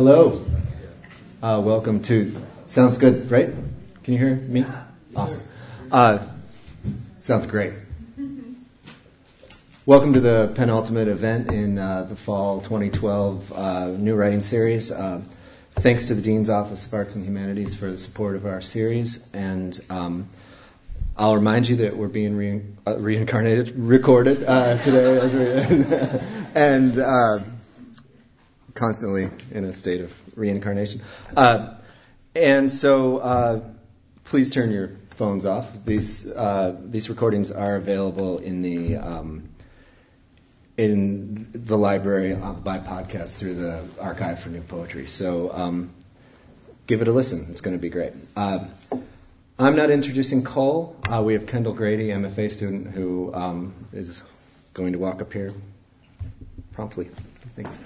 Hello. 0.00 0.42
Uh, 1.42 1.60
welcome 1.62 2.02
to. 2.04 2.34
Sounds 2.64 2.96
good, 2.96 3.30
right? 3.30 3.50
Can 4.02 4.14
you 4.14 4.18
hear 4.18 4.34
me? 4.34 4.64
Awesome. 5.14 5.42
Uh, 5.92 6.24
sounds 7.20 7.44
great. 7.44 7.74
Welcome 9.84 10.14
to 10.14 10.20
the 10.20 10.52
penultimate 10.54 11.08
event 11.08 11.52
in 11.52 11.76
uh, 11.76 12.04
the 12.04 12.16
fall 12.16 12.62
2012 12.62 13.52
uh, 13.52 13.88
New 13.88 14.14
Writing 14.14 14.40
Series. 14.40 14.90
Uh, 14.90 15.20
thanks 15.74 16.06
to 16.06 16.14
the 16.14 16.22
Dean's 16.22 16.48
Office 16.48 16.86
of 16.86 16.94
Arts 16.94 17.14
and 17.14 17.22
Humanities 17.22 17.74
for 17.74 17.90
the 17.90 17.98
support 17.98 18.36
of 18.36 18.46
our 18.46 18.62
series. 18.62 19.28
And 19.34 19.78
um, 19.90 20.30
I'll 21.14 21.34
remind 21.34 21.68
you 21.68 21.76
that 21.76 21.94
we're 21.94 22.08
being 22.08 22.38
re- 22.38 22.62
uh, 22.86 22.96
reincarnated, 22.96 23.76
recorded 23.76 24.38
today, 24.80 26.20
and 26.54 26.98
constantly 28.80 29.28
in 29.52 29.64
a 29.64 29.72
state 29.74 30.00
of 30.00 30.10
reincarnation. 30.38 31.02
Uh, 31.36 31.74
and 32.34 32.72
so 32.72 33.18
uh, 33.18 33.60
please 34.24 34.50
turn 34.50 34.70
your 34.70 34.88
phones 35.10 35.44
off. 35.44 35.70
These, 35.84 36.32
uh, 36.32 36.76
these 36.86 37.10
recordings 37.10 37.52
are 37.52 37.76
available 37.76 38.38
in 38.38 38.62
the, 38.62 38.96
um, 38.96 39.50
in 40.78 41.46
the 41.52 41.76
library 41.76 42.32
uh, 42.32 42.54
by 42.54 42.78
podcast 42.78 43.38
through 43.38 43.56
the 43.56 43.86
Archive 44.00 44.40
for 44.40 44.48
New 44.48 44.62
Poetry. 44.62 45.06
So 45.08 45.52
um, 45.52 45.90
give 46.86 47.02
it 47.02 47.08
a 47.08 47.12
listen. 47.12 47.46
It's 47.50 47.60
going 47.60 47.76
to 47.76 47.82
be 47.82 47.90
great. 47.90 48.14
Uh, 48.34 48.64
I'm 49.58 49.76
not 49.76 49.90
introducing 49.90 50.42
Cole. 50.42 50.96
Uh, 51.06 51.22
we 51.22 51.34
have 51.34 51.46
Kendall 51.46 51.74
Grady, 51.74 52.08
MFA 52.08 52.50
student, 52.50 52.94
who 52.94 53.30
um, 53.34 53.74
is 53.92 54.22
going 54.72 54.94
to 54.94 54.98
walk 54.98 55.20
up 55.20 55.34
here 55.34 55.52
promptly. 56.72 57.10
Thanks. 57.56 57.78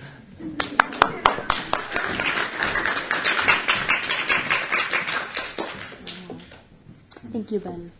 Thank 7.33 7.51
you, 7.51 7.59
Ben. 7.59 7.93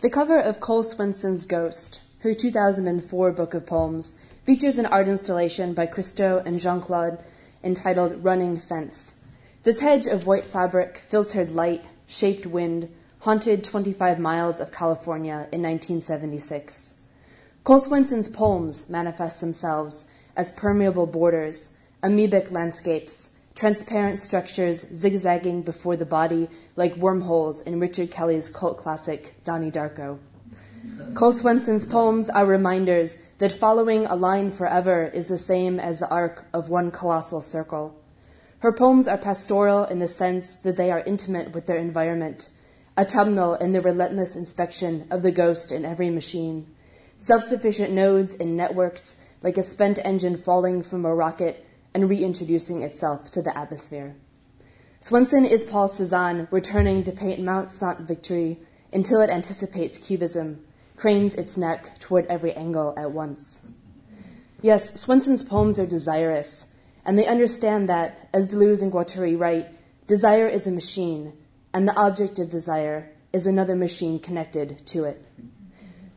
The 0.00 0.10
cover 0.10 0.38
of 0.38 0.58
Cole 0.58 0.82
Swensen's 0.82 1.44
Goest, 1.44 2.00
her 2.20 2.34
2004 2.34 3.30
book 3.32 3.54
of 3.54 3.66
poems, 3.66 4.18
features 4.44 4.78
an 4.78 4.86
art 4.86 5.06
installation 5.08 5.74
by 5.74 5.86
Christo 5.86 6.42
and 6.44 6.58
Jean 6.58 6.80
Claude 6.80 7.22
entitled 7.62 8.24
Running 8.24 8.58
Fence. 8.58 9.16
This 9.62 9.80
hedge 9.80 10.06
of 10.06 10.26
white 10.26 10.44
fabric, 10.44 11.02
filtered 11.06 11.50
light, 11.50 11.84
shaped 12.06 12.46
wind, 12.46 12.88
haunted 13.20 13.62
25 13.62 14.18
miles 14.18 14.58
of 14.58 14.72
California 14.72 15.46
in 15.52 15.62
1976. 15.62 16.91
Cole 17.64 17.78
Swensen's 17.78 18.28
poems 18.28 18.90
manifest 18.90 19.40
themselves 19.40 20.06
as 20.36 20.50
permeable 20.50 21.06
borders, 21.06 21.74
amoebic 22.02 22.50
landscapes, 22.50 23.30
transparent 23.54 24.18
structures 24.18 24.80
zigzagging 24.92 25.62
before 25.62 25.96
the 25.96 26.04
body 26.04 26.48
like 26.74 26.96
wormholes 26.96 27.60
in 27.62 27.78
Richard 27.78 28.10
Kelly's 28.10 28.50
cult 28.50 28.78
classic, 28.78 29.36
Donnie 29.44 29.70
Darko. 29.70 30.18
Cole 31.14 31.32
Swensen's 31.32 31.86
poems 31.86 32.28
are 32.28 32.46
reminders 32.46 33.22
that 33.38 33.52
following 33.52 34.06
a 34.06 34.16
line 34.16 34.50
forever 34.50 35.04
is 35.04 35.28
the 35.28 35.38
same 35.38 35.78
as 35.78 36.00
the 36.00 36.10
arc 36.10 36.44
of 36.52 36.68
one 36.68 36.90
colossal 36.90 37.40
circle. 37.40 37.94
Her 38.58 38.72
poems 38.72 39.06
are 39.06 39.18
pastoral 39.18 39.84
in 39.84 40.00
the 40.00 40.08
sense 40.08 40.56
that 40.56 40.76
they 40.76 40.90
are 40.90 41.04
intimate 41.06 41.52
with 41.52 41.66
their 41.66 41.78
environment, 41.78 42.48
autumnal 42.98 43.54
in 43.54 43.72
the 43.72 43.80
relentless 43.80 44.34
inspection 44.34 45.06
of 45.12 45.22
the 45.22 45.30
ghost 45.30 45.70
in 45.70 45.84
every 45.84 46.10
machine 46.10 46.66
self 47.22 47.44
sufficient 47.44 47.92
nodes 47.92 48.34
and 48.34 48.56
networks 48.56 49.20
like 49.42 49.56
a 49.56 49.62
spent 49.62 49.96
engine 50.04 50.36
falling 50.36 50.82
from 50.82 51.06
a 51.06 51.14
rocket 51.14 51.64
and 51.94 52.10
reintroducing 52.10 52.82
itself 52.82 53.30
to 53.30 53.40
the 53.40 53.56
atmosphere. 53.56 54.16
Swensen 55.00 55.48
is 55.48 55.64
Paul 55.64 55.88
Cézanne 55.88 56.50
returning 56.50 57.04
to 57.04 57.12
paint 57.12 57.40
Mount 57.40 57.70
Saint 57.70 58.00
Victory 58.00 58.58
until 58.92 59.20
it 59.20 59.30
anticipates 59.30 59.98
cubism, 59.98 60.64
cranes 60.96 61.36
its 61.36 61.56
neck 61.56 62.00
toward 62.00 62.26
every 62.26 62.54
angle 62.54 62.92
at 62.96 63.12
once. 63.12 63.66
Yes, 64.60 64.90
Swensen's 64.90 65.44
poems 65.44 65.78
are 65.78 65.86
desirous, 65.86 66.66
and 67.04 67.16
they 67.16 67.26
understand 67.26 67.88
that, 67.88 68.28
as 68.32 68.48
Deleuze 68.48 68.82
and 68.82 68.92
Guattari 68.92 69.38
write, 69.38 69.68
desire 70.08 70.48
is 70.48 70.66
a 70.66 70.72
machine, 70.72 71.34
and 71.72 71.86
the 71.86 71.94
object 71.94 72.40
of 72.40 72.50
desire 72.50 73.10
is 73.32 73.46
another 73.46 73.76
machine 73.76 74.18
connected 74.18 74.84
to 74.88 75.04
it. 75.04 75.24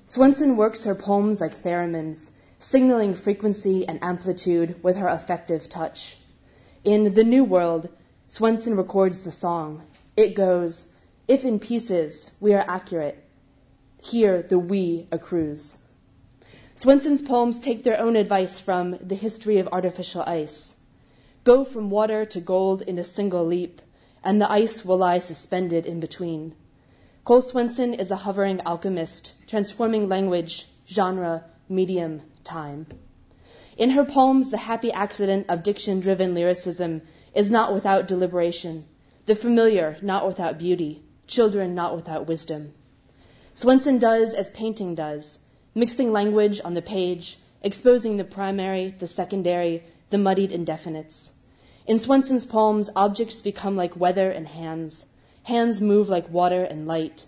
Swensen 0.08 0.56
works 0.56 0.84
her 0.84 0.94
poems 0.94 1.42
like 1.42 1.64
theremins, 1.64 2.30
signaling 2.60 3.16
frequency 3.16 3.88
and 3.88 3.98
amplitude 4.04 4.82
with 4.84 4.98
her 4.98 5.08
effective 5.08 5.68
touch. 5.68 6.18
In 6.84 7.16
The 7.16 7.24
New 7.24 7.44
World, 7.44 7.90
Swensen 8.30 8.78
records 8.78 9.22
the 9.22 9.32
song. 9.32 9.82
It 10.16 10.36
goes, 10.36 10.90
If 11.28 11.44
in 11.44 11.60
pieces 11.60 12.32
we 12.40 12.54
are 12.54 12.64
accurate, 12.68 13.24
here 14.00 14.44
the 14.44 14.60
we 14.60 15.08
accrues. 15.12 15.80
Swensen's 16.76 17.24
poems 17.24 17.60
take 17.60 17.84
their 17.84 18.00
own 18.00 18.16
advice 18.16 18.60
from 18.60 19.00
The 19.02 19.16
History 19.16 19.58
of 19.58 19.70
Artificial 19.72 20.22
Ice. 20.28 20.76
Go 21.44 21.64
from 21.64 21.90
water 21.90 22.26
to 22.26 22.40
gold 22.40 22.84
in 22.84 23.00
a 23.00 23.04
single 23.04 23.46
leap, 23.46 23.82
and 24.24 24.40
the 24.40 24.52
ice 24.52 24.86
will 24.86 24.98
lie 24.98 25.20
suspended 25.20 25.88
in 25.88 26.00
between. 26.00 26.54
Cole 27.26 27.42
Swensen 27.42 28.00
is 28.00 28.12
a 28.12 28.18
hovering 28.18 28.62
alchemist, 28.68 29.34
transforming 29.48 30.08
language, 30.08 30.68
genre, 30.88 31.46
medium, 31.68 32.22
time. 32.44 32.86
In 33.78 33.90
her 33.90 34.06
poems, 34.06 34.52
the 34.52 34.60
happy 34.70 34.92
accident 34.92 35.48
of 35.50 35.64
diction 35.64 36.00
driven 36.00 36.36
lyricism 36.36 37.02
is 37.34 37.50
not 37.50 37.74
without 37.74 38.08
deliberation, 38.08 38.86
the 39.26 39.34
familiar 39.34 39.98
not 40.04 40.28
without 40.28 40.60
beauty, 40.60 41.02
children 41.26 41.74
not 41.74 41.96
without 41.96 42.28
wisdom. 42.28 42.76
Swensen 43.56 44.00
does 44.00 44.32
as 44.32 44.52
painting 44.52 44.94
does, 44.94 45.40
mixing 45.74 46.12
language 46.12 46.62
on 46.64 46.76
the 46.76 46.82
page, 46.84 47.40
exposing 47.64 48.18
the 48.18 48.24
primary, 48.24 48.94
the 49.00 49.08
secondary, 49.08 49.84
the 50.12 50.20
muddied 50.20 50.52
indefinites. 50.52 51.30
In 51.88 51.98
Swensen's 51.98 52.46
poems, 52.46 52.92
objects 52.96 53.42
become 53.42 53.76
like 53.76 53.98
weather 53.98 54.30
and 54.30 54.50
hands, 54.50 55.06
Hands 55.46 55.80
move 55.80 56.10
like 56.10 56.28
water 56.32 56.64
and 56.64 56.88
light. 56.88 57.28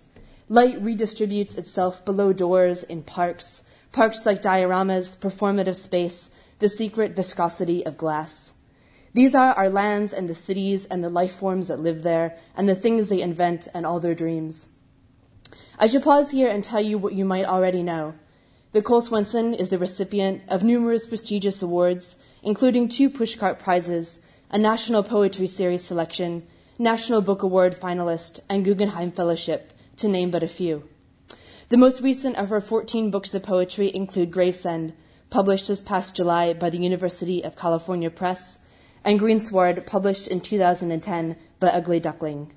Light 0.49 0.83
redistributes 0.83 1.55
itself 1.55 2.03
below 2.03 2.33
doors 2.33 2.81
in 2.81 3.03
parks, 3.03 3.61
parks 3.91 4.25
like 4.25 4.41
dioramas, 4.41 5.15
performative 5.15 5.75
space, 5.75 6.29
the 6.57 6.67
secret 6.67 7.15
viscosity 7.15 7.85
of 7.85 7.95
glass. 7.95 8.53
These 9.13 9.35
are 9.35 9.53
our 9.53 9.69
lands 9.69 10.13
and 10.13 10.27
the 10.27 10.33
cities 10.33 10.85
and 10.85 11.03
the 11.03 11.11
life 11.11 11.35
forms 11.35 11.67
that 11.67 11.79
live 11.79 12.01
there 12.01 12.35
and 12.55 12.67
the 12.67 12.73
things 12.73 13.07
they 13.07 13.21
invent 13.21 13.67
and 13.75 13.85
all 13.85 13.99
their 13.99 14.15
dreams. 14.15 14.65
I 15.77 15.85
should 15.85 16.01
pause 16.01 16.31
here 16.31 16.49
and 16.49 16.63
tell 16.63 16.81
you 16.81 16.97
what 16.97 17.13
you 17.13 17.23
might 17.23 17.45
already 17.45 17.83
know. 17.83 18.15
The 18.71 18.81
Cole 18.81 19.03
Swensen 19.03 19.55
is 19.55 19.69
the 19.69 19.77
recipient 19.77 20.41
of 20.47 20.63
numerous 20.63 21.05
prestigious 21.05 21.61
awards, 21.61 22.15
including 22.41 22.89
two 22.89 23.11
Pushcart 23.11 23.59
Prizes, 23.59 24.17
a 24.49 24.57
National 24.57 25.03
Poetry 25.03 25.45
Series 25.45 25.83
selection, 25.83 26.47
National 26.79 27.21
Book 27.21 27.41
Award 27.41 27.75
finalist, 27.75 28.39
and 28.47 28.63
Guggenheim 28.63 29.11
Fellowship, 29.11 29.73
to 29.95 30.07
name 30.07 30.29
but 30.29 30.43
a 30.43 30.47
few. 30.47 30.83
The 31.69 31.77
most 31.77 32.01
recent 32.01 32.35
of 32.35 32.49
her 32.49 32.61
14 32.61 33.09
books 33.09 33.33
of 33.33 33.41
poetry 33.41 33.91
include 33.95 34.29
Gravesend, 34.29 34.93
published 35.31 35.67
this 35.67 35.81
past 35.81 36.15
July 36.15 36.53
by 36.53 36.69
the 36.69 36.77
University 36.77 37.43
of 37.43 37.55
California 37.55 38.11
Press, 38.11 38.59
and 39.03 39.19
Greensward, 39.19 39.87
published 39.87 40.27
in 40.27 40.39
2010 40.39 41.35
by 41.59 41.67
Ugly 41.69 41.99
Duckling. 41.99 42.53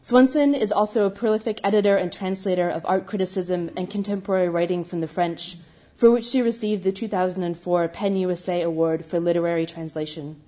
Swensen 0.00 0.54
is 0.58 0.72
also 0.72 1.04
a 1.04 1.10
prolific 1.10 1.60
editor 1.62 1.96
and 1.96 2.10
translator 2.10 2.70
of 2.70 2.86
art 2.86 3.06
criticism 3.06 3.70
and 3.76 3.90
contemporary 3.90 4.48
writing 4.48 4.84
from 4.84 5.02
the 5.02 5.06
French, 5.06 5.58
for 5.94 6.10
which 6.10 6.24
she 6.24 6.40
received 6.40 6.82
the 6.82 6.92
2004 6.92 7.88
PEN 7.88 8.16
USA 8.16 8.62
Award 8.62 9.04
for 9.04 9.20
Literary 9.20 9.66
Translation. 9.66 10.40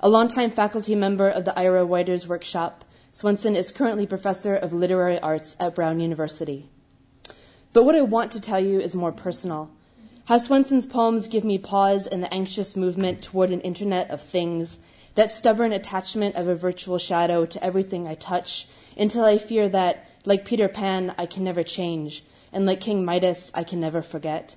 A 0.00 0.10
longtime 0.10 0.50
faculty 0.50 0.94
member 0.94 1.26
of 1.26 1.46
the 1.46 1.58
Iowa 1.58 1.82
Writers 1.82 2.28
Workshop, 2.28 2.84
Swensen 3.14 3.56
is 3.56 3.72
currently 3.72 4.06
professor 4.06 4.54
of 4.54 4.74
literary 4.74 5.18
arts 5.20 5.56
at 5.58 5.74
Brown 5.74 6.00
University. 6.00 6.68
But 7.72 7.84
what 7.84 7.94
I 7.94 8.02
want 8.02 8.30
to 8.32 8.40
tell 8.40 8.60
you 8.60 8.78
is 8.78 8.94
more 8.94 9.10
personal. 9.10 9.70
How 10.26 10.36
Swensen's 10.36 10.84
poems 10.84 11.28
give 11.28 11.44
me 11.44 11.56
pause 11.56 12.06
in 12.06 12.20
the 12.20 12.32
anxious 12.32 12.76
movement 12.76 13.22
toward 13.22 13.50
an 13.50 13.62
internet 13.62 14.10
of 14.10 14.20
things, 14.20 14.76
that 15.14 15.30
stubborn 15.30 15.72
attachment 15.72 16.34
of 16.34 16.46
a 16.46 16.54
virtual 16.54 16.98
shadow 16.98 17.46
to 17.46 17.64
everything 17.64 18.06
I 18.06 18.16
touch, 18.16 18.68
until 18.98 19.24
I 19.24 19.38
fear 19.38 19.66
that, 19.70 20.10
like 20.26 20.44
Peter 20.44 20.68
Pan, 20.68 21.14
I 21.16 21.24
can 21.24 21.42
never 21.42 21.62
change, 21.62 22.22
and 22.52 22.66
like 22.66 22.82
King 22.82 23.02
Midas, 23.02 23.50
I 23.54 23.64
can 23.64 23.80
never 23.80 24.02
forget. 24.02 24.56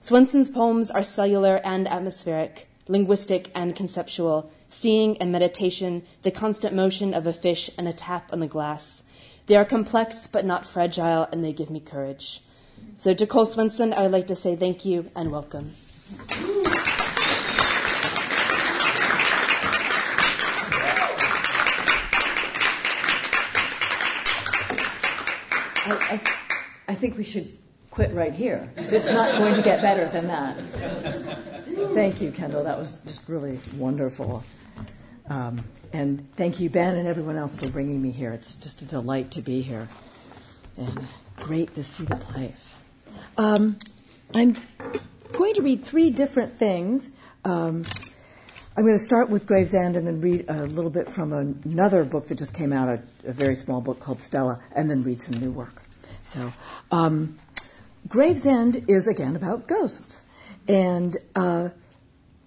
Swensen's 0.00 0.50
poems 0.50 0.88
are 0.88 1.02
cellular 1.02 1.60
and 1.64 1.88
atmospheric, 1.88 2.68
linguistic 2.88 3.50
and 3.54 3.76
conceptual, 3.76 4.50
seeing 4.70 5.16
and 5.18 5.30
meditation, 5.30 6.02
the 6.22 6.30
constant 6.30 6.74
motion 6.74 7.14
of 7.14 7.26
a 7.26 7.32
fish 7.32 7.70
and 7.78 7.86
a 7.86 7.92
tap 7.92 8.32
on 8.32 8.40
the 8.40 8.46
glass. 8.46 9.02
They 9.46 9.56
are 9.56 9.64
complex 9.64 10.26
but 10.26 10.44
not 10.44 10.66
fragile, 10.66 11.28
and 11.30 11.44
they 11.44 11.52
give 11.52 11.70
me 11.70 11.80
courage. 11.80 12.40
So, 12.98 13.14
to 13.14 13.26
Cole 13.26 13.46
Swensen, 13.46 13.92
I 13.92 14.02
would 14.02 14.12
like 14.12 14.28
to 14.28 14.34
say 14.34 14.56
thank 14.56 14.84
you 14.84 15.10
and 15.16 15.30
welcome. 15.32 15.72
I, 25.84 25.96
I, 26.14 26.20
I 26.88 26.94
think 26.94 27.18
we 27.18 27.24
should 27.24 27.58
quit 27.90 28.14
right 28.14 28.32
here. 28.32 28.70
It's 28.76 29.06
not 29.06 29.38
going 29.38 29.56
to 29.56 29.62
get 29.62 29.82
better 29.82 30.08
than 30.08 30.28
that. 30.28 31.51
Thank 31.90 32.22
you, 32.22 32.32
Kendall. 32.32 32.64
That 32.64 32.78
was 32.78 33.00
just 33.00 33.28
really 33.28 33.58
wonderful. 33.76 34.44
Um, 35.28 35.64
and 35.92 36.26
thank 36.36 36.58
you, 36.58 36.70
Ben, 36.70 36.96
and 36.96 37.06
everyone 37.06 37.36
else 37.36 37.54
for 37.54 37.68
bringing 37.68 38.00
me 38.00 38.10
here. 38.10 38.32
It's 38.32 38.54
just 38.54 38.80
a 38.82 38.84
delight 38.84 39.32
to 39.32 39.42
be 39.42 39.60
here 39.62 39.88
and 40.78 41.06
great 41.36 41.74
to 41.74 41.84
see 41.84 42.04
the 42.04 42.16
place. 42.16 42.74
Um, 43.36 43.76
I'm 44.32 44.56
going 45.32 45.54
to 45.54 45.62
read 45.62 45.84
three 45.84 46.10
different 46.10 46.54
things. 46.54 47.10
Um, 47.44 47.84
I'm 48.74 48.84
going 48.84 48.96
to 48.96 49.04
start 49.04 49.28
with 49.28 49.46
Gravesend 49.46 49.96
and 49.96 50.06
then 50.06 50.20
read 50.20 50.46
a 50.48 50.64
little 50.64 50.90
bit 50.90 51.08
from 51.08 51.32
another 51.32 52.04
book 52.04 52.28
that 52.28 52.38
just 52.38 52.54
came 52.54 52.72
out, 52.72 52.88
a, 52.88 53.02
a 53.28 53.32
very 53.32 53.54
small 53.54 53.80
book 53.82 54.00
called 54.00 54.20
Stele, 54.20 54.60
and 54.74 54.88
then 54.88 55.02
read 55.02 55.20
some 55.20 55.38
new 55.38 55.50
work. 55.50 55.82
So, 56.22 56.52
um, 56.90 57.38
Gravesend 58.08 58.86
is 58.88 59.06
again 59.06 59.36
about 59.36 59.66
ghosts. 59.66 60.22
And 60.68 61.16
uh, 61.34 61.70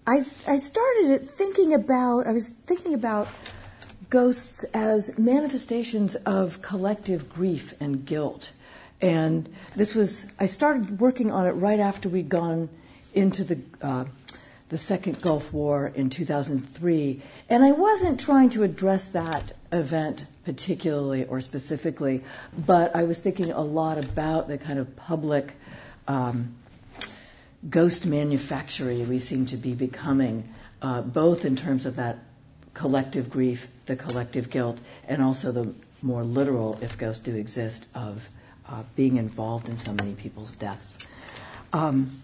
I, 0.07 0.21
I 0.47 0.57
started 0.57 1.29
thinking 1.29 1.73
about, 1.73 2.27
I 2.27 2.31
was 2.31 2.49
thinking 2.49 2.93
about 2.93 3.27
ghosts 4.09 4.63
as 4.73 5.17
manifestations 5.17 6.15
of 6.25 6.61
collective 6.61 7.29
grief 7.29 7.73
and 7.79 8.05
guilt. 8.05 8.51
And 9.01 9.53
this 9.75 9.93
was, 9.93 10.25
I 10.39 10.45
started 10.45 10.99
working 10.99 11.31
on 11.31 11.45
it 11.47 11.51
right 11.51 11.79
after 11.79 12.07
we'd 12.07 12.29
gone 12.29 12.69
into 13.13 13.43
the, 13.43 13.59
uh, 13.81 14.05
the 14.69 14.77
second 14.77 15.21
Gulf 15.21 15.51
War 15.51 15.91
in 15.93 16.09
2003. 16.09 17.21
And 17.49 17.63
I 17.63 17.71
wasn't 17.71 18.19
trying 18.19 18.49
to 18.51 18.63
address 18.63 19.05
that 19.07 19.55
event 19.71 20.25
particularly 20.45 21.25
or 21.25 21.41
specifically, 21.41 22.23
but 22.65 22.95
I 22.95 23.03
was 23.03 23.19
thinking 23.19 23.51
a 23.51 23.61
lot 23.61 23.97
about 23.97 24.47
the 24.47 24.57
kind 24.57 24.79
of 24.79 24.95
public 24.95 25.53
um, 26.07 26.55
ghost 27.69 28.05
manufactory 28.05 29.01
we 29.03 29.19
seem 29.19 29.45
to 29.47 29.57
be 29.57 29.73
becoming, 29.73 30.47
uh, 30.81 31.01
both 31.01 31.45
in 31.45 31.55
terms 31.55 31.85
of 31.85 31.95
that 31.95 32.19
collective 32.73 33.29
grief, 33.29 33.67
the 33.85 33.95
collective 33.95 34.49
guilt, 34.49 34.77
and 35.07 35.21
also 35.21 35.51
the 35.51 35.73
more 36.01 36.23
literal, 36.23 36.77
if 36.81 36.97
ghosts 36.97 37.23
do 37.23 37.35
exist, 37.35 37.85
of 37.95 38.29
uh, 38.67 38.83
being 38.95 39.17
involved 39.17 39.69
in 39.69 39.77
so 39.77 39.93
many 39.93 40.13
people's 40.13 40.53
deaths. 40.53 40.97
Um, 41.73 42.21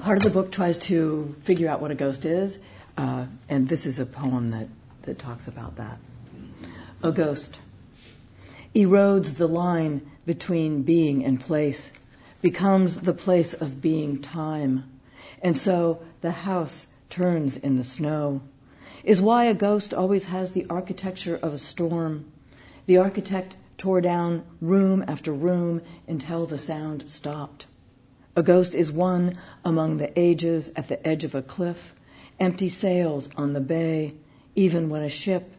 part 0.00 0.18
of 0.18 0.22
the 0.22 0.30
book 0.30 0.52
tries 0.52 0.78
to 0.80 1.34
figure 1.42 1.68
out 1.68 1.80
what 1.80 1.90
a 1.90 1.94
ghost 1.94 2.24
is, 2.24 2.58
uh, 2.96 3.26
and 3.48 3.68
this 3.68 3.86
is 3.86 3.98
a 3.98 4.06
poem 4.06 4.48
that, 4.48 4.68
that 5.02 5.18
talks 5.18 5.48
about 5.48 5.76
that. 5.76 5.98
A 7.02 7.12
ghost 7.12 7.58
erodes 8.74 9.38
the 9.38 9.48
line 9.48 10.02
between 10.26 10.82
being 10.82 11.24
and 11.24 11.40
place 11.40 11.90
becomes 12.42 13.02
the 13.02 13.12
place 13.12 13.54
of 13.54 13.80
being 13.80 14.20
time. 14.20 14.84
And 15.42 15.56
so 15.56 16.02
the 16.20 16.30
house 16.30 16.86
turns 17.10 17.56
in 17.56 17.76
the 17.76 17.84
snow. 17.84 18.42
Is 19.04 19.20
why 19.20 19.44
a 19.44 19.54
ghost 19.54 19.94
always 19.94 20.24
has 20.24 20.52
the 20.52 20.66
architecture 20.68 21.36
of 21.36 21.52
a 21.52 21.58
storm. 21.58 22.30
The 22.86 22.98
architect 22.98 23.56
tore 23.78 24.00
down 24.00 24.44
room 24.60 25.04
after 25.06 25.32
room 25.32 25.82
until 26.08 26.46
the 26.46 26.58
sound 26.58 27.08
stopped. 27.08 27.66
A 28.34 28.42
ghost 28.42 28.74
is 28.74 28.92
one 28.92 29.34
among 29.64 29.96
the 29.96 30.18
ages 30.18 30.70
at 30.76 30.88
the 30.88 31.04
edge 31.06 31.24
of 31.24 31.34
a 31.34 31.42
cliff, 31.42 31.94
empty 32.38 32.68
sails 32.68 33.28
on 33.36 33.52
the 33.52 33.60
bay, 33.60 34.14
even 34.54 34.90
when 34.90 35.02
a 35.02 35.08
ship 35.08 35.52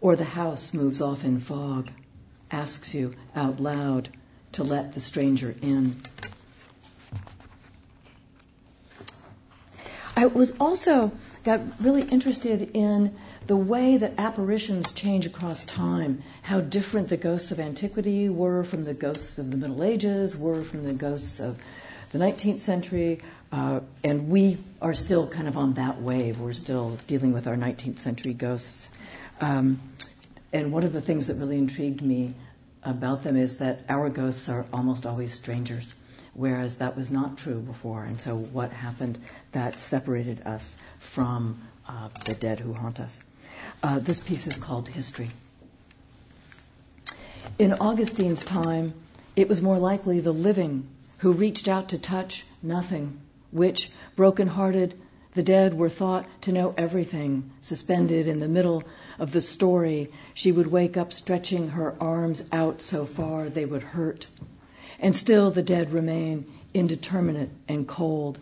or 0.00 0.16
the 0.16 0.24
house 0.24 0.72
moves 0.72 1.00
off 1.00 1.24
in 1.24 1.38
fog, 1.38 1.90
asks 2.50 2.94
you 2.94 3.14
out 3.34 3.60
loud 3.60 4.10
to 4.52 4.64
let 4.64 4.94
the 4.94 5.00
stranger 5.00 5.54
in. 5.62 6.02
I 10.16 10.26
was 10.26 10.56
also 10.58 11.12
got 11.44 11.60
really 11.80 12.02
interested 12.02 12.70
in 12.74 13.16
the 13.46 13.56
way 13.56 13.96
that 13.96 14.12
apparitions 14.18 14.92
change 14.92 15.24
across 15.24 15.64
time, 15.64 16.22
how 16.42 16.60
different 16.60 17.08
the 17.08 17.16
ghosts 17.16 17.50
of 17.50 17.58
antiquity 17.58 18.28
were 18.28 18.62
from 18.62 18.84
the 18.84 18.94
ghosts 18.94 19.38
of 19.38 19.50
the 19.50 19.56
Middle 19.56 19.82
Ages, 19.82 20.36
were 20.36 20.62
from 20.64 20.84
the 20.84 20.92
ghosts 20.92 21.40
of 21.40 21.58
the 22.12 22.18
19th 22.18 22.60
century, 22.60 23.20
uh, 23.52 23.80
and 24.04 24.28
we 24.28 24.58
are 24.82 24.92
still 24.92 25.26
kind 25.26 25.48
of 25.48 25.56
on 25.56 25.74
that 25.74 26.02
wave. 26.02 26.38
We're 26.38 26.52
still 26.52 26.98
dealing 27.06 27.32
with 27.32 27.46
our 27.46 27.56
19th 27.56 28.00
century 28.00 28.34
ghosts. 28.34 28.88
Um, 29.40 29.80
and 30.52 30.72
one 30.72 30.82
of 30.82 30.92
the 30.92 31.00
things 31.00 31.26
that 31.28 31.36
really 31.36 31.58
intrigued 31.58 32.02
me 32.02 32.34
about 32.82 33.22
them 33.22 33.36
is 33.36 33.58
that 33.58 33.80
our 33.88 34.08
ghosts 34.08 34.48
are 34.48 34.66
almost 34.72 35.06
always 35.06 35.32
strangers, 35.32 35.94
whereas 36.34 36.78
that 36.78 36.96
was 36.96 37.10
not 37.10 37.36
true 37.36 37.60
before. 37.60 38.04
And 38.04 38.20
so, 38.20 38.36
what 38.36 38.72
happened 38.72 39.18
that 39.52 39.78
separated 39.78 40.42
us 40.46 40.76
from 40.98 41.60
uh, 41.88 42.08
the 42.24 42.34
dead 42.34 42.60
who 42.60 42.74
haunt 42.74 43.00
us? 43.00 43.18
Uh, 43.82 43.98
this 43.98 44.20
piece 44.20 44.46
is 44.46 44.56
called 44.56 44.88
History. 44.88 45.30
In 47.58 47.72
Augustine's 47.72 48.44
time, 48.44 48.94
it 49.34 49.48
was 49.48 49.62
more 49.62 49.78
likely 49.78 50.20
the 50.20 50.32
living 50.32 50.86
who 51.18 51.32
reached 51.32 51.68
out 51.68 51.88
to 51.88 51.98
touch 51.98 52.44
nothing, 52.62 53.20
which, 53.50 53.90
broken 54.16 54.48
hearted, 54.48 54.94
the 55.34 55.42
dead 55.42 55.74
were 55.74 55.88
thought 55.88 56.26
to 56.42 56.52
know 56.52 56.74
everything, 56.76 57.50
suspended 57.62 58.26
in 58.26 58.40
the 58.40 58.48
middle 58.48 58.84
of 59.18 59.32
the 59.32 59.40
story, 59.40 60.10
she 60.34 60.52
would 60.52 60.68
wake 60.68 60.96
up 60.96 61.12
stretching 61.12 61.70
her 61.70 61.94
arms 62.00 62.42
out 62.52 62.80
so 62.80 63.04
far 63.04 63.48
they 63.48 63.64
would 63.64 63.82
hurt. 63.82 64.26
And 65.00 65.16
still 65.16 65.50
the 65.50 65.62
dead 65.62 65.92
remain 65.92 66.46
indeterminate 66.74 67.50
and 67.66 67.86
cold. 67.86 68.38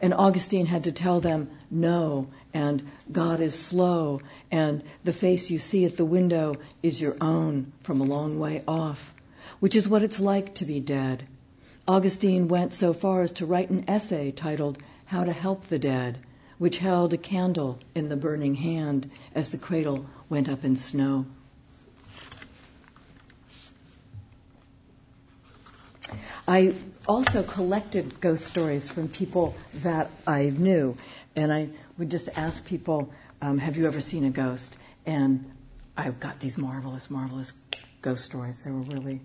And 0.00 0.14
Augustine 0.14 0.66
had 0.66 0.84
to 0.84 0.92
tell 0.92 1.20
them 1.20 1.50
no, 1.70 2.28
and 2.54 2.82
God 3.12 3.40
is 3.40 3.58
slow, 3.58 4.20
and 4.50 4.82
the 5.04 5.12
face 5.12 5.50
you 5.50 5.58
see 5.58 5.84
at 5.84 5.96
the 5.96 6.04
window 6.04 6.56
is 6.82 7.00
your 7.00 7.16
own 7.20 7.72
from 7.82 8.00
a 8.00 8.04
long 8.04 8.38
way 8.38 8.62
off, 8.66 9.14
which 9.60 9.76
is 9.76 9.88
what 9.88 10.02
it's 10.02 10.18
like 10.18 10.54
to 10.54 10.64
be 10.64 10.80
dead. 10.80 11.24
Augustine 11.86 12.48
went 12.48 12.72
so 12.72 12.92
far 12.92 13.22
as 13.22 13.32
to 13.32 13.46
write 13.46 13.70
an 13.70 13.84
essay 13.88 14.30
titled 14.30 14.78
How 15.06 15.24
to 15.24 15.32
Help 15.32 15.66
the 15.66 15.78
Dead, 15.78 16.18
which 16.58 16.78
held 16.78 17.12
a 17.12 17.18
candle 17.18 17.78
in 17.94 18.08
the 18.08 18.16
burning 18.16 18.56
hand 18.56 19.10
as 19.34 19.50
the 19.50 19.58
cradle 19.58 20.06
went 20.30 20.48
up 20.48 20.64
in 20.64 20.76
snow. 20.76 21.26
I 26.48 26.74
also 27.06 27.42
collected 27.42 28.20
ghost 28.20 28.46
stories 28.46 28.90
from 28.90 29.08
people 29.08 29.54
that 29.82 30.10
I 30.26 30.50
knew, 30.50 30.96
and 31.36 31.52
I 31.52 31.68
would 31.98 32.10
just 32.10 32.28
ask 32.38 32.64
people, 32.64 33.12
um, 33.42 33.58
"Have 33.58 33.76
you 33.76 33.86
ever 33.86 34.00
seen 34.00 34.24
a 34.24 34.30
ghost?" 34.30 34.76
And 35.04 35.44
I 35.96 36.10
got 36.10 36.40
these 36.40 36.56
marvelous, 36.56 37.10
marvelous 37.10 37.52
ghost 38.02 38.24
stories. 38.24 38.64
They 38.64 38.70
were 38.70 38.80
really 38.80 39.20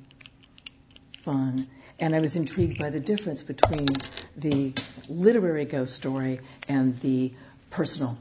fun, 1.18 1.68
and 2.00 2.16
I 2.16 2.20
was 2.20 2.36
intrigued 2.36 2.78
by 2.78 2.90
the 2.90 3.00
difference 3.00 3.42
between 3.42 3.88
the 4.36 4.74
literary 5.08 5.66
ghost 5.66 5.96
story 5.96 6.42
and 6.68 7.00
the 7.00 7.34
personal 7.70 8.18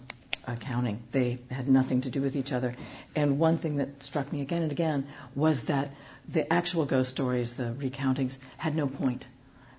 accounting. 0.46 1.02
They 1.12 1.38
had 1.50 1.68
nothing 1.68 2.00
to 2.02 2.10
do 2.10 2.20
with 2.20 2.36
each 2.36 2.52
other. 2.52 2.74
And 3.14 3.38
one 3.38 3.58
thing 3.58 3.76
that 3.76 4.02
struck 4.02 4.32
me 4.32 4.40
again 4.40 4.62
and 4.62 4.72
again 4.72 5.06
was 5.34 5.64
that 5.64 5.90
the 6.28 6.50
actual 6.52 6.84
ghost 6.86 7.10
stories, 7.10 7.54
the 7.54 7.74
recountings, 7.78 8.36
had 8.56 8.74
no 8.74 8.86
point, 8.86 9.28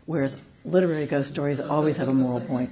whereas 0.05 0.41
literary 0.63 1.05
ghost 1.05 1.29
stories 1.29 1.59
always 1.59 1.97
have 1.97 2.07
a 2.07 2.13
moral 2.13 2.41
point. 2.41 2.71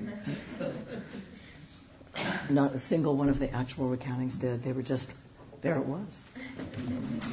Not 2.49 2.73
a 2.73 2.79
single 2.79 3.15
one 3.15 3.29
of 3.29 3.39
the 3.39 3.51
actual 3.51 3.95
recountings 3.95 4.39
did. 4.39 4.63
They 4.63 4.71
were 4.71 4.83
just, 4.83 5.13
there 5.61 5.75
it 5.75 5.85
was. 5.85 6.19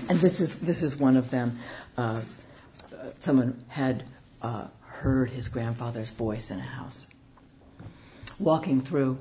And 0.09 0.19
this 0.21 0.41
is, 0.41 0.61
this 0.61 0.83
is 0.83 0.97
one 0.97 1.17
of 1.17 1.31
them. 1.31 1.59
Uh, 1.97 2.23
someone 3.19 3.63
had 3.69 4.05
uh, 4.41 4.69
heard 4.81 5.31
his 5.31 5.49
grandfather's 5.49 6.11
voice 6.11 6.51
in 6.51 6.59
a 6.59 6.63
house. 6.63 7.07
Walking 8.39 8.81
through, 8.81 9.19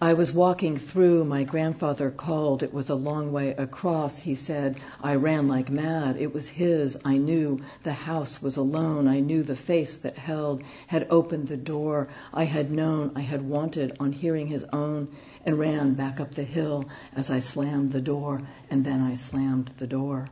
I 0.00 0.14
was 0.14 0.32
walking 0.32 0.78
through, 0.78 1.24
my 1.24 1.44
grandfather 1.44 2.10
called. 2.10 2.62
It 2.62 2.72
was 2.72 2.88
a 2.88 2.94
long 2.94 3.30
way 3.30 3.50
across. 3.50 4.20
He 4.20 4.34
said, 4.34 4.76
I 5.02 5.14
ran 5.14 5.48
like 5.48 5.68
mad. 5.70 6.16
It 6.18 6.32
was 6.32 6.48
his. 6.48 6.98
I 7.04 7.18
knew 7.18 7.58
the 7.82 7.92
house 7.92 8.40
was 8.40 8.56
alone. 8.56 9.06
I 9.06 9.20
knew 9.20 9.42
the 9.42 9.54
face 9.54 9.96
that 9.98 10.16
held 10.16 10.62
had 10.86 11.06
opened 11.10 11.48
the 11.48 11.56
door. 11.56 12.08
I 12.32 12.44
had 12.44 12.70
known, 12.70 13.12
I 13.14 13.20
had 13.20 13.48
wanted 13.48 13.94
on 14.00 14.12
hearing 14.12 14.46
his 14.46 14.64
own 14.72 15.08
and 15.44 15.58
ran 15.58 15.94
back 15.94 16.20
up 16.20 16.34
the 16.34 16.44
hill 16.44 16.86
as 17.14 17.30
I 17.30 17.40
slammed 17.40 17.92
the 17.92 18.00
door, 18.00 18.40
and 18.70 18.84
then 18.84 19.02
I 19.02 19.14
slammed 19.14 19.72
the 19.76 19.86
door. 19.86 20.28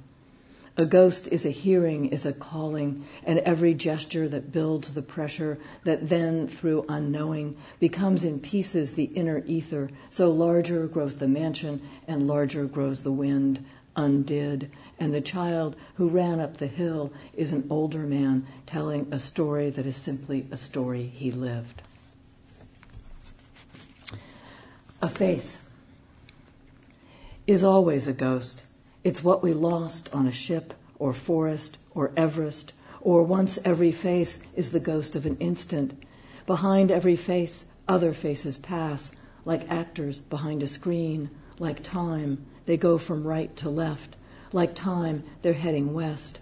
A 0.76 0.84
ghost 0.84 1.28
is 1.28 1.44
a 1.44 1.50
hearing, 1.50 2.06
is 2.06 2.26
a 2.26 2.32
calling, 2.32 3.04
and 3.22 3.38
every 3.40 3.74
gesture 3.74 4.28
that 4.28 4.50
builds 4.50 4.92
the 4.92 5.02
pressure 5.02 5.56
that 5.84 6.08
then, 6.08 6.48
through 6.48 6.84
unknowing, 6.88 7.56
becomes 7.78 8.24
in 8.24 8.40
pieces 8.40 8.94
the 8.94 9.04
inner 9.04 9.44
ether. 9.46 9.88
So 10.10 10.32
larger 10.32 10.88
grows 10.88 11.18
the 11.18 11.28
mansion, 11.28 11.80
and 12.08 12.26
larger 12.26 12.66
grows 12.66 13.04
the 13.04 13.12
wind, 13.12 13.64
undid. 13.94 14.68
And 14.98 15.14
the 15.14 15.20
child 15.20 15.76
who 15.94 16.08
ran 16.08 16.40
up 16.40 16.56
the 16.56 16.66
hill 16.66 17.12
is 17.34 17.52
an 17.52 17.68
older 17.70 18.00
man 18.00 18.44
telling 18.66 19.06
a 19.12 19.20
story 19.20 19.70
that 19.70 19.86
is 19.86 19.96
simply 19.96 20.44
a 20.50 20.56
story 20.56 21.04
he 21.04 21.30
lived. 21.30 21.82
A 25.00 25.08
face 25.08 25.68
is 27.46 27.62
always 27.62 28.08
a 28.08 28.12
ghost 28.12 28.64
it's 29.04 29.22
what 29.22 29.42
we 29.42 29.52
lost 29.52 30.12
on 30.14 30.26
a 30.26 30.32
ship 30.32 30.74
or 30.98 31.12
forest 31.12 31.76
or 31.90 32.10
Everest, 32.16 32.72
or 33.02 33.22
once 33.22 33.58
every 33.64 33.92
face 33.92 34.42
is 34.56 34.72
the 34.72 34.80
ghost 34.80 35.14
of 35.14 35.26
an 35.26 35.36
instant. 35.38 36.02
Behind 36.46 36.90
every 36.90 37.14
face, 37.14 37.66
other 37.86 38.14
faces 38.14 38.56
pass, 38.56 39.12
like 39.44 39.70
actors 39.70 40.18
behind 40.18 40.62
a 40.62 40.68
screen, 40.68 41.30
like 41.58 41.82
time, 41.82 42.46
they 42.64 42.78
go 42.78 42.96
from 42.96 43.26
right 43.26 43.54
to 43.56 43.68
left, 43.68 44.16
like 44.52 44.74
time, 44.74 45.22
they're 45.42 45.52
heading 45.52 45.92
west. 45.92 46.40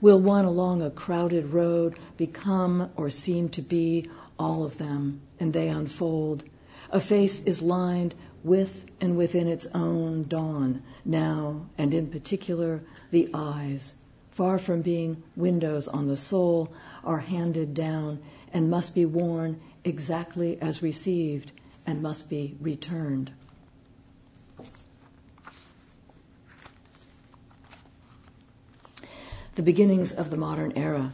Will 0.00 0.18
one 0.18 0.46
along 0.46 0.80
a 0.80 0.90
crowded 0.90 1.52
road 1.52 1.98
become 2.16 2.90
or 2.96 3.10
seem 3.10 3.50
to 3.50 3.60
be 3.60 4.08
all 4.38 4.64
of 4.64 4.78
them, 4.78 5.20
and 5.38 5.52
they 5.52 5.68
unfold? 5.68 6.44
A 6.90 6.98
face 6.98 7.44
is 7.44 7.60
lined 7.60 8.14
with 8.42 8.86
and 9.00 9.16
within 9.16 9.46
its 9.46 9.66
own 9.74 10.26
dawn, 10.26 10.82
now, 11.10 11.66
and 11.76 11.92
in 11.92 12.06
particular, 12.06 12.82
the 13.10 13.28
eyes, 13.34 13.94
far 14.30 14.58
from 14.58 14.80
being 14.80 15.22
windows 15.34 15.88
on 15.88 16.06
the 16.06 16.16
soul, 16.16 16.72
are 17.04 17.18
handed 17.18 17.74
down 17.74 18.20
and 18.52 18.70
must 18.70 18.94
be 18.94 19.04
worn 19.04 19.60
exactly 19.84 20.56
as 20.62 20.82
received 20.82 21.50
and 21.84 22.00
must 22.00 22.30
be 22.30 22.56
returned. 22.60 23.32
The 29.56 29.62
beginnings 29.62 30.12
of 30.12 30.30
the 30.30 30.36
modern 30.36 30.72
era. 30.76 31.12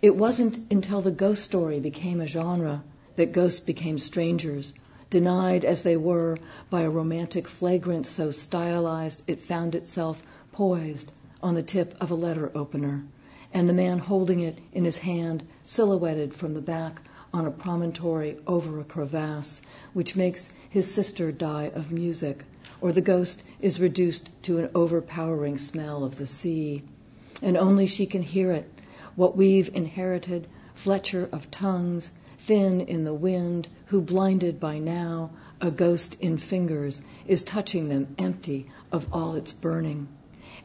It 0.00 0.16
wasn't 0.16 0.72
until 0.72 1.02
the 1.02 1.10
ghost 1.10 1.44
story 1.44 1.78
became 1.78 2.20
a 2.20 2.26
genre 2.26 2.82
that 3.16 3.32
ghosts 3.32 3.60
became 3.60 3.98
strangers 3.98 4.72
denied 5.12 5.62
as 5.62 5.82
they 5.82 5.94
were 5.94 6.38
by 6.70 6.80
a 6.80 6.88
romantic 6.88 7.46
flagrance 7.46 8.08
so 8.08 8.30
stylized 8.30 9.22
it 9.26 9.38
found 9.38 9.74
itself 9.74 10.22
poised 10.52 11.12
on 11.42 11.54
the 11.54 11.62
tip 11.62 11.94
of 12.00 12.10
a 12.10 12.14
letter 12.14 12.50
opener, 12.54 13.04
and 13.52 13.68
the 13.68 13.74
man 13.74 13.98
holding 13.98 14.40
it 14.40 14.58
in 14.72 14.86
his 14.86 14.98
hand 14.98 15.46
silhouetted 15.64 16.32
from 16.34 16.54
the 16.54 16.62
back 16.62 17.02
on 17.30 17.44
a 17.44 17.50
promontory 17.50 18.38
over 18.46 18.80
a 18.80 18.84
crevasse, 18.84 19.60
which 19.92 20.16
makes 20.16 20.48
his 20.70 20.90
sister 20.90 21.30
die 21.30 21.70
of 21.74 21.92
music, 21.92 22.44
or 22.80 22.90
the 22.90 23.02
ghost 23.02 23.42
is 23.60 23.78
reduced 23.78 24.30
to 24.42 24.56
an 24.56 24.70
overpowering 24.74 25.58
smell 25.58 26.04
of 26.04 26.16
the 26.16 26.26
sea. 26.26 26.82
And 27.42 27.58
only 27.58 27.86
she 27.86 28.06
can 28.06 28.22
hear 28.22 28.50
it, 28.50 28.70
what 29.14 29.36
we've 29.36 29.68
inherited, 29.74 30.48
Fletcher 30.74 31.28
of 31.30 31.50
tongues, 31.50 32.08
thin 32.42 32.80
in 32.80 33.04
the 33.04 33.14
wind, 33.14 33.68
who 33.86 34.02
blinded 34.02 34.58
by 34.58 34.76
now, 34.76 35.30
a 35.60 35.70
ghost 35.70 36.16
in 36.20 36.36
fingers, 36.36 37.00
is 37.24 37.44
touching 37.44 37.88
them 37.88 38.14
empty 38.18 38.68
of 38.90 39.06
all 39.12 39.36
its 39.36 39.52
burning. 39.52 40.08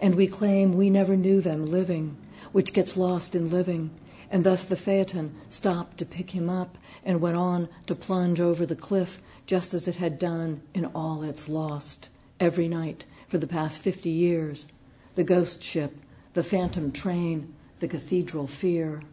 And 0.01 0.15
we 0.15 0.27
claim 0.27 0.73
we 0.73 0.89
never 0.89 1.15
knew 1.15 1.39
them 1.39 1.67
living, 1.67 2.17
which 2.51 2.73
gets 2.73 2.97
lost 2.97 3.35
in 3.35 3.51
living, 3.51 3.91
and 4.31 4.43
thus 4.43 4.65
the 4.65 4.75
phaeton 4.75 5.35
stopped 5.49 5.97
to 5.99 6.05
pick 6.05 6.31
him 6.31 6.49
up 6.49 6.79
and 7.05 7.21
went 7.21 7.37
on 7.37 7.69
to 7.85 7.93
plunge 7.93 8.39
over 8.39 8.65
the 8.65 8.75
cliff 8.75 9.21
just 9.45 9.73
as 9.73 9.87
it 9.87 9.95
had 9.95 10.17
done 10.17 10.61
in 10.73 10.85
all 10.85 11.21
its 11.21 11.47
lost, 11.47 12.09
every 12.39 12.67
night 12.67 13.05
for 13.27 13.37
the 13.37 13.47
past 13.47 13.79
fifty 13.79 14.09
years. 14.09 14.65
The 15.13 15.23
ghost 15.23 15.63
ship, 15.63 15.95
the 16.33 16.43
phantom 16.43 16.91
train, 16.91 17.53
the 17.79 17.87
cathedral 17.87 18.47
fear 18.47 19.03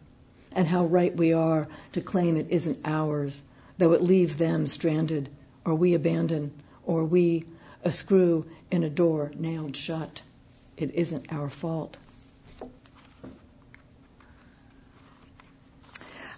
and 0.55 0.67
how 0.67 0.85
right 0.85 1.15
we 1.15 1.33
are 1.33 1.67
to 1.91 2.01
claim 2.01 2.37
it 2.37 2.47
isn't 2.49 2.79
ours, 2.85 3.41
though 3.77 3.91
it 3.91 4.01
leaves 4.01 4.37
them 4.37 4.65
stranded, 4.65 5.29
or 5.65 5.75
we 5.75 5.93
abandon, 5.93 6.51
or 6.85 7.03
we 7.03 7.45
a 7.83 7.91
screw 7.91 8.45
in 8.71 8.83
a 8.83 8.89
door 8.89 9.31
nailed 9.35 9.75
shut. 9.75 10.21
It 10.77 10.93
isn't 10.95 11.31
our 11.31 11.49
fault. 11.49 11.97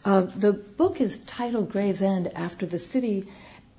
Uh, 0.04 0.22
the 0.22 0.54
book 0.54 1.02
is 1.02 1.26
titled 1.26 1.72
Gravesend 1.72 2.32
after 2.34 2.66
the 2.66 2.80
city 2.80 3.28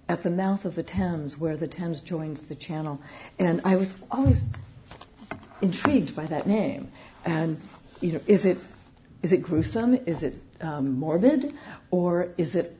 at 0.09 0.23
the 0.23 0.30
mouth 0.30 0.64
of 0.64 0.75
the 0.75 0.83
Thames, 0.83 1.38
where 1.38 1.57
the 1.57 1.68
Thames 1.68 2.00
joins 2.00 2.42
the 2.42 2.54
Channel. 2.54 3.00
And 3.38 3.61
I 3.64 3.76
was 3.76 4.00
always 4.11 4.50
intrigued 5.61 6.14
by 6.14 6.26
that 6.26 6.47
name. 6.47 6.90
And, 7.25 7.61
you 8.00 8.12
know, 8.12 8.21
is 8.26 8.45
it 8.45 8.59
is 9.23 9.33
it 9.33 9.43
gruesome? 9.43 9.95
Is 9.95 10.23
it 10.23 10.35
um, 10.61 10.99
morbid? 10.99 11.55
Or 11.91 12.29
is 12.37 12.55
it, 12.55 12.77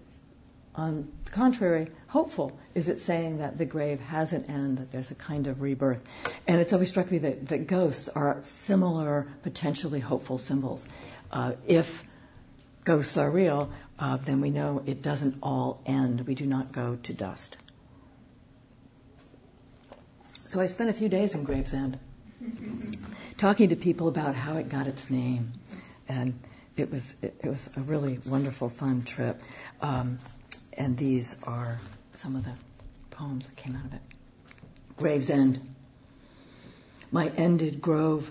on 0.75 1.11
the 1.25 1.31
contrary, 1.31 1.89
hopeful? 2.09 2.59
Is 2.75 2.89
it 2.89 3.01
saying 3.01 3.39
that 3.39 3.59
the 3.59 3.65
grave 3.65 4.01
has 4.01 4.33
an 4.33 4.45
end, 4.45 4.79
that 4.79 4.93
there's 4.93 5.11
a 5.11 5.17
kind 5.17 5.47
of 5.47 5.61
rebirth? 5.61 6.01
And 6.47 6.61
it's 6.61 6.73
always 6.73 6.91
struck 6.91 7.11
me 7.11 7.19
that, 7.19 7.49
that 7.49 7.67
ghosts 7.67 8.09
are 8.09 8.39
similar, 8.45 9.27
potentially 9.43 10.01
hopeful 10.01 10.39
symbols. 10.39 10.85
Uh, 11.33 11.53
if 11.67 12.09
ghosts 12.85 13.17
are 13.17 13.31
real, 13.31 13.71
uh, 13.99 14.17
then 14.19 14.41
we 14.41 14.51
know 14.51 14.83
it 14.87 15.03
doesn't 15.03 15.39
all 15.43 15.83
end. 15.87 16.27
We 16.27 16.35
do 16.35 16.47
not 16.47 16.73
go 16.73 16.97
to 17.03 17.13
dust. 17.13 17.57
So 20.45 20.61
I 20.61 20.67
spent 20.67 20.89
a 20.89 20.95
few 20.95 21.09
days 21.09 21.35
in 21.35 21.45
Gravesend 21.45 21.99
talking 23.37 23.69
to 23.69 23.77
people 23.77 24.09
about 24.09 24.35
how 24.35 24.57
it 24.57 24.69
got 24.69 24.87
its 24.87 25.11
name 25.11 25.53
and 26.09 26.39
it 26.77 26.91
was 26.91 27.17
it, 27.23 27.35
was 27.45 27.69
a 27.77 27.81
really 27.81 28.19
wonderful, 28.27 28.69
fun 28.69 29.03
trip. 29.03 29.41
Um, 29.81 30.19
and 30.77 30.97
these 30.97 31.37
are 31.43 31.79
some 32.15 32.37
of 32.37 32.45
the 32.45 32.55
poems 33.11 33.47
that 33.47 33.57
came 33.57 33.77
out 33.77 33.85
of 33.85 33.93
it. 33.93 34.01
Gravesend. 34.97 35.75
My 37.11 37.29
ended 37.37 37.81
grove, 37.81 38.31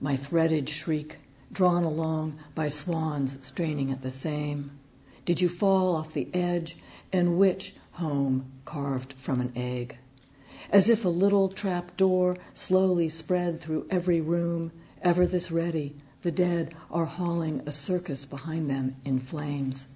my 0.00 0.16
threaded 0.16 0.68
shriek, 0.68 1.16
drawn 1.50 1.84
along 1.84 2.38
by 2.54 2.68
swans 2.68 3.38
straining 3.46 3.90
at 3.90 4.02
the 4.02 4.10
same. 4.10 4.70
Did 5.24 5.40
you 5.40 5.48
fall 5.48 5.96
off 5.96 6.12
the 6.12 6.28
edge, 6.34 6.76
and 7.12 7.38
which 7.38 7.74
home 7.92 8.50
carved 8.64 9.14
from 9.14 9.40
an 9.40 9.52
egg? 9.56 9.96
As 10.70 10.88
if 10.88 11.04
a 11.04 11.08
little 11.08 11.48
trap 11.48 11.96
door 11.96 12.36
slowly 12.54 13.08
spread 13.08 13.60
through 13.60 13.86
every 13.90 14.20
room, 14.20 14.72
ever 15.02 15.26
this 15.26 15.50
ready, 15.50 15.96
the 16.28 16.32
dead 16.32 16.74
are 16.90 17.06
hauling 17.06 17.62
a 17.64 17.72
circus 17.72 18.26
behind 18.26 18.68
them 18.68 18.94
in 19.02 19.18
flames. 19.18 19.86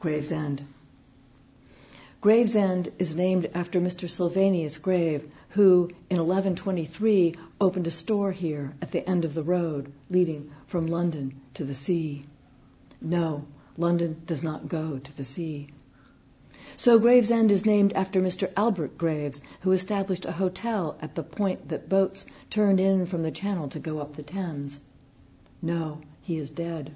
Gravesend. 0.00 0.64
Gravesend 2.20 2.90
is 2.98 3.14
named 3.14 3.48
after 3.54 3.80
Mr. 3.80 4.10
Sylvanus 4.10 4.78
Grave, 4.78 5.30
who 5.50 5.88
in 6.10 6.16
1123 6.16 7.36
opened 7.60 7.86
a 7.86 7.90
store 7.92 8.32
here 8.32 8.74
at 8.82 8.90
the 8.90 9.08
end 9.08 9.24
of 9.24 9.34
the 9.34 9.44
road 9.44 9.92
leading 10.10 10.50
from 10.66 10.88
London 10.88 11.40
to 11.54 11.62
the 11.62 11.72
sea. 11.72 12.26
No, 13.00 13.46
London 13.76 14.22
does 14.26 14.42
not 14.42 14.66
go 14.66 14.98
to 14.98 15.16
the 15.16 15.24
sea. 15.24 15.68
So 16.78 16.98
Gravesend 16.98 17.50
is 17.50 17.64
named 17.64 17.94
after 17.94 18.20
Mr. 18.20 18.52
Albert 18.56 18.98
Graves, 18.98 19.40
who 19.60 19.72
established 19.72 20.26
a 20.26 20.32
hotel 20.32 20.98
at 21.00 21.14
the 21.14 21.22
point 21.22 21.68
that 21.68 21.88
boats 21.88 22.26
turned 22.50 22.80
in 22.80 23.06
from 23.06 23.22
the 23.22 23.30
channel 23.30 23.68
to 23.68 23.78
go 23.78 23.98
up 23.98 24.14
the 24.16 24.22
Thames. 24.22 24.78
No, 25.62 26.02
he 26.20 26.36
is 26.36 26.50
dead. 26.50 26.94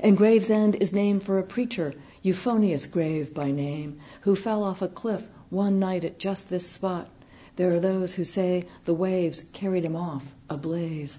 And 0.00 0.16
Gravesend 0.16 0.74
is 0.76 0.92
named 0.92 1.22
for 1.22 1.38
a 1.38 1.44
preacher 1.44 1.94
Euphonious 2.22 2.86
Grave 2.86 3.32
by 3.32 3.50
name, 3.50 4.00
who 4.22 4.34
fell 4.34 4.64
off 4.64 4.82
a 4.82 4.88
cliff 4.88 5.28
one 5.50 5.78
night 5.78 6.04
at 6.04 6.18
just 6.18 6.50
this 6.50 6.68
spot. 6.68 7.08
There 7.56 7.72
are 7.72 7.80
those 7.80 8.14
who 8.14 8.24
say 8.24 8.66
the 8.84 8.94
waves 8.94 9.44
carried 9.52 9.84
him 9.84 9.96
off 9.96 10.32
ablaze. 10.48 11.18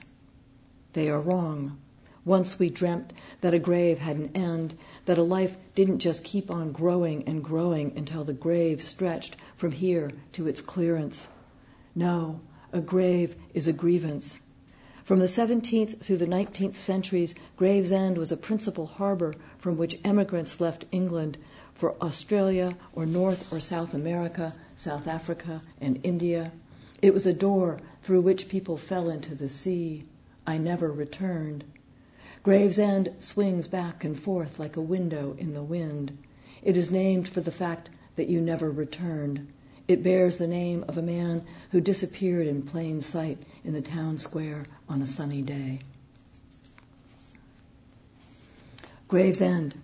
They 0.94 1.10
are 1.10 1.22
wrong. 1.22 1.80
Once 2.24 2.60
we 2.60 2.70
dreamt 2.70 3.12
that 3.42 3.54
a 3.54 3.60
grave 3.60 3.98
had 3.98 4.16
an 4.16 4.30
end, 4.36 4.78
that 5.06 5.18
a 5.18 5.24
life 5.24 5.58
didn't 5.74 6.00
just 6.00 6.24
keep 6.24 6.52
on 6.52 6.72
growing 6.72 7.24
and 7.28 7.44
growing 7.44 7.92
until 7.98 8.24
the 8.24 8.34
grave 8.34 8.82
stretched 8.82 9.36
from 9.58 9.72
here 9.72 10.12
to 10.32 10.48
its 10.48 10.62
clearance. 10.62 11.28
No, 11.96 12.40
a 12.72 12.80
grave 12.80 13.36
is 13.54 13.68
a 13.68 13.74
grievance. 13.74 14.38
From 15.04 15.20
the 15.20 15.26
17th 15.26 16.00
through 16.00 16.18
the 16.18 16.28
19th 16.28 16.76
centuries, 16.76 17.34
Gravesend 17.58 18.18
was 18.18 18.32
a 18.32 18.38
principal 18.38 18.86
harbor 18.86 19.34
from 19.58 19.76
which 19.76 20.00
emigrants 20.06 20.62
left 20.62 20.86
England 20.92 21.40
for 21.74 21.96
Australia 22.02 22.78
or 22.94 23.08
North 23.08 23.52
or 23.52 23.60
South 23.60 23.96
America, 23.96 24.54
South 24.78 25.08
Africa, 25.08 25.64
and 25.82 26.00
India. 26.04 26.52
It 27.02 27.16
was 27.16 27.26
a 27.26 27.34
door 27.34 27.80
through 28.04 28.22
which 28.22 28.48
people 28.48 28.78
fell 28.78 29.10
into 29.10 29.34
the 29.34 29.50
sea. 29.50 30.06
I 30.46 30.60
never 30.60 30.92
returned. 30.92 31.64
Gravesend 32.44 33.14
swings 33.20 33.68
back 33.68 34.04
and 34.04 34.20
forth 34.20 34.60
like 34.60 34.76
a 34.76 34.82
window 34.82 35.36
in 35.38 35.54
the 35.54 35.62
wind. 35.62 36.18
It 36.64 36.76
is 36.76 36.90
named 36.90 37.30
for 37.30 37.42
the 37.42 37.52
fact 37.52 37.90
that 38.16 38.30
you 38.30 38.42
never 38.42 38.72
returned. 38.72 39.52
It 39.88 40.04
bears 40.04 40.38
the 40.38 40.48
name 40.48 40.84
of 40.88 40.98
a 40.98 41.04
man 41.04 41.46
who 41.72 41.82
disappeared 41.82 42.48
in 42.48 42.64
plain 42.64 43.02
sight 43.02 43.38
in 43.64 43.74
the 43.74 43.82
town 43.82 44.18
square 44.18 44.66
on 44.90 45.02
a 45.02 45.08
sunny 45.08 45.42
day. 45.42 45.82
Gravesend. 49.08 49.76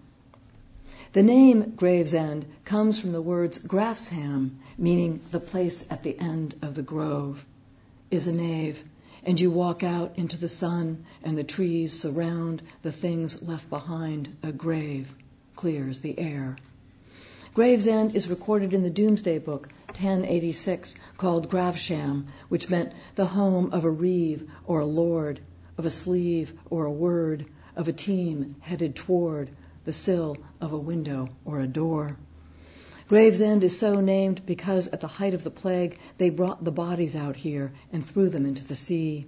The 1.14 1.24
name 1.24 1.74
Gravesend 1.76 2.46
comes 2.66 3.00
from 3.00 3.12
the 3.12 3.22
words 3.22 3.60
Grafsham, 3.60 4.58
meaning 4.78 5.20
the 5.32 5.40
place 5.40 5.90
at 5.92 6.04
the 6.04 6.18
end 6.20 6.56
of 6.62 6.76
the 6.76 6.82
grove, 6.82 7.46
is 8.10 8.26
a 8.26 8.34
nave, 8.34 8.84
and 9.28 9.42
you 9.42 9.52
walk 9.52 9.84
out 9.84 10.14
into 10.16 10.38
the 10.38 10.48
sun, 10.48 11.06
and 11.22 11.38
the 11.38 11.44
trees 11.44 12.00
surround 12.00 12.62
the 12.82 12.94
things 12.94 13.44
left 13.44 13.70
behind. 13.70 14.34
A 14.42 14.54
grave 14.54 15.14
clears 15.58 16.00
the 16.00 16.18
air. 16.18 16.56
Gravesend 17.54 18.16
is 18.16 18.30
recorded 18.30 18.74
in 18.74 18.84
the 18.84 18.90
Doomsday 18.90 19.40
Book, 19.40 19.68
1086, 19.88 20.96
called 21.18 21.50
Gravesham, 21.50 22.28
which 22.48 22.70
meant 22.70 22.94
the 23.16 23.26
home 23.26 23.70
of 23.74 23.84
a 23.84 23.92
reeve 23.92 24.50
or 24.66 24.80
a 24.80 24.86
lord, 24.86 25.42
of 25.78 25.86
a 25.86 25.90
sleeve 25.90 26.54
or 26.70 26.86
a 26.86 26.92
word, 26.92 27.48
of 27.76 27.90
a 27.90 27.94
team 27.94 28.56
headed 28.62 28.96
toward 28.96 29.50
the 29.84 29.92
sill 29.92 30.38
of 30.62 30.72
a 30.72 30.78
window 30.78 31.28
or 31.44 31.60
a 31.60 31.68
door. 31.68 32.16
Gravesend 33.08 33.64
is 33.64 33.80
so 33.80 34.02
named 34.02 34.46
because 34.46 34.90
at 34.90 35.00
the 35.00 35.08
height 35.08 35.34
of 35.34 35.46
the 35.46 35.50
plague 35.50 35.98
they 36.18 36.30
brought 36.30 36.66
the 36.66 36.74
bodies 36.74 37.16
out 37.16 37.38
here 37.38 37.72
and 37.94 38.06
threw 38.06 38.28
them 38.28 38.46
into 38.46 38.66
the 38.66 38.76
sea. 38.76 39.26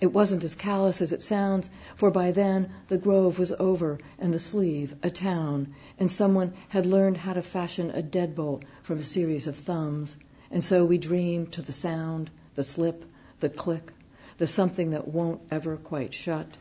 It 0.00 0.12
wasn't 0.12 0.42
as 0.42 0.56
callous 0.56 1.00
as 1.00 1.12
it 1.12 1.22
sounds, 1.22 1.70
for 1.94 2.10
by 2.10 2.32
then 2.32 2.72
the 2.88 2.98
grove 2.98 3.38
was 3.38 3.52
over 3.52 4.00
and 4.18 4.34
the 4.34 4.40
sleeve 4.40 4.96
a 5.04 5.10
town, 5.10 5.72
and 5.96 6.10
someone 6.10 6.54
had 6.70 6.86
learned 6.86 7.18
how 7.18 7.34
to 7.34 7.42
fashion 7.42 7.92
a 7.92 8.02
deadbolt 8.02 8.64
from 8.82 8.98
a 8.98 9.04
series 9.04 9.46
of 9.46 9.54
thumbs. 9.54 10.16
And 10.50 10.64
so 10.64 10.84
we 10.84 10.98
dream 10.98 11.46
to 11.48 11.62
the 11.62 11.72
sound, 11.72 12.32
the 12.56 12.64
slip, 12.64 13.04
the 13.38 13.48
click, 13.48 13.92
the 14.38 14.48
something 14.48 14.90
that 14.90 15.06
won't 15.06 15.40
ever 15.52 15.76
quite 15.76 16.14
shut. 16.14 16.56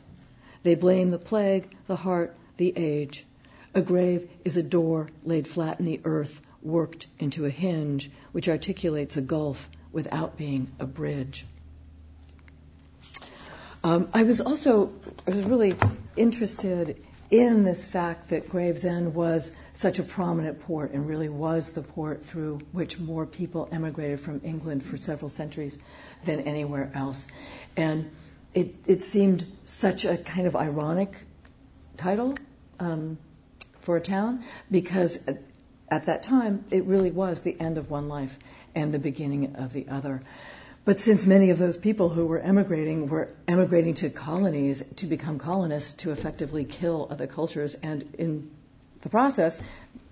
They 0.61 0.75
blame 0.75 1.09
the 1.09 1.17
plague, 1.17 1.75
the 1.87 1.95
heart, 1.95 2.35
the 2.57 2.73
age. 2.75 3.25
A 3.73 3.81
grave 3.81 4.29
is 4.45 4.55
a 4.55 4.61
door 4.61 5.09
laid 5.23 5.47
flat 5.47 5.79
in 5.79 5.85
the 5.85 6.01
earth, 6.03 6.41
worked 6.61 7.07
into 7.19 7.45
a 7.45 7.49
hinge, 7.49 8.11
which 8.31 8.49
articulates 8.49 9.17
a 9.17 9.21
gulf 9.21 9.69
without 9.91 10.37
being 10.37 10.71
a 10.79 10.85
bridge. 10.85 11.45
Um, 13.83 14.09
I 14.13 14.23
was 14.23 14.41
also 14.41 14.91
I 15.25 15.31
was 15.31 15.45
really 15.45 15.75
interested 16.17 17.01
in 17.31 17.63
this 17.63 17.85
fact 17.85 18.29
that 18.29 18.49
Gravesend 18.49 19.13
was 19.13 19.55
such 19.73 19.99
a 19.99 20.03
prominent 20.03 20.59
port 20.59 20.91
and 20.91 21.07
really 21.07 21.29
was 21.29 21.71
the 21.71 21.81
port 21.81 22.25
through 22.25 22.59
which 22.73 22.99
more 22.99 23.25
people 23.25 23.69
emigrated 23.71 24.19
from 24.19 24.41
England 24.43 24.83
for 24.83 24.97
several 24.97 25.29
centuries 25.29 25.77
than 26.25 26.41
anywhere 26.41 26.91
else. 26.93 27.27
And 27.77 28.11
it, 28.53 28.75
it 28.85 29.03
seemed 29.03 29.45
such 29.63 30.03
a 30.03 30.17
kind 30.17 30.47
of 30.47 30.55
ironic 30.55 31.13
title 31.97 32.35
um, 32.79 33.17
for 33.79 33.95
a 33.95 34.01
town 34.01 34.43
because 34.69 35.25
at, 35.89 36.01
at 36.01 36.05
that 36.05 36.23
time 36.23 36.65
it 36.71 36.83
really 36.85 37.11
was 37.11 37.43
the 37.43 37.59
end 37.59 37.77
of 37.77 37.89
one 37.89 38.07
life 38.07 38.37
and 38.75 38.93
the 38.93 38.99
beginning 38.99 39.55
of 39.55 39.73
the 39.73 39.87
other. 39.89 40.21
But 40.85 40.99
since 40.99 41.25
many 41.25 41.49
of 41.49 41.59
those 41.59 41.77
people 41.77 42.09
who 42.09 42.25
were 42.25 42.39
emigrating 42.39 43.09
were 43.09 43.29
emigrating 43.47 43.93
to 43.95 44.09
colonies 44.09 44.87
to 44.95 45.05
become 45.05 45.37
colonists 45.37 45.93
to 45.97 46.11
effectively 46.11 46.63
kill 46.63 47.07
other 47.11 47.27
cultures, 47.27 47.75
and 47.75 48.07
in 48.17 48.49
the 49.01 49.09
process, 49.09 49.61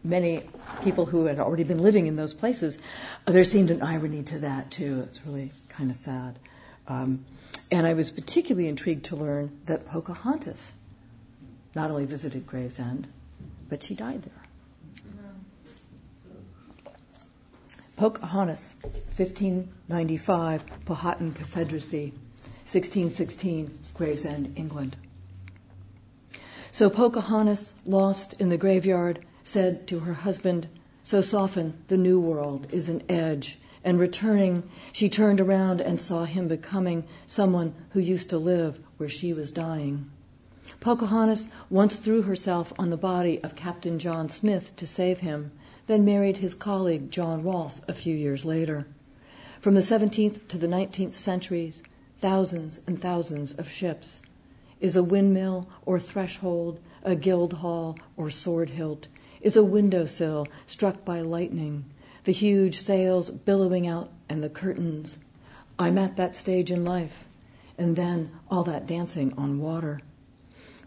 many 0.03 0.43
people 0.83 1.05
who 1.05 1.25
had 1.25 1.39
already 1.39 1.63
been 1.63 1.79
living 1.79 2.07
in 2.07 2.15
those 2.15 2.33
places, 2.33 2.77
there 3.25 3.43
seemed 3.43 3.71
an 3.71 3.81
irony 3.81 4.23
to 4.23 4.39
that 4.39 4.69
too. 4.69 5.07
It's 5.09 5.25
really 5.25 5.51
kind 5.69 5.89
of 5.89 5.95
sad. 5.95 6.37
Um, 6.87 7.25
and 7.71 7.87
I 7.87 7.93
was 7.93 8.11
particularly 8.11 8.67
intrigued 8.67 9.05
to 9.05 9.15
learn 9.15 9.59
that 9.65 9.87
Pocahontas 9.87 10.71
not 11.75 11.89
only 11.89 12.05
visited 12.05 12.45
Gravesend, 12.45 13.07
but 13.69 13.83
she 13.83 13.95
died 13.95 14.23
there. 14.23 14.46
Pocahontas, 17.97 18.73
1595, 19.15 20.63
Powhatan 20.85 21.31
Confederacy, 21.31 22.13
1616, 22.69 23.75
Gravesend, 23.95 24.53
England. 24.55 24.95
So 26.71 26.91
Pocahontas, 26.91 27.73
lost 27.87 28.39
in 28.39 28.49
the 28.49 28.57
graveyard, 28.57 29.25
said 29.43 29.87
to 29.87 30.01
her 30.01 30.13
husband, 30.13 30.67
So 31.03 31.23
soften 31.23 31.73
the 31.87 31.97
new 31.97 32.19
world 32.19 32.67
is 32.71 32.87
an 32.87 33.01
edge. 33.09 33.57
And 33.83 33.99
returning, 33.99 34.69
she 34.91 35.09
turned 35.09 35.41
around 35.41 35.81
and 35.81 35.99
saw 35.99 36.25
him 36.25 36.47
becoming 36.47 37.03
someone 37.25 37.73
who 37.91 37.99
used 37.99 38.29
to 38.29 38.37
live 38.37 38.79
where 38.97 39.09
she 39.09 39.33
was 39.33 39.49
dying. 39.49 40.07
Pocahontas 40.81 41.47
once 41.71 41.95
threw 41.95 42.21
herself 42.21 42.71
on 42.77 42.91
the 42.91 42.97
body 42.97 43.43
of 43.43 43.55
Captain 43.55 43.97
John 43.97 44.29
Smith 44.29 44.75
to 44.75 44.85
save 44.85 45.21
him 45.21 45.51
then 45.87 46.05
married 46.05 46.37
his 46.37 46.53
colleague 46.53 47.09
John 47.09 47.43
Rolfe 47.43 47.81
a 47.87 47.93
few 47.93 48.15
years 48.15 48.45
later. 48.45 48.85
From 49.59 49.73
the 49.73 49.81
17th 49.81 50.47
to 50.49 50.57
the 50.57 50.67
19th 50.67 51.15
centuries, 51.15 51.81
thousands 52.19 52.81
and 52.87 53.01
thousands 53.01 53.53
of 53.53 53.69
ships. 53.69 54.21
Is 54.79 54.95
a 54.95 55.03
windmill 55.03 55.67
or 55.85 55.99
threshold, 55.99 56.79
a 57.03 57.15
guild 57.15 57.53
hall 57.53 57.97
or 58.15 58.29
sword 58.29 58.71
hilt, 58.71 59.07
is 59.41 59.55
a 59.55 59.63
window 59.63 60.05
sill 60.05 60.47
struck 60.65 61.03
by 61.05 61.21
lightning, 61.21 61.85
the 62.25 62.31
huge 62.31 62.79
sails 62.79 63.29
billowing 63.29 63.87
out 63.87 64.11
and 64.29 64.43
the 64.43 64.49
curtains. 64.49 65.17
I'm 65.79 65.97
at 65.97 66.17
that 66.17 66.35
stage 66.35 66.71
in 66.71 66.83
life, 66.83 67.25
and 67.77 67.95
then 67.95 68.31
all 68.49 68.63
that 68.65 68.87
dancing 68.87 69.33
on 69.37 69.59
water. 69.59 70.01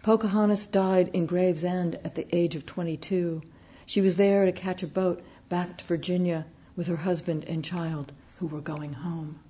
Pocahontas 0.03 0.67
died 0.67 1.09
in 1.13 1.27
Gravesend 1.27 1.99
at 2.05 2.15
the 2.15 2.27
age 2.35 2.57
of 2.57 2.67
22. 2.67 3.43
She 3.91 4.01
was 4.01 4.15
there 4.15 4.45
to 4.45 4.53
catch 4.53 4.85
a 4.85 4.87
boat 4.87 5.21
back 5.49 5.79
to 5.79 5.85
Virginia 5.85 6.47
with 6.77 6.87
her 6.87 6.99
husband 6.99 7.45
and 7.47 7.65
child 7.65 8.13
who 8.39 8.47
were 8.47 8.61
going 8.61 8.93
home. 8.93 9.41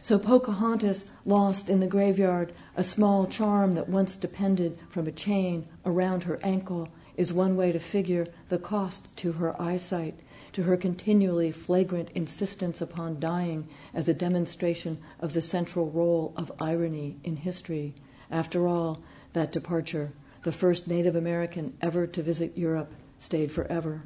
So 0.00 0.16
Pocahontas 0.16 1.10
lost 1.24 1.68
in 1.68 1.80
the 1.80 1.88
graveyard 1.88 2.52
a 2.76 2.84
small 2.84 3.26
charm 3.26 3.72
that 3.72 3.88
once 3.88 4.14
depended 4.14 4.78
from 4.88 5.08
a 5.08 5.10
chain 5.10 5.66
around 5.84 6.22
her 6.22 6.38
ankle 6.44 6.88
is 7.16 7.32
one 7.32 7.56
way 7.56 7.72
to 7.72 7.80
figure 7.80 8.28
the 8.48 8.60
cost 8.60 9.16
to 9.16 9.32
her 9.32 9.60
eyesight, 9.60 10.20
to 10.52 10.62
her 10.62 10.76
continually 10.76 11.50
flagrant 11.50 12.10
insistence 12.14 12.80
upon 12.80 13.18
dying 13.18 13.66
as 13.92 14.08
a 14.08 14.14
demonstration 14.14 14.98
of 15.18 15.32
the 15.32 15.42
central 15.42 15.90
role 15.90 16.32
of 16.36 16.52
irony 16.60 17.16
in 17.24 17.34
history. 17.34 17.92
After 18.30 18.68
all, 18.68 19.02
that 19.32 19.50
departure 19.50 20.12
the 20.42 20.52
first 20.52 20.86
Native 20.86 21.16
American 21.16 21.76
ever 21.80 22.06
to 22.06 22.22
visit 22.22 22.56
Europe, 22.56 22.92
stayed 23.18 23.50
forever. 23.50 24.02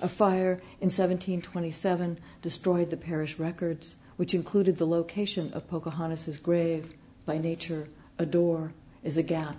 A 0.00 0.08
fire 0.08 0.60
in 0.80 0.90
1727 0.90 2.18
destroyed 2.42 2.90
the 2.90 2.96
parish 2.96 3.38
records, 3.38 3.96
which 4.16 4.34
included 4.34 4.76
the 4.76 4.86
location 4.86 5.52
of 5.52 5.68
Pocahontas's 5.68 6.38
grave. 6.38 6.94
By 7.26 7.38
nature, 7.38 7.88
a 8.18 8.26
door 8.26 8.72
is 9.02 9.16
a 9.16 9.22
gap, 9.22 9.56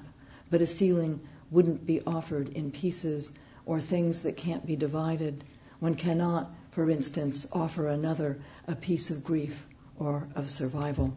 but 0.50 0.62
a 0.62 0.68
ceiling 0.68 1.20
wouldn't 1.52 1.86
be 1.86 2.02
offered 2.02 2.50
in 2.50 2.72
pieces 2.72 3.32
or 3.66 3.80
things 3.80 4.22
that 4.24 4.38
can't 4.38 4.66
be 4.66 4.76
divided. 4.76 5.44
One 5.80 5.96
cannot, 5.96 6.52
for 6.72 6.90
instance, 6.90 7.48
offer 7.52 7.88
another 7.88 8.40
a 8.68 8.76
piece 8.76 9.10
of 9.10 9.24
grief 9.24 9.66
or 9.98 10.28
of 10.36 10.50
survival. 10.50 11.14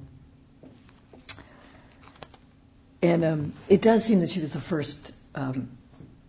And 3.03 3.25
um, 3.25 3.53
it 3.69 3.83
does 3.83 4.05
seem 4.05 4.21
that 4.21 4.31
she 4.31 4.41
was 4.41 4.53
the 4.53 4.61
first 4.61 5.12
um, 5.35 5.69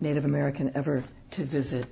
Native 0.01 0.25
American 0.25 0.71
ever 0.73 1.03
to 1.31 1.43
visit 1.43 1.85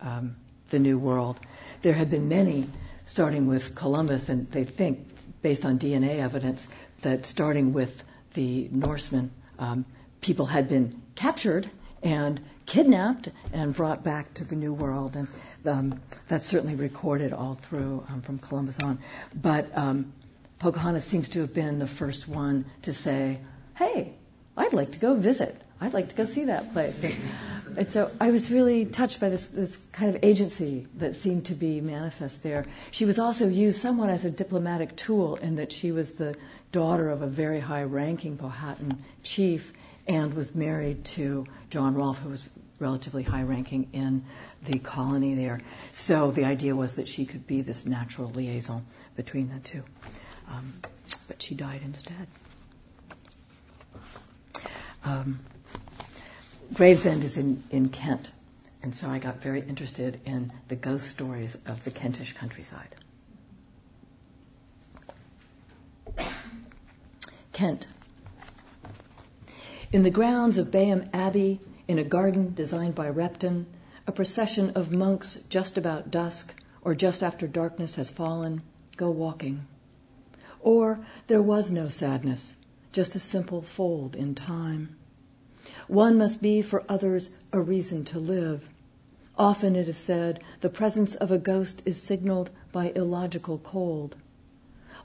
um, 0.00 0.36
the 0.70 0.80
New 0.80 0.98
World. 0.98 1.38
There 1.82 1.92
had 1.94 2.10
been 2.10 2.28
many, 2.28 2.68
starting 3.06 3.46
with 3.46 3.76
Columbus, 3.76 4.28
and 4.28 4.50
they 4.50 4.64
think, 4.64 5.06
based 5.42 5.64
on 5.64 5.78
DNA 5.78 6.18
evidence, 6.18 6.66
that 7.02 7.24
starting 7.24 7.72
with 7.72 8.02
the 8.34 8.68
Norsemen, 8.72 9.30
um, 9.60 9.84
people 10.20 10.46
had 10.46 10.68
been 10.68 11.00
captured 11.14 11.70
and 12.02 12.40
kidnapped 12.66 13.28
and 13.52 13.74
brought 13.74 14.02
back 14.02 14.34
to 14.34 14.44
the 14.44 14.56
New 14.56 14.74
World. 14.74 15.14
And 15.14 15.28
um, 15.64 16.00
that's 16.26 16.48
certainly 16.48 16.74
recorded 16.74 17.32
all 17.32 17.54
through 17.62 18.04
um, 18.08 18.22
from 18.22 18.38
Columbus 18.38 18.78
on. 18.80 18.98
But 19.34 19.70
um, 19.76 20.12
Pocahontas 20.58 21.04
seems 21.04 21.28
to 21.30 21.40
have 21.40 21.54
been 21.54 21.78
the 21.78 21.86
first 21.86 22.26
one 22.26 22.64
to 22.82 22.92
say, 22.92 23.38
hey, 23.76 24.14
I'd 24.56 24.72
like 24.72 24.92
to 24.92 24.98
go 24.98 25.14
visit. 25.14 25.60
I'd 25.80 25.94
like 25.94 26.08
to 26.08 26.14
go 26.14 26.24
see 26.24 26.44
that 26.44 26.72
place. 26.72 27.02
And, 27.76 27.92
so 27.92 28.10
I 28.18 28.30
was 28.30 28.50
really 28.50 28.86
touched 28.86 29.20
by 29.20 29.28
this, 29.28 29.50
this 29.50 29.76
kind 29.92 30.14
of 30.14 30.24
agency 30.24 30.86
that 30.96 31.14
seemed 31.14 31.44
to 31.46 31.54
be 31.54 31.82
manifest 31.82 32.42
there. 32.42 32.64
She 32.90 33.04
was 33.04 33.18
also 33.18 33.48
used 33.48 33.82
somewhat 33.82 34.08
as 34.08 34.24
a 34.24 34.30
diplomatic 34.30 34.96
tool 34.96 35.36
in 35.36 35.56
that 35.56 35.72
she 35.72 35.92
was 35.92 36.14
the 36.14 36.34
daughter 36.72 37.10
of 37.10 37.20
a 37.20 37.26
very 37.26 37.60
high 37.60 37.82
ranking 37.82 38.38
Powhatan 38.38 39.04
chief 39.22 39.74
and 40.06 40.32
was 40.32 40.54
married 40.54 41.04
to 41.04 41.46
John 41.68 41.94
Rolfe, 41.94 42.18
who 42.18 42.30
was 42.30 42.42
relatively 42.78 43.22
high 43.22 43.42
ranking 43.42 43.88
in 43.92 44.24
the 44.64 44.78
colony 44.78 45.34
there. 45.34 45.60
So 45.92 46.30
the 46.30 46.44
idea 46.44 46.74
was 46.74 46.96
that 46.96 47.08
she 47.08 47.26
could 47.26 47.46
be 47.46 47.60
this 47.60 47.84
natural 47.84 48.30
liaison 48.30 48.86
between 49.16 49.50
the 49.52 49.60
two. 49.60 49.82
Um, 50.48 50.74
but 51.28 51.42
she 51.42 51.54
died 51.54 51.82
instead. 51.84 52.26
Um, 55.06 55.38
Gravesend 56.74 57.22
is 57.22 57.36
in, 57.36 57.62
in 57.70 57.90
Kent, 57.90 58.32
and 58.82 58.94
so 58.94 59.08
I 59.08 59.20
got 59.20 59.40
very 59.40 59.60
interested 59.60 60.20
in 60.24 60.52
the 60.66 60.74
ghost 60.74 61.06
stories 61.06 61.56
of 61.64 61.84
the 61.84 61.92
Kentish 61.92 62.32
countryside. 62.32 62.92
Kent. 67.52 67.86
In 69.92 70.02
the 70.02 70.10
grounds 70.10 70.58
of 70.58 70.72
Bayham 70.72 71.08
Abbey, 71.12 71.60
in 71.86 72.00
a 72.00 72.04
garden 72.04 72.52
designed 72.52 72.96
by 72.96 73.08
Repton, 73.08 73.66
a 74.08 74.12
procession 74.12 74.70
of 74.70 74.90
monks 74.90 75.36
just 75.48 75.78
about 75.78 76.10
dusk 76.10 76.52
or 76.82 76.96
just 76.96 77.22
after 77.22 77.46
darkness 77.46 77.94
has 77.94 78.10
fallen 78.10 78.60
go 78.96 79.08
walking. 79.08 79.68
Or 80.60 80.98
there 81.28 81.42
was 81.42 81.70
no 81.70 81.88
sadness, 81.88 82.56
just 82.96 83.14
a 83.14 83.20
simple 83.20 83.60
fold 83.60 84.16
in 84.16 84.34
time. 84.34 84.96
One 85.86 86.16
must 86.16 86.40
be 86.40 86.62
for 86.62 86.82
others 86.88 87.28
a 87.52 87.60
reason 87.60 88.06
to 88.06 88.18
live. 88.18 88.70
Often 89.36 89.76
it 89.76 89.86
is 89.86 89.98
said 89.98 90.42
the 90.62 90.70
presence 90.70 91.14
of 91.14 91.30
a 91.30 91.36
ghost 91.36 91.82
is 91.84 92.00
signaled 92.00 92.50
by 92.72 92.92
illogical 92.96 93.58
cold. 93.58 94.16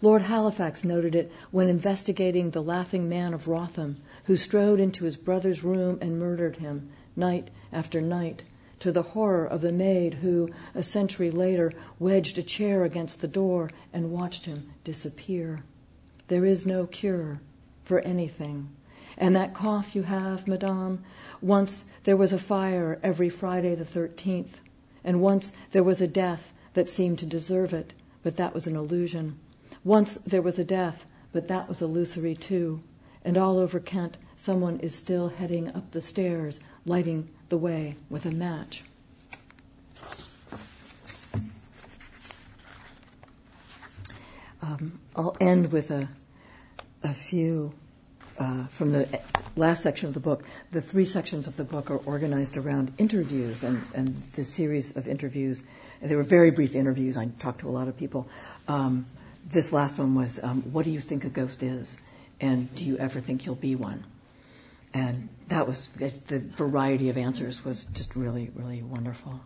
Lord 0.02 0.22
Halifax 0.22 0.86
noted 0.86 1.16
it 1.16 1.34
when 1.52 1.68
investigating 1.68 2.52
the 2.52 2.64
laughing 2.64 3.10
man 3.10 3.34
of 3.34 3.50
Wrotham, 3.50 3.98
who 4.24 4.38
strode 4.38 4.80
into 4.80 5.04
his 5.04 5.18
brother's 5.18 5.62
room 5.62 5.98
and 6.00 6.18
murdered 6.18 6.56
him, 6.56 6.88
night 7.18 7.50
after 7.74 8.00
night, 8.00 8.46
to 8.80 8.94
the 8.94 9.04
horror 9.04 9.46
of 9.46 9.60
the 9.60 9.74
maid 9.74 10.14
who, 10.14 10.50
a 10.74 10.82
century 10.82 11.30
later, 11.30 11.74
wedged 12.00 12.38
a 12.38 12.44
chair 12.44 12.86
against 12.86 13.20
the 13.20 13.28
door 13.28 13.70
and 13.92 14.14
watched 14.14 14.46
him 14.46 14.72
disappear. 14.86 15.66
There 16.30 16.46
is 16.46 16.66
no 16.66 16.88
cure 16.88 17.42
for 17.92 18.00
anything. 18.00 18.70
And 19.18 19.36
that 19.36 19.54
cough 19.54 19.98
you 19.98 20.04
have, 20.04 20.48
madame, 20.48 21.04
once 21.42 21.84
there 22.06 22.16
was 22.16 22.32
a 22.32 22.40
fire 22.40 22.98
every 23.04 23.28
Friday 23.28 23.76
the 23.76 23.84
13th, 23.84 24.62
and 25.04 25.20
once 25.20 25.52
there 25.72 25.84
was 25.84 26.00
a 26.00 26.08
death 26.08 26.54
that 26.74 26.90
seemed 26.90 27.20
to 27.20 27.26
deserve 27.26 27.74
it, 27.74 27.92
but 28.24 28.38
that 28.38 28.54
was 28.54 28.66
an 28.66 28.78
illusion. 28.78 29.38
Once 29.84 30.14
there 30.26 30.42
was 30.42 30.58
a 30.58 30.64
death, 30.64 31.06
but 31.34 31.50
that 31.50 31.68
was 31.68 31.82
illusory 31.82 32.34
too. 32.34 32.82
And 33.26 33.38
all 33.38 33.60
over 33.60 33.78
Kent, 33.78 34.16
someone 34.38 34.80
is 34.80 34.96
still 34.96 35.28
heading 35.28 35.68
up 35.68 35.92
the 35.92 36.00
stairs, 36.00 36.62
lighting 36.86 37.28
the 37.50 37.58
way 37.58 37.98
with 38.10 38.26
a 38.26 38.32
match. 38.32 38.86
Um, 44.62 45.02
I'll 45.14 45.36
end 45.42 45.74
with 45.74 45.92
a, 45.92 46.08
a 47.04 47.14
few 47.14 47.74
uh, 48.42 48.66
from 48.68 48.92
the 48.92 49.08
last 49.56 49.84
section 49.84 50.08
of 50.08 50.16
the 50.16 50.20
book. 50.20 50.44
The 50.72 50.82
three 50.82 51.06
sections 51.06 51.46
of 51.46 51.58
the 51.58 51.64
book 51.64 51.92
are 51.92 51.98
organized 51.98 52.58
around 52.58 52.92
interviews 52.98 53.62
and, 53.62 53.84
and 53.94 54.24
the 54.34 54.44
series 54.44 54.98
of 54.98 55.08
interviews. 55.08 55.62
They 56.02 56.16
were 56.16 56.24
very 56.24 56.50
brief 56.50 56.74
interviews. 56.74 57.18
I 57.18 57.28
talked 57.38 57.60
to 57.60 57.70
a 57.70 57.72
lot 57.72 57.88
of 57.88 57.96
people. 57.96 58.28
Um, 58.68 59.06
this 59.46 59.72
last 59.72 59.98
one 60.00 60.16
was 60.16 60.44
um, 60.44 60.64
What 60.74 60.86
do 60.86 60.92
you 60.92 61.00
think 61.00 61.24
a 61.24 61.30
ghost 61.30 61.62
is? 61.62 62.02
And 62.40 62.74
do 62.74 62.84
you 62.84 62.98
ever 62.98 63.20
think 63.20 63.46
you'll 63.46 63.54
be 63.54 63.76
one? 63.76 64.06
And 64.94 65.30
that 65.50 65.68
was 65.68 65.90
the 65.92 66.40
variety 66.40 67.10
of 67.10 67.18
answers 67.18 67.64
was 67.64 67.84
just 67.86 68.16
really, 68.16 68.50
really 68.56 68.82
wonderful. 68.82 69.40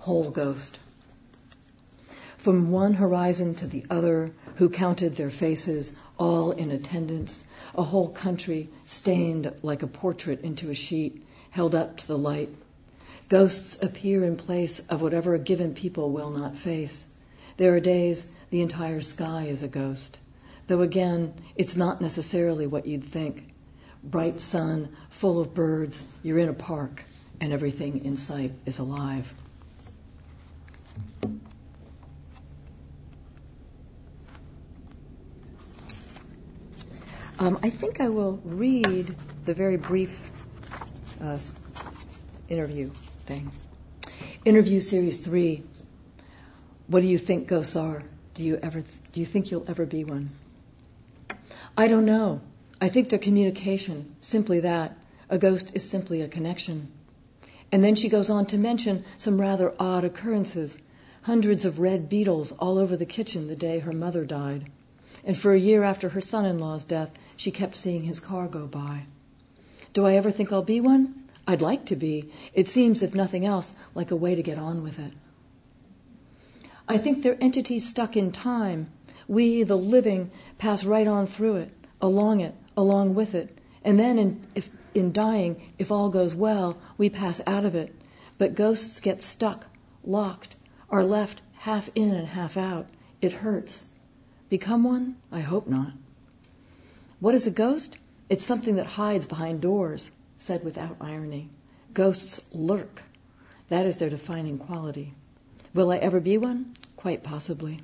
Whole 0.00 0.30
ghost. 0.30 0.78
From 2.36 2.70
one 2.70 2.94
horizon 2.94 3.54
to 3.56 3.66
the 3.66 3.84
other, 3.90 4.32
who 4.56 4.68
counted 4.68 5.16
their 5.16 5.30
faces, 5.30 5.98
all 6.20 6.52
in 6.52 6.70
attendance, 6.70 7.44
a 7.74 7.82
whole 7.82 8.10
country 8.10 8.68
stained 8.86 9.52
like 9.62 9.82
a 9.82 9.86
portrait 9.86 10.40
into 10.42 10.70
a 10.70 10.74
sheet, 10.74 11.26
held 11.50 11.74
up 11.74 11.96
to 11.96 12.06
the 12.06 12.18
light. 12.18 12.50
Ghosts 13.28 13.82
appear 13.82 14.22
in 14.24 14.36
place 14.36 14.80
of 14.88 15.02
whatever 15.02 15.34
a 15.34 15.38
given 15.38 15.74
people 15.74 16.10
will 16.10 16.30
not 16.30 16.56
face. 16.56 17.06
There 17.56 17.74
are 17.74 17.80
days 17.80 18.30
the 18.50 18.60
entire 18.60 19.00
sky 19.00 19.44
is 19.44 19.62
a 19.62 19.68
ghost, 19.68 20.18
though 20.66 20.82
again, 20.82 21.32
it's 21.56 21.76
not 21.76 22.00
necessarily 22.00 22.66
what 22.66 22.86
you'd 22.86 23.04
think. 23.04 23.52
Bright 24.04 24.40
sun, 24.40 24.88
full 25.08 25.40
of 25.40 25.54
birds, 25.54 26.04
you're 26.22 26.38
in 26.38 26.48
a 26.48 26.54
park, 26.54 27.04
and 27.40 27.52
everything 27.52 28.04
in 28.04 28.16
sight 28.16 28.52
is 28.66 28.78
alive. 28.78 29.32
Um, 37.40 37.58
I 37.62 37.70
think 37.70 38.02
I 38.02 38.10
will 38.10 38.38
read 38.44 39.16
the 39.46 39.54
very 39.54 39.78
brief 39.78 40.30
uh, 41.22 41.38
interview 42.50 42.90
thing. 43.24 43.50
Interview 44.44 44.82
series 44.82 45.24
three 45.24 45.62
what 46.88 47.00
do 47.00 47.06
you 47.06 47.16
think 47.16 47.46
ghosts 47.46 47.76
are? 47.76 48.02
Do 48.34 48.44
you 48.44 48.58
ever 48.62 48.82
do 49.12 49.20
you 49.20 49.24
think 49.24 49.50
you'll 49.50 49.64
ever 49.70 49.86
be 49.86 50.04
one? 50.04 50.32
I 51.78 51.88
don't 51.88 52.04
know. 52.04 52.42
I 52.78 52.90
think 52.90 53.08
they're 53.08 53.18
communication, 53.18 54.14
simply 54.20 54.60
that. 54.60 54.98
A 55.30 55.38
ghost 55.38 55.70
is 55.72 55.88
simply 55.88 56.20
a 56.20 56.28
connection. 56.28 56.92
And 57.72 57.82
then 57.82 57.94
she 57.94 58.10
goes 58.10 58.28
on 58.28 58.44
to 58.46 58.58
mention 58.58 59.02
some 59.16 59.40
rather 59.40 59.72
odd 59.80 60.04
occurrences. 60.04 60.76
Hundreds 61.22 61.64
of 61.64 61.78
red 61.78 62.06
beetles 62.06 62.52
all 62.52 62.76
over 62.76 62.98
the 62.98 63.06
kitchen 63.06 63.46
the 63.46 63.56
day 63.56 63.78
her 63.78 63.92
mother 63.94 64.26
died. 64.26 64.70
And 65.24 65.36
for 65.38 65.52
a 65.52 65.58
year 65.58 65.82
after 65.82 66.10
her 66.10 66.20
son 66.20 66.44
in 66.44 66.58
law's 66.58 66.84
death, 66.84 67.10
she 67.40 67.50
kept 67.50 67.74
seeing 67.74 68.02
his 68.02 68.20
car 68.20 68.46
go 68.46 68.66
by. 68.66 69.04
Do 69.94 70.04
I 70.04 70.12
ever 70.12 70.30
think 70.30 70.52
I'll 70.52 70.60
be 70.60 70.78
one? 70.78 71.24
I'd 71.46 71.62
like 71.62 71.86
to 71.86 71.96
be. 71.96 72.30
It 72.52 72.68
seems, 72.68 73.02
if 73.02 73.14
nothing 73.14 73.46
else, 73.46 73.72
like 73.94 74.10
a 74.10 74.14
way 74.24 74.34
to 74.34 74.42
get 74.42 74.58
on 74.58 74.82
with 74.82 74.98
it. 74.98 75.14
I 76.86 76.98
think 76.98 77.22
they're 77.22 77.42
entities 77.42 77.88
stuck 77.88 78.14
in 78.14 78.30
time. 78.30 78.90
We, 79.26 79.62
the 79.62 79.78
living, 79.78 80.30
pass 80.58 80.84
right 80.84 81.06
on 81.06 81.26
through 81.26 81.56
it, 81.56 81.70
along 82.02 82.40
it, 82.40 82.54
along 82.76 83.14
with 83.14 83.34
it. 83.34 83.56
And 83.82 83.98
then, 83.98 84.18
in, 84.18 84.46
if, 84.54 84.68
in 84.94 85.10
dying, 85.10 85.72
if 85.78 85.90
all 85.90 86.10
goes 86.10 86.34
well, 86.34 86.76
we 86.98 87.08
pass 87.08 87.40
out 87.46 87.64
of 87.64 87.74
it. 87.74 87.94
But 88.36 88.54
ghosts 88.54 89.00
get 89.00 89.22
stuck, 89.22 89.64
locked, 90.04 90.56
are 90.90 91.04
left 91.04 91.40
half 91.60 91.88
in 91.94 92.12
and 92.12 92.28
half 92.28 92.58
out. 92.58 92.90
It 93.22 93.32
hurts. 93.32 93.84
Become 94.50 94.84
one? 94.84 95.16
I 95.32 95.40
hope 95.40 95.66
not. 95.66 95.92
What 97.20 97.34
is 97.34 97.46
a 97.46 97.50
ghost? 97.50 97.98
It's 98.30 98.46
something 98.46 98.76
that 98.76 98.86
hides 98.86 99.26
behind 99.26 99.60
doors, 99.60 100.10
said 100.38 100.64
without 100.64 100.96
irony. 101.02 101.50
Ghosts 101.92 102.40
lurk. 102.54 103.02
That 103.68 103.84
is 103.84 103.98
their 103.98 104.08
defining 104.08 104.56
quality. 104.56 105.12
Will 105.74 105.90
I 105.90 105.98
ever 105.98 106.18
be 106.18 106.38
one? 106.38 106.74
Quite 106.96 107.22
possibly. 107.22 107.82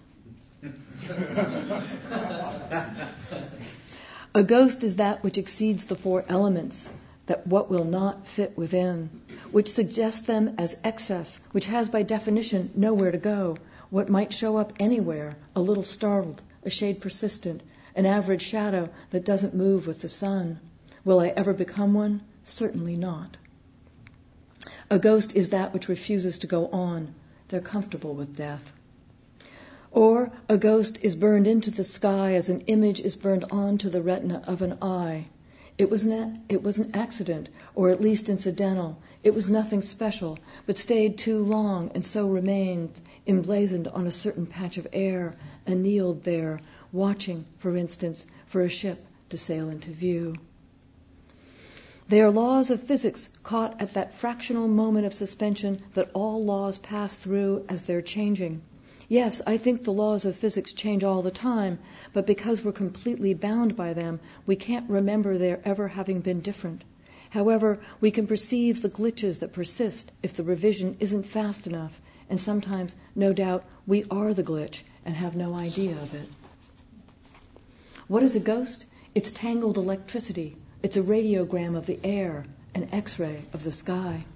a 4.34 4.42
ghost 4.42 4.82
is 4.82 4.96
that 4.96 5.22
which 5.22 5.36
exceeds 5.36 5.84
the 5.84 5.96
four 5.96 6.24
elements, 6.30 6.88
that 7.26 7.46
what 7.46 7.68
will 7.68 7.84
not 7.84 8.26
fit 8.26 8.56
within, 8.56 9.10
which 9.52 9.70
suggests 9.70 10.22
them 10.22 10.54
as 10.56 10.80
excess, 10.82 11.40
which 11.52 11.66
has 11.66 11.90
by 11.90 12.02
definition 12.02 12.70
nowhere 12.74 13.12
to 13.12 13.18
go, 13.18 13.58
what 13.90 14.08
might 14.08 14.32
show 14.32 14.56
up 14.56 14.72
anywhere, 14.80 15.36
a 15.54 15.60
little 15.60 15.84
startled, 15.84 16.40
a 16.64 16.70
shade 16.70 17.02
persistent, 17.02 17.62
an 17.96 18.06
average 18.06 18.42
shadow 18.42 18.90
that 19.10 19.24
doesn't 19.24 19.54
move 19.54 19.86
with 19.86 20.02
the 20.02 20.08
sun. 20.08 20.60
Will 21.04 21.18
I 21.18 21.28
ever 21.28 21.52
become 21.52 21.94
one? 21.94 22.22
Certainly 22.44 22.96
not. 22.96 23.38
A 24.90 24.98
ghost 24.98 25.34
is 25.34 25.48
that 25.48 25.72
which 25.72 25.88
refuses 25.88 26.38
to 26.38 26.46
go 26.46 26.68
on. 26.68 27.14
They're 27.48 27.60
comfortable 27.60 28.14
with 28.14 28.36
death. 28.36 28.72
Or 29.90 30.30
a 30.48 30.58
ghost 30.58 30.98
is 31.02 31.16
burned 31.16 31.48
into 31.48 31.70
the 31.70 31.84
sky 31.84 32.34
as 32.34 32.48
an 32.48 32.60
image 32.62 33.00
is 33.00 33.16
burned 33.16 33.44
onto 33.50 33.88
the 33.88 34.02
retina 34.02 34.42
of 34.46 34.60
an 34.60 34.76
eye. 34.82 35.26
It 35.78 35.90
was, 35.90 36.04
an, 36.04 36.42
it 36.48 36.62
was 36.62 36.78
an 36.78 36.94
accident, 36.94 37.48
or 37.74 37.90
at 37.90 38.00
least 38.00 38.28
incidental. 38.28 38.98
It 39.22 39.34
was 39.34 39.48
nothing 39.48 39.82
special, 39.82 40.38
but 40.66 40.78
stayed 40.78 41.18
too 41.18 41.42
long 41.42 41.90
and 41.94 42.04
so 42.04 42.28
remained 42.28 43.00
emblazoned 43.26 43.88
on 43.88 44.06
a 44.06 44.12
certain 44.12 44.46
patch 44.46 44.78
of 44.78 44.86
air, 44.92 45.34
annealed 45.66 46.24
there, 46.24 46.60
watching, 46.96 47.44
for 47.58 47.76
instance, 47.76 48.26
for 48.46 48.62
a 48.62 48.68
ship 48.68 49.06
to 49.28 49.36
sail 49.36 49.68
into 49.68 49.90
view. 49.90 50.34
They 52.08 52.20
are 52.20 52.30
laws 52.30 52.70
of 52.70 52.82
physics 52.82 53.28
caught 53.42 53.80
at 53.80 53.94
that 53.94 54.14
fractional 54.14 54.68
moment 54.68 55.06
of 55.06 55.14
suspension 55.14 55.80
that 55.94 56.10
all 56.14 56.42
laws 56.42 56.78
pass 56.78 57.16
through 57.16 57.64
as 57.68 57.82
they're 57.82 58.02
changing. 58.02 58.62
Yes, 59.08 59.42
I 59.46 59.56
think 59.56 59.84
the 59.84 59.92
laws 59.92 60.24
of 60.24 60.36
physics 60.36 60.72
change 60.72 61.04
all 61.04 61.22
the 61.22 61.30
time, 61.30 61.78
but 62.12 62.26
because 62.26 62.62
we're 62.62 62.72
completely 62.72 63.34
bound 63.34 63.76
by 63.76 63.92
them, 63.92 64.20
we 64.46 64.56
can't 64.56 64.88
remember 64.88 65.36
their 65.36 65.60
ever 65.64 65.88
having 65.88 66.20
been 66.20 66.40
different. 66.40 66.82
However, 67.30 67.78
we 68.00 68.10
can 68.10 68.26
perceive 68.26 68.82
the 68.82 68.88
glitches 68.88 69.40
that 69.40 69.52
persist 69.52 70.12
if 70.22 70.34
the 70.34 70.44
revision 70.44 70.96
isn't 70.98 71.24
fast 71.24 71.66
enough, 71.66 72.00
and 72.30 72.40
sometimes, 72.40 72.94
no 73.14 73.32
doubt, 73.32 73.64
we 73.86 74.04
are 74.10 74.32
the 74.32 74.42
glitch 74.42 74.82
and 75.04 75.16
have 75.16 75.36
no 75.36 75.54
idea 75.54 75.92
of 75.92 76.14
it. 76.14 76.28
What 78.08 78.22
is 78.22 78.36
a 78.36 78.40
ghost? 78.40 78.84
It's 79.16 79.32
tangled 79.32 79.76
electricity, 79.76 80.56
it's 80.80 80.96
a 80.96 81.02
radiogram 81.02 81.76
of 81.76 81.86
the 81.86 81.98
air, 82.04 82.44
an 82.72 82.88
x 82.92 83.18
ray 83.18 83.46
of 83.52 83.64
the 83.64 83.72
sky. 83.72 84.26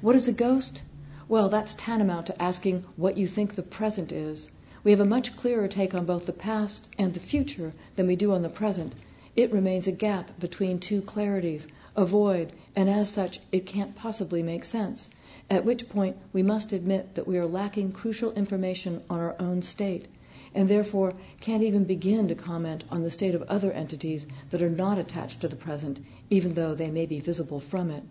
What 0.00 0.14
is 0.14 0.28
a 0.28 0.32
ghost? 0.32 0.82
Well, 1.28 1.48
that's 1.48 1.74
tantamount 1.74 2.28
to 2.28 2.40
asking 2.40 2.84
what 2.94 3.18
you 3.18 3.26
think 3.26 3.56
the 3.56 3.62
present 3.64 4.12
is. 4.12 4.48
We 4.84 4.92
have 4.92 5.00
a 5.00 5.04
much 5.04 5.36
clearer 5.36 5.66
take 5.66 5.94
on 5.94 6.06
both 6.06 6.26
the 6.26 6.32
past 6.32 6.86
and 6.96 7.12
the 7.12 7.18
future 7.18 7.72
than 7.96 8.06
we 8.06 8.14
do 8.14 8.32
on 8.32 8.42
the 8.42 8.48
present. 8.48 8.92
It 9.34 9.52
remains 9.52 9.88
a 9.88 9.92
gap 9.92 10.38
between 10.38 10.78
two 10.78 11.02
clarities, 11.02 11.66
a 11.96 12.04
void, 12.04 12.52
and 12.76 12.88
as 12.88 13.10
such, 13.10 13.40
it 13.50 13.66
can't 13.66 13.96
possibly 13.96 14.44
make 14.44 14.64
sense. 14.64 15.10
At 15.50 15.64
which 15.64 15.88
point, 15.88 16.18
we 16.32 16.44
must 16.44 16.72
admit 16.72 17.16
that 17.16 17.26
we 17.26 17.36
are 17.36 17.46
lacking 17.46 17.90
crucial 17.90 18.30
information 18.34 19.02
on 19.10 19.18
our 19.18 19.34
own 19.40 19.62
state 19.62 20.06
and 20.54 20.68
therefore 20.68 21.14
can't 21.40 21.62
even 21.62 21.84
begin 21.84 22.28
to 22.28 22.34
comment 22.34 22.84
on 22.90 23.02
the 23.02 23.10
state 23.10 23.34
of 23.34 23.42
other 23.42 23.72
entities 23.72 24.26
that 24.50 24.62
are 24.62 24.70
not 24.70 24.98
attached 24.98 25.40
to 25.40 25.48
the 25.48 25.56
present, 25.56 26.04
even 26.30 26.54
though 26.54 26.74
they 26.74 26.90
may 26.90 27.06
be 27.06 27.20
visible 27.20 27.60
from 27.60 27.90
it. 27.90 28.02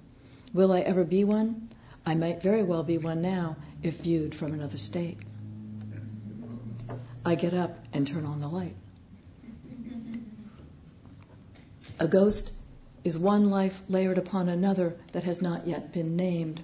Will 0.54 0.72
I 0.72 0.82
ever 0.82 1.04
be 1.04 1.24
one? 1.24 1.70
I 2.06 2.16
might 2.16 2.42
very 2.42 2.64
well 2.64 2.84
be 2.84 2.98
one 2.98 3.22
now 3.22 3.58
if 3.84 4.02
viewed 4.02 4.34
from 4.34 4.54
another 4.54 4.78
state. 4.78 5.18
I 7.24 7.36
get 7.36 7.54
up 7.54 7.78
and 7.94 8.08
turn 8.08 8.26
on 8.26 8.42
the 8.42 8.48
light. 8.48 8.76
A 12.00 12.08
ghost 12.08 12.54
is 13.04 13.18
one 13.18 13.50
life 13.50 13.82
layered 13.88 14.18
upon 14.18 14.50
another 14.50 14.96
that 15.12 15.24
has 15.24 15.42
not 15.42 15.68
yet 15.68 15.94
been 15.94 16.16
named. 16.16 16.62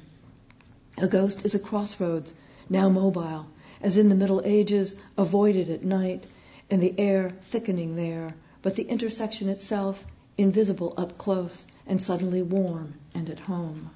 A 0.97 1.07
ghost 1.07 1.45
is 1.45 1.53
a 1.53 1.59
crossroads, 1.59 2.33
now 2.69 2.89
mobile, 2.89 3.47
as 3.81 3.97
in 3.97 4.09
the 4.09 4.15
Middle 4.15 4.41
Ages, 4.45 4.95
avoided 5.17 5.69
at 5.69 5.83
night, 5.83 6.27
and 6.69 6.81
the 6.81 6.97
air 6.99 7.31
thickening 7.41 7.95
there, 7.95 8.35
but 8.61 8.75
the 8.75 8.87
intersection 8.89 9.49
itself 9.49 10.05
invisible 10.37 10.93
up 10.97 11.17
close 11.17 11.65
and 11.85 12.01
suddenly 12.01 12.41
warm 12.41 12.95
and 13.13 13.29
at 13.29 13.41
home. 13.41 13.89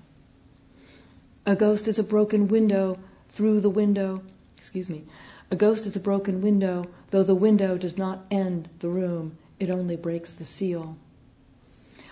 A 1.45 1.55
ghost 1.55 1.87
is 1.87 1.99
a 1.99 2.03
broken 2.03 2.47
window 2.47 2.99
through 3.29 3.59
the 3.59 3.69
window, 3.69 4.21
excuse 4.57 4.89
me, 4.89 5.03
a 5.49 5.55
ghost 5.55 5.85
is 5.85 5.95
a 5.95 5.99
broken 5.99 6.41
window, 6.41 6.85
though 7.09 7.23
the 7.23 7.35
window 7.35 7.77
does 7.77 7.97
not 7.97 8.25
end 8.31 8.69
the 8.79 8.89
room, 8.89 9.37
it 9.59 9.69
only 9.69 9.95
breaks 9.95 10.31
the 10.31 10.45
seal. 10.45 10.97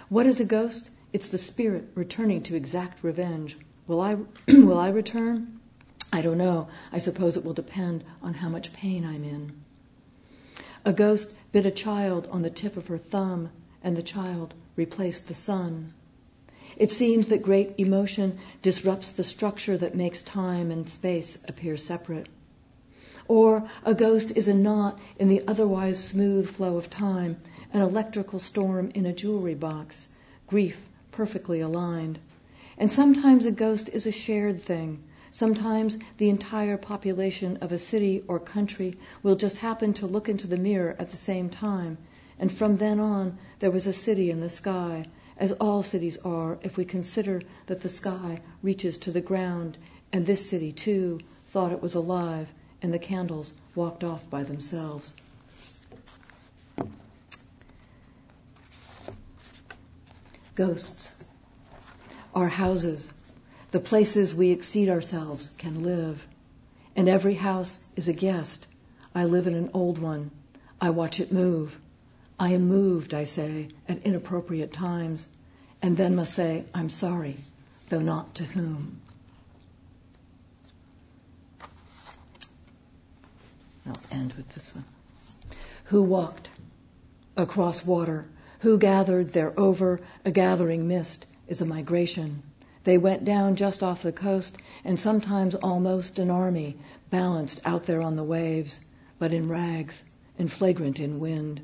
What 0.09 0.25
is 0.25 0.39
a 0.39 0.45
ghost? 0.45 0.89
It's 1.13 1.29
the 1.29 1.37
spirit 1.37 1.85
returning 1.95 2.43
to 2.43 2.55
exact 2.55 3.03
revenge. 3.03 3.57
Will 3.87 4.01
I, 4.01 4.17
will 4.47 4.77
I 4.77 4.89
return? 4.89 5.58
I 6.11 6.21
don't 6.21 6.37
know. 6.37 6.67
I 6.91 6.99
suppose 6.99 7.37
it 7.37 7.45
will 7.45 7.53
depend 7.53 8.03
on 8.21 8.35
how 8.35 8.49
much 8.49 8.73
pain 8.73 9.05
I'm 9.05 9.23
in. 9.23 9.53
A 10.85 10.93
ghost 10.93 11.33
bit 11.51 11.65
a 11.65 11.71
child 11.71 12.27
on 12.31 12.41
the 12.41 12.49
tip 12.49 12.77
of 12.77 12.87
her 12.87 12.97
thumb, 12.97 13.51
and 13.83 13.95
the 13.95 14.03
child 14.03 14.53
replaced 14.75 15.27
the 15.27 15.33
sun. 15.33 15.93
It 16.77 16.91
seems 16.91 17.27
that 17.27 17.43
great 17.43 17.73
emotion 17.77 18.39
disrupts 18.61 19.11
the 19.11 19.23
structure 19.23 19.77
that 19.77 19.95
makes 19.95 20.21
time 20.21 20.71
and 20.71 20.89
space 20.89 21.37
appear 21.47 21.75
separate. 21.77 22.27
Or 23.27 23.69
a 23.85 23.93
ghost 23.93 24.35
is 24.35 24.47
a 24.47 24.53
knot 24.53 24.97
in 25.19 25.27
the 25.27 25.43
otherwise 25.47 26.03
smooth 26.03 26.49
flow 26.49 26.77
of 26.77 26.89
time, 26.89 27.37
an 27.73 27.81
electrical 27.81 28.39
storm 28.39 28.91
in 28.95 29.05
a 29.05 29.13
jewelry 29.13 29.55
box, 29.55 30.07
grief 30.47 30.81
perfectly 31.11 31.59
aligned. 31.59 32.17
And 32.77 32.91
sometimes 32.91 33.45
a 33.45 33.51
ghost 33.51 33.89
is 33.89 34.07
a 34.07 34.11
shared 34.11 34.61
thing, 34.61 35.03
Sometimes 35.31 35.97
the 36.17 36.29
entire 36.29 36.77
population 36.77 37.57
of 37.57 37.71
a 37.71 37.77
city 37.77 38.23
or 38.27 38.39
country 38.39 38.97
will 39.21 39.35
just 39.35 39.59
happen 39.59 39.93
to 39.93 40.07
look 40.07 40.27
into 40.27 40.47
the 40.47 40.57
mirror 40.57 40.95
at 40.97 41.11
the 41.11 41.17
same 41.17 41.49
time, 41.49 41.97
and 42.39 42.51
from 42.51 42.75
then 42.75 42.99
on 42.99 43.37
there 43.59 43.71
was 43.71 43.85
a 43.85 43.93
city 43.93 44.31
in 44.31 44.39
the 44.39 44.49
sky, 44.49 45.05
as 45.37 45.51
all 45.53 45.83
cities 45.83 46.17
are 46.25 46.57
if 46.63 46.77
we 46.77 46.85
consider 46.85 47.41
that 47.67 47.81
the 47.81 47.89
sky 47.89 48.41
reaches 48.63 48.97
to 48.97 49.11
the 49.11 49.21
ground, 49.21 49.77
and 50.11 50.25
this 50.25 50.49
city 50.49 50.71
too 50.71 51.19
thought 51.47 51.71
it 51.71 51.81
was 51.81 51.95
alive, 51.95 52.49
and 52.81 52.93
the 52.93 52.99
candles 52.99 53.53
walked 53.75 54.03
off 54.03 54.29
by 54.29 54.43
themselves. 54.43 55.13
Ghosts. 60.55 61.23
Our 62.35 62.49
houses 62.49 63.13
the 63.71 63.79
places 63.79 64.33
we 64.33 64.51
exceed 64.51 64.89
ourselves 64.89 65.49
can 65.57 65.83
live. 65.83 66.27
And 66.95 67.07
every 67.07 67.35
house 67.35 67.83
is 67.95 68.07
a 68.07 68.13
guest. 68.13 68.67
I 69.13 69.25
live 69.25 69.47
in 69.47 69.55
an 69.55 69.69
old 69.73 69.97
one. 69.99 70.31
I 70.81 70.89
watch 70.89 71.19
it 71.19 71.31
move. 71.31 71.79
I 72.39 72.53
am 72.53 72.67
moved, 72.67 73.13
I 73.13 73.25
say, 73.25 73.69
at 73.87 74.01
inappropriate 74.03 74.71
times, 74.71 75.27
and 75.81 75.97
then 75.97 76.15
must 76.15 76.33
say, 76.33 76.63
I'm 76.73 76.89
sorry, 76.89 77.37
though 77.89 78.01
not 78.01 78.33
to 78.35 78.45
whom. 78.45 79.01
I'll 83.85 83.99
end 84.11 84.33
with 84.33 84.49
this 84.49 84.73
one. 84.73 84.85
Who 85.85 86.03
walked 86.03 86.49
across 87.35 87.85
water? 87.85 88.25
Who 88.59 88.77
gathered 88.77 89.33
there 89.33 89.57
over 89.59 89.99
a 90.23 90.31
gathering 90.31 90.87
mist 90.87 91.25
is 91.47 91.61
a 91.61 91.65
migration. 91.65 92.43
They 92.83 92.97
went 92.97 93.25
down 93.25 93.55
just 93.55 93.83
off 93.83 94.03
the 94.03 94.11
coast, 94.11 94.57
and 94.83 94.99
sometimes 94.99 95.55
almost 95.55 96.17
an 96.17 96.29
army, 96.29 96.77
balanced 97.09 97.59
out 97.65 97.83
there 97.83 98.01
on 98.01 98.15
the 98.15 98.23
waves, 98.23 98.79
but 99.17 99.33
in 99.33 99.47
rags 99.47 100.03
and 100.37 100.51
flagrant 100.51 100.99
in 100.99 101.19
wind. 101.19 101.61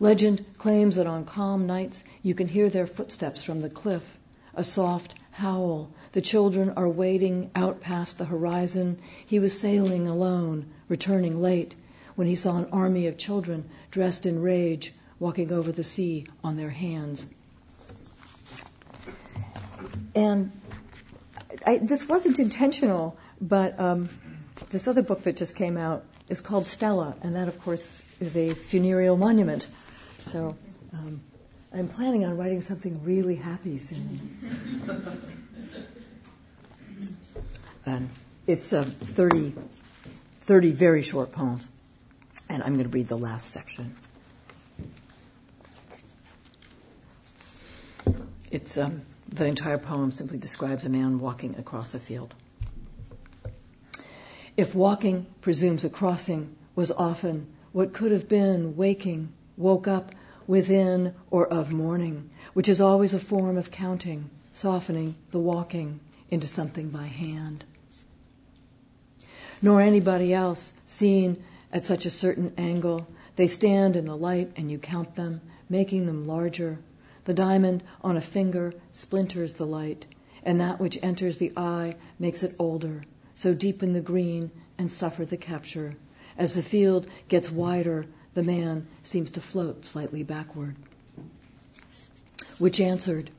Legend 0.00 0.44
claims 0.58 0.96
that 0.96 1.06
on 1.06 1.24
calm 1.24 1.66
nights 1.66 2.04
you 2.22 2.34
can 2.34 2.48
hear 2.48 2.68
their 2.68 2.86
footsteps 2.86 3.42
from 3.42 3.60
the 3.60 3.70
cliff, 3.70 4.18
a 4.54 4.64
soft 4.64 5.14
howl. 5.32 5.90
The 6.12 6.20
children 6.20 6.70
are 6.76 6.88
wading 6.88 7.50
out 7.54 7.80
past 7.80 8.18
the 8.18 8.26
horizon. 8.26 8.98
He 9.24 9.38
was 9.38 9.58
sailing 9.58 10.06
alone, 10.06 10.66
returning 10.88 11.40
late, 11.40 11.74
when 12.16 12.26
he 12.26 12.36
saw 12.36 12.58
an 12.58 12.68
army 12.70 13.06
of 13.06 13.16
children 13.16 13.68
dressed 13.90 14.26
in 14.26 14.42
rage 14.42 14.92
walking 15.18 15.50
over 15.50 15.72
the 15.72 15.84
sea 15.84 16.26
on 16.42 16.56
their 16.56 16.70
hands. 16.70 17.26
And 20.14 20.52
I, 21.66 21.78
this 21.78 22.08
wasn't 22.08 22.38
intentional, 22.38 23.16
but 23.40 23.78
um, 23.78 24.08
this 24.70 24.86
other 24.86 25.02
book 25.02 25.22
that 25.24 25.36
just 25.36 25.56
came 25.56 25.76
out 25.76 26.04
is 26.28 26.40
called 26.40 26.66
Stele, 26.66 27.16
and 27.22 27.34
that, 27.36 27.48
of 27.48 27.60
course, 27.62 28.04
is 28.20 28.36
a 28.36 28.54
funereal 28.54 29.16
monument. 29.16 29.66
So 30.20 30.56
um, 30.92 31.20
I'm 31.72 31.88
planning 31.88 32.24
on 32.24 32.36
writing 32.36 32.60
something 32.60 33.02
really 33.02 33.36
happy 33.36 33.78
soon. 33.78 35.18
um, 37.86 38.10
it's 38.46 38.72
uh, 38.72 38.84
30, 38.84 39.54
30 40.42 40.70
very 40.70 41.02
short 41.02 41.32
poems, 41.32 41.68
and 42.48 42.62
I'm 42.62 42.74
going 42.74 42.88
to 42.88 42.90
read 42.90 43.08
the 43.08 43.18
last 43.18 43.50
section. 43.50 43.96
It's 48.50 48.78
um, 48.78 49.02
the 49.34 49.46
entire 49.46 49.78
poem 49.78 50.12
simply 50.12 50.38
describes 50.38 50.84
a 50.84 50.88
man 50.88 51.18
walking 51.18 51.56
across 51.58 51.92
a 51.92 51.98
field. 51.98 52.34
If 54.56 54.76
walking 54.76 55.26
presumes 55.40 55.82
a 55.82 55.90
crossing 55.90 56.54
was 56.76 56.92
often 56.92 57.48
what 57.72 57.92
could 57.92 58.12
have 58.12 58.28
been 58.28 58.76
waking, 58.76 59.32
woke 59.56 59.88
up 59.88 60.12
within 60.46 61.14
or 61.32 61.48
of 61.48 61.72
mourning, 61.72 62.30
which 62.52 62.68
is 62.68 62.80
always 62.80 63.12
a 63.12 63.18
form 63.18 63.56
of 63.56 63.72
counting, 63.72 64.30
softening 64.52 65.16
the 65.32 65.40
walking 65.40 65.98
into 66.30 66.46
something 66.46 66.90
by 66.90 67.06
hand. 67.06 67.64
Nor 69.60 69.80
anybody 69.80 70.32
else 70.32 70.74
seen 70.86 71.42
at 71.72 71.84
such 71.84 72.06
a 72.06 72.10
certain 72.10 72.52
angle. 72.56 73.08
They 73.34 73.48
stand 73.48 73.96
in 73.96 74.06
the 74.06 74.16
light 74.16 74.52
and 74.54 74.70
you 74.70 74.78
count 74.78 75.16
them, 75.16 75.40
making 75.68 76.06
them 76.06 76.24
larger. 76.24 76.78
The 77.24 77.34
diamond 77.34 77.82
on 78.02 78.16
a 78.16 78.20
finger 78.20 78.74
splinters 78.92 79.54
the 79.54 79.66
light, 79.66 80.06
and 80.42 80.60
that 80.60 80.80
which 80.80 80.98
enters 81.02 81.38
the 81.38 81.52
eye 81.56 81.94
makes 82.18 82.42
it 82.42 82.54
older. 82.58 83.04
So 83.34 83.54
deepen 83.54 83.92
the 83.92 84.00
green 84.00 84.50
and 84.78 84.92
suffer 84.92 85.24
the 85.24 85.36
capture. 85.36 85.96
As 86.36 86.54
the 86.54 86.62
field 86.62 87.06
gets 87.28 87.50
wider, 87.50 88.06
the 88.34 88.42
man 88.42 88.86
seems 89.02 89.30
to 89.32 89.40
float 89.40 89.84
slightly 89.84 90.22
backward. 90.22 90.76
Which 92.58 92.80
answered, 92.80 93.30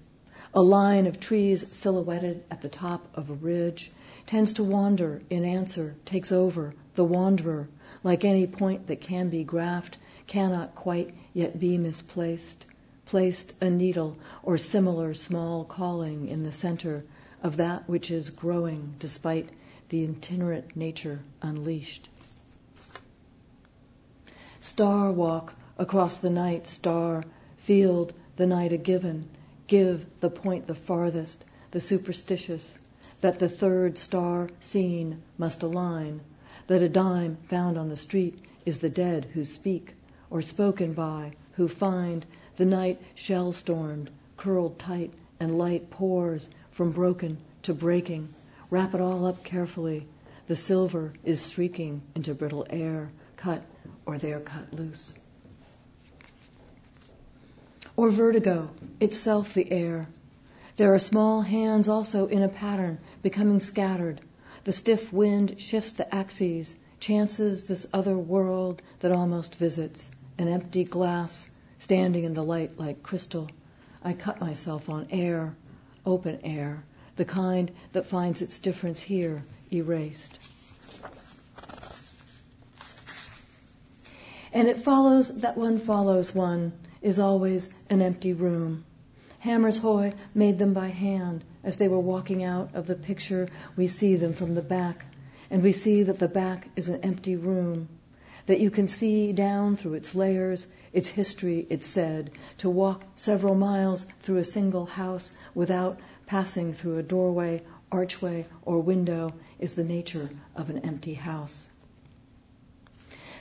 a 0.53 0.61
line 0.61 1.05
of 1.05 1.19
trees 1.19 1.65
silhouetted 1.69 2.43
at 2.49 2.61
the 2.61 2.69
top 2.69 3.07
of 3.13 3.29
a 3.29 3.33
ridge 3.33 3.91
tends 4.25 4.53
to 4.53 4.63
wander 4.63 5.21
in 5.29 5.43
answer, 5.43 5.95
takes 6.05 6.31
over. 6.31 6.73
The 6.95 7.03
wanderer, 7.03 7.67
like 8.03 8.23
any 8.23 8.47
point 8.47 8.87
that 8.87 9.01
can 9.01 9.29
be 9.29 9.43
graphed, 9.43 9.95
cannot 10.27 10.73
quite 10.73 11.13
yet 11.33 11.59
be 11.59 11.77
misplaced. 11.77 12.65
Placed 13.05 13.53
a 13.61 13.69
needle 13.69 14.17
or 14.43 14.57
similar 14.57 15.13
small 15.13 15.63
calling 15.63 16.27
in 16.27 16.43
the 16.43 16.51
center 16.51 17.03
of 17.43 17.57
that 17.57 17.87
which 17.87 18.09
is 18.09 18.29
growing 18.29 18.95
despite 18.99 19.49
the 19.89 20.03
itinerant 20.03 20.75
nature 20.75 21.19
unleashed. 21.41 22.09
Star 24.59 25.11
walk 25.11 25.53
across 25.77 26.17
the 26.17 26.29
night, 26.29 26.65
star, 26.65 27.23
field 27.55 28.13
the 28.35 28.47
night 28.47 28.73
a 28.73 28.77
given, 28.77 29.29
give 29.67 30.05
the 30.19 30.29
point 30.29 30.65
the 30.65 30.73
farthest, 30.73 31.45
the 31.71 31.81
superstitious, 31.81 32.73
that 33.21 33.39
the 33.39 33.49
third 33.49 33.97
star 33.97 34.49
seen 34.59 35.21
must 35.37 35.61
align, 35.61 36.21
that 36.67 36.81
a 36.81 36.89
dime 36.89 37.37
found 37.47 37.77
on 37.77 37.89
the 37.89 37.95
street 37.95 38.39
is 38.65 38.79
the 38.79 38.89
dead 38.89 39.25
who 39.33 39.45
speak, 39.45 39.93
or 40.31 40.41
spoken 40.41 40.93
by, 40.93 41.31
who 41.53 41.67
find 41.67 42.25
the 42.57 42.65
night 42.65 43.01
shell 43.13 43.51
stormed, 43.51 44.09
curled 44.37 44.79
tight, 44.79 45.13
and 45.39 45.57
light 45.57 45.89
pours 45.89 46.49
from 46.71 46.91
broken 46.91 47.37
to 47.61 47.73
breaking. 47.73 48.33
Wrap 48.69 48.93
it 48.93 49.01
all 49.01 49.25
up 49.25 49.43
carefully. 49.43 50.07
The 50.47 50.55
silver 50.55 51.13
is 51.23 51.41
streaking 51.41 52.01
into 52.15 52.33
brittle 52.33 52.65
air, 52.69 53.11
cut 53.35 53.63
or 54.05 54.17
they 54.17 54.31
are 54.31 54.39
cut 54.39 54.73
loose. 54.73 55.13
Or 57.97 58.09
vertigo, 58.09 58.69
itself 58.99 59.53
the 59.53 59.71
air. 59.71 60.07
There 60.77 60.93
are 60.93 60.99
small 60.99 61.41
hands 61.41 61.87
also 61.87 62.27
in 62.27 62.41
a 62.41 62.49
pattern, 62.49 62.99
becoming 63.21 63.61
scattered. 63.61 64.21
The 64.65 64.73
stiff 64.73 65.13
wind 65.13 65.55
shifts 65.59 65.93
the 65.93 66.13
axes, 66.13 66.75
chances 66.99 67.63
this 67.63 67.87
other 67.93 68.17
world 68.17 68.81
that 68.99 69.11
almost 69.11 69.55
visits, 69.55 70.11
an 70.37 70.47
empty 70.47 70.83
glass 70.83 71.47
standing 71.77 72.23
in 72.23 72.33
the 72.33 72.43
light 72.43 72.79
like 72.79 73.03
crystal. 73.03 73.49
I 74.03 74.13
cut 74.13 74.39
myself 74.39 74.89
on 74.89 75.07
air, 75.09 75.55
open 76.05 76.39
air, 76.43 76.83
the 77.15 77.25
kind 77.25 77.71
that 77.93 78.05
finds 78.05 78.41
its 78.41 78.59
difference 78.59 79.01
here 79.01 79.43
erased. 79.71 80.51
And 84.53 84.67
it 84.69 84.79
follows 84.79 85.41
that 85.41 85.57
one 85.57 85.79
follows 85.79 86.33
one 86.33 86.71
is 87.01 87.19
always 87.19 87.73
an 87.89 88.01
empty 88.01 88.33
room. 88.33 88.85
Hammershøi 89.43 90.17
made 90.33 90.59
them 90.59 90.73
by 90.73 90.87
hand. 90.87 91.43
As 91.63 91.77
they 91.77 91.87
were 91.87 91.99
walking 91.99 92.43
out 92.43 92.69
of 92.73 92.87
the 92.87 92.95
picture, 92.95 93.49
we 93.75 93.87
see 93.87 94.15
them 94.15 94.33
from 94.33 94.53
the 94.53 94.61
back, 94.61 95.05
and 95.49 95.61
we 95.61 95.71
see 95.71 96.03
that 96.03 96.19
the 96.19 96.27
back 96.27 96.69
is 96.75 96.89
an 96.89 97.01
empty 97.01 97.35
room, 97.35 97.89
that 98.45 98.59
you 98.59 98.69
can 98.69 98.87
see 98.87 99.31
down 99.33 99.75
through 99.75 99.93
its 99.93 100.15
layers, 100.15 100.67
its 100.93 101.09
history, 101.09 101.65
it 101.69 101.83
said, 101.83 102.31
to 102.57 102.69
walk 102.69 103.03
several 103.15 103.55
miles 103.55 104.05
through 104.21 104.37
a 104.37 104.45
single 104.45 104.85
house 104.85 105.31
without 105.53 105.99
passing 106.27 106.73
through 106.73 106.97
a 106.97 107.03
doorway, 107.03 107.61
archway, 107.91 108.45
or 108.63 108.79
window 108.79 109.33
is 109.59 109.73
the 109.73 109.83
nature 109.83 110.29
of 110.55 110.69
an 110.69 110.79
empty 110.79 111.15
house. 111.15 111.67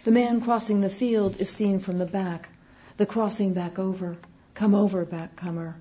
The 0.04 0.10
man 0.10 0.40
crossing 0.40 0.80
the 0.80 0.90
field 0.90 1.40
is 1.40 1.48
seen 1.48 1.80
from 1.80 1.98
the 1.98 2.06
back, 2.06 2.50
the 2.96 3.06
crossing 3.06 3.54
back 3.54 3.78
over. 3.78 4.18
Come 4.54 4.74
over, 4.74 5.04
backcomer. 5.04 5.74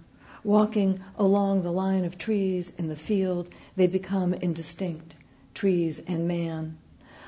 Walking 0.44 1.04
along 1.18 1.62
the 1.62 1.72
line 1.72 2.06
of 2.06 2.18
trees 2.18 2.74
in 2.78 2.88
the 2.88 2.96
field, 2.96 3.50
they 3.76 3.88
become 3.88 4.34
indistinct 4.34 5.16
trees 5.54 6.00
and 6.08 6.28
man. 6.28 6.78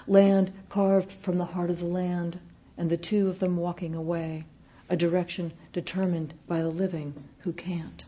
Land 0.07 0.51
carved 0.69 1.11
from 1.11 1.37
the 1.37 1.45
heart 1.45 1.69
of 1.69 1.79
the 1.79 1.85
land, 1.85 2.39
and 2.77 2.89
the 2.89 2.97
two 2.97 3.29
of 3.29 3.39
them 3.39 3.57
walking 3.57 3.95
away, 3.95 4.45
a 4.89 4.95
direction 4.95 5.53
determined 5.73 6.33
by 6.47 6.61
the 6.61 6.69
living 6.69 7.13
who 7.39 7.53
can't. 7.53 8.05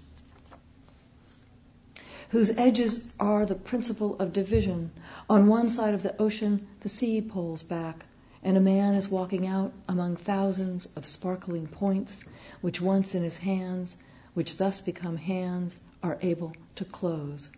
Whose 2.29 2.49
edges 2.57 3.11
are 3.19 3.45
the 3.45 3.55
principle 3.55 4.15
of 4.19 4.33
division. 4.33 4.91
On 5.29 5.47
one 5.47 5.69
side 5.69 5.93
of 5.93 6.03
the 6.03 6.19
ocean, 6.21 6.67
the 6.81 6.89
sea 6.89 7.21
pulls 7.21 7.63
back 7.63 8.05
and 8.43 8.55
a 8.55 8.61
man 8.61 8.93
is 8.93 9.09
walking 9.09 9.45
out 9.45 9.73
among 9.89 10.15
thousands 10.15 10.87
of 10.95 11.05
sparkling 11.05 11.67
points, 11.67 12.23
which 12.61 12.79
once 12.79 13.15
in 13.15 13.23
his 13.23 13.37
hands, 13.37 13.97
which 14.35 14.57
thus 14.57 14.79
become 14.79 15.17
hands, 15.17 15.79
are 16.03 16.17
able 16.21 16.53
to 16.75 16.85
close. 16.85 17.49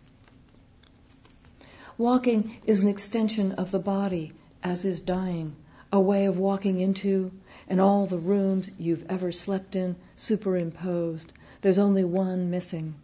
Walking 2.00 2.56
is 2.64 2.82
an 2.82 2.88
extension 2.88 3.52
of 3.52 3.72
the 3.72 3.78
body, 3.78 4.32
as 4.62 4.86
is 4.86 5.00
dying, 5.00 5.54
a 5.92 6.00
way 6.00 6.24
of 6.24 6.38
walking 6.38 6.80
into, 6.80 7.30
and 7.68 7.78
all 7.78 8.06
the 8.06 8.16
rooms 8.16 8.70
you've 8.78 9.04
ever 9.06 9.30
slept 9.30 9.76
in 9.76 9.96
superimposed. 10.16 11.34
There's 11.60 11.78
only 11.78 12.02
one 12.02 12.50
missing. 12.50 12.94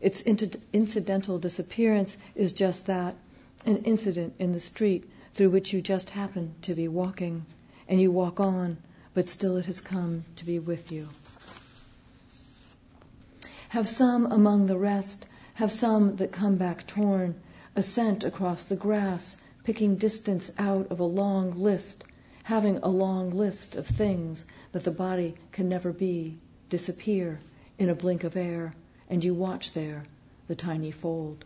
Its 0.00 0.20
incidental 0.22 1.40
disappearance 1.40 2.18
is 2.36 2.52
just 2.52 2.86
that 2.86 3.16
an 3.64 3.78
incident 3.78 4.34
in 4.38 4.52
the 4.52 4.60
street 4.60 5.10
through 5.34 5.50
which 5.50 5.72
you 5.72 5.82
just 5.82 6.10
happen 6.10 6.54
to 6.62 6.76
be 6.76 6.86
walking, 6.86 7.46
and 7.88 8.00
you 8.00 8.12
walk 8.12 8.38
on, 8.38 8.76
but 9.12 9.28
still 9.28 9.56
it 9.56 9.66
has 9.66 9.80
come 9.80 10.24
to 10.36 10.44
be 10.44 10.60
with 10.60 10.92
you. 10.92 11.08
Have 13.70 13.88
some 13.88 14.24
among 14.26 14.66
the 14.66 14.78
rest, 14.78 15.26
have 15.54 15.72
some 15.72 16.14
that 16.18 16.30
come 16.30 16.54
back 16.54 16.86
torn, 16.86 17.34
ascent 17.76 18.24
across 18.24 18.64
the 18.64 18.74
grass, 18.74 19.36
picking 19.62 19.96
distance 19.96 20.50
out 20.58 20.90
of 20.90 20.98
a 20.98 21.04
long 21.04 21.50
list, 21.52 22.04
having 22.44 22.78
a 22.78 22.88
long 22.88 23.30
list 23.30 23.76
of 23.76 23.86
things 23.86 24.44
that 24.72 24.82
the 24.82 24.90
body 24.90 25.34
can 25.52 25.68
never 25.68 25.92
be, 25.92 26.38
disappear 26.70 27.38
in 27.78 27.90
a 27.90 27.94
blink 27.94 28.24
of 28.24 28.34
air, 28.34 28.74
and 29.10 29.22
you 29.22 29.34
watch 29.34 29.72
there 29.72 30.04
the 30.48 30.54
tiny 30.54 30.90
fold. 30.90 31.44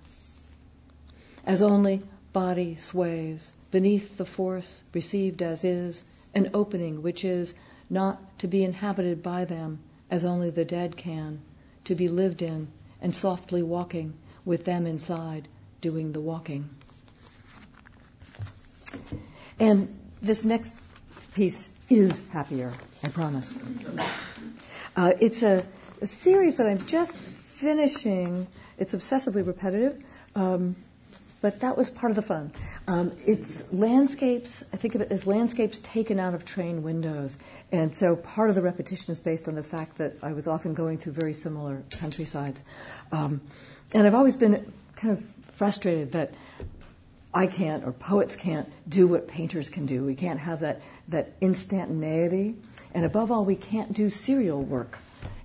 As 1.44 1.60
only 1.60 2.00
body 2.32 2.76
sways, 2.76 3.52
beneath 3.70 4.16
the 4.16 4.24
force 4.24 4.82
received 4.92 5.42
as 5.42 5.64
is, 5.64 6.04
an 6.34 6.48
opening 6.54 7.02
which 7.02 7.24
is 7.24 7.54
not 7.88 8.38
to 8.38 8.46
be 8.46 8.62
inhabited 8.62 9.22
by 9.22 9.44
them 9.44 9.80
as 10.10 10.24
only 10.24 10.50
the 10.50 10.64
dead 10.64 10.96
can, 10.96 11.40
to 11.84 11.94
be 11.94 12.08
lived 12.08 12.40
in 12.40 12.68
and 13.00 13.16
softly 13.16 13.62
walking 13.62 14.14
with 14.44 14.64
them 14.64 14.86
inside, 14.86 15.48
doing 15.80 16.12
the 16.12 16.20
walking. 16.20 16.68
And 19.58 19.96
this 20.22 20.44
next 20.44 20.76
piece 21.34 21.76
is 21.88 22.28
happier, 22.30 22.72
I 23.02 23.08
promise. 23.08 23.52
Uh, 24.96 25.12
it's 25.20 25.42
a, 25.42 25.64
a, 26.00 26.06
series 26.06 26.56
that 26.56 26.66
I'm 26.66 26.86
just 26.86 27.16
finishing. 27.16 28.46
It's 28.78 28.94
obsessively 28.94 29.46
repetitive. 29.46 30.02
Um, 30.34 30.76
but 31.40 31.60
that 31.60 31.76
was 31.76 31.90
part 31.90 32.10
of 32.10 32.16
the 32.16 32.22
fun. 32.22 32.52
Um, 32.86 33.12
it's 33.26 33.72
landscapes, 33.72 34.64
I 34.72 34.76
think 34.76 34.94
of 34.94 35.00
it 35.00 35.10
as 35.10 35.26
landscapes 35.26 35.78
taken 35.82 36.18
out 36.18 36.34
of 36.34 36.44
train 36.44 36.82
windows. 36.82 37.34
And 37.72 37.96
so 37.96 38.16
part 38.16 38.50
of 38.50 38.56
the 38.56 38.62
repetition 38.62 39.12
is 39.12 39.20
based 39.20 39.48
on 39.48 39.54
the 39.54 39.62
fact 39.62 39.96
that 39.98 40.16
I 40.22 40.32
was 40.32 40.46
often 40.46 40.74
going 40.74 40.98
through 40.98 41.12
very 41.12 41.32
similar 41.32 41.82
countrysides. 41.90 42.62
Um, 43.12 43.40
and 43.94 44.06
I've 44.06 44.14
always 44.14 44.36
been 44.36 44.72
kind 44.96 45.16
of 45.16 45.39
frustrated 45.60 46.12
that 46.12 46.32
I 47.34 47.46
can't, 47.46 47.84
or 47.84 47.92
poets 47.92 48.34
can't, 48.34 48.66
do 48.88 49.06
what 49.06 49.28
painters 49.28 49.68
can 49.68 49.84
do. 49.84 50.02
We 50.02 50.14
can't 50.14 50.40
have 50.40 50.60
that, 50.60 50.80
that 51.08 51.32
instantaneity. 51.42 52.54
And 52.94 53.04
above 53.04 53.30
all, 53.30 53.44
we 53.44 53.56
can't 53.56 53.92
do 53.92 54.08
serial 54.08 54.62
work. 54.62 54.96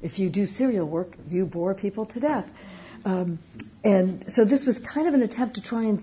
If 0.01 0.17
you 0.17 0.29
do 0.29 0.45
serial 0.45 0.87
work, 0.87 1.17
you 1.29 1.45
bore 1.45 1.75
people 1.75 2.05
to 2.05 2.21
death. 2.21 2.49
Um, 3.03 3.39
and 3.83 4.31
so 4.31 4.45
this 4.45 4.65
was 4.65 4.79
kind 4.79 5.05
of 5.05 5.15
an 5.15 5.21
attempt 5.21 5.55
to 5.55 5.61
try 5.61 5.83
and 5.83 6.01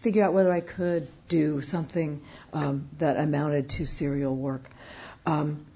figure 0.00 0.24
out 0.24 0.32
whether 0.32 0.52
I 0.52 0.60
could 0.60 1.06
do 1.28 1.60
something 1.60 2.20
um, 2.52 2.88
that 2.98 3.16
amounted 3.16 3.70
to 3.70 3.86
serial 3.86 4.34
work. 4.34 4.72
Um, 5.24 5.66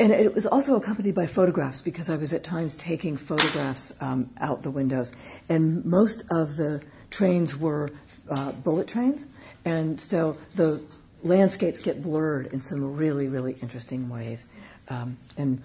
and 0.00 0.12
it 0.12 0.34
was 0.34 0.46
also 0.46 0.76
accompanied 0.76 1.14
by 1.14 1.26
photographs 1.26 1.82
because 1.82 2.08
I 2.08 2.16
was 2.16 2.32
at 2.32 2.42
times 2.42 2.74
taking 2.78 3.18
photographs 3.18 3.92
um, 4.00 4.30
out 4.40 4.62
the 4.62 4.70
windows. 4.70 5.12
And 5.50 5.84
most 5.84 6.24
of 6.30 6.56
the 6.56 6.82
trains 7.10 7.54
were 7.54 7.90
uh, 8.30 8.52
bullet 8.52 8.88
trains, 8.88 9.26
and 9.66 10.00
so 10.00 10.38
the 10.54 10.82
landscapes 11.22 11.82
get 11.82 12.02
blurred 12.02 12.46
in 12.46 12.62
some 12.62 12.96
really, 12.96 13.28
really 13.28 13.58
interesting 13.60 14.08
ways. 14.08 14.46
Um, 14.88 15.18
and 15.36 15.62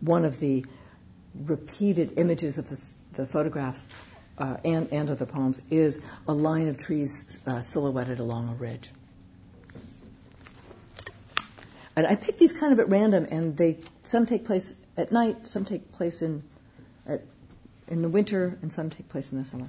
one 0.00 0.26
of 0.26 0.38
the 0.38 0.66
repeated 1.46 2.18
images 2.18 2.58
of 2.58 2.68
the, 2.68 2.78
the 3.14 3.26
photographs 3.26 3.88
uh, 4.36 4.58
and, 4.66 4.86
and 4.92 5.08
of 5.08 5.18
the 5.18 5.24
poems 5.24 5.62
is 5.70 6.04
a 6.28 6.32
line 6.32 6.68
of 6.68 6.76
trees 6.76 7.38
uh, 7.46 7.62
silhouetted 7.62 8.18
along 8.18 8.50
a 8.50 8.54
ridge. 8.54 8.90
And 11.94 12.06
I 12.06 12.16
picked 12.16 12.38
these 12.38 12.52
kind 12.52 12.72
of 12.72 12.78
at 12.78 12.88
random, 12.88 13.26
and 13.30 13.56
they 13.56 13.78
some 14.02 14.24
take 14.24 14.44
place 14.44 14.76
at 14.96 15.12
night, 15.12 15.46
some 15.46 15.64
take 15.64 15.92
place 15.92 16.22
in 16.22 16.42
at, 17.06 17.22
in 17.88 18.02
the 18.02 18.08
winter, 18.08 18.58
and 18.62 18.72
some 18.72 18.88
take 18.88 19.08
place 19.08 19.32
in 19.32 19.38
the 19.38 19.44
summer. 19.44 19.68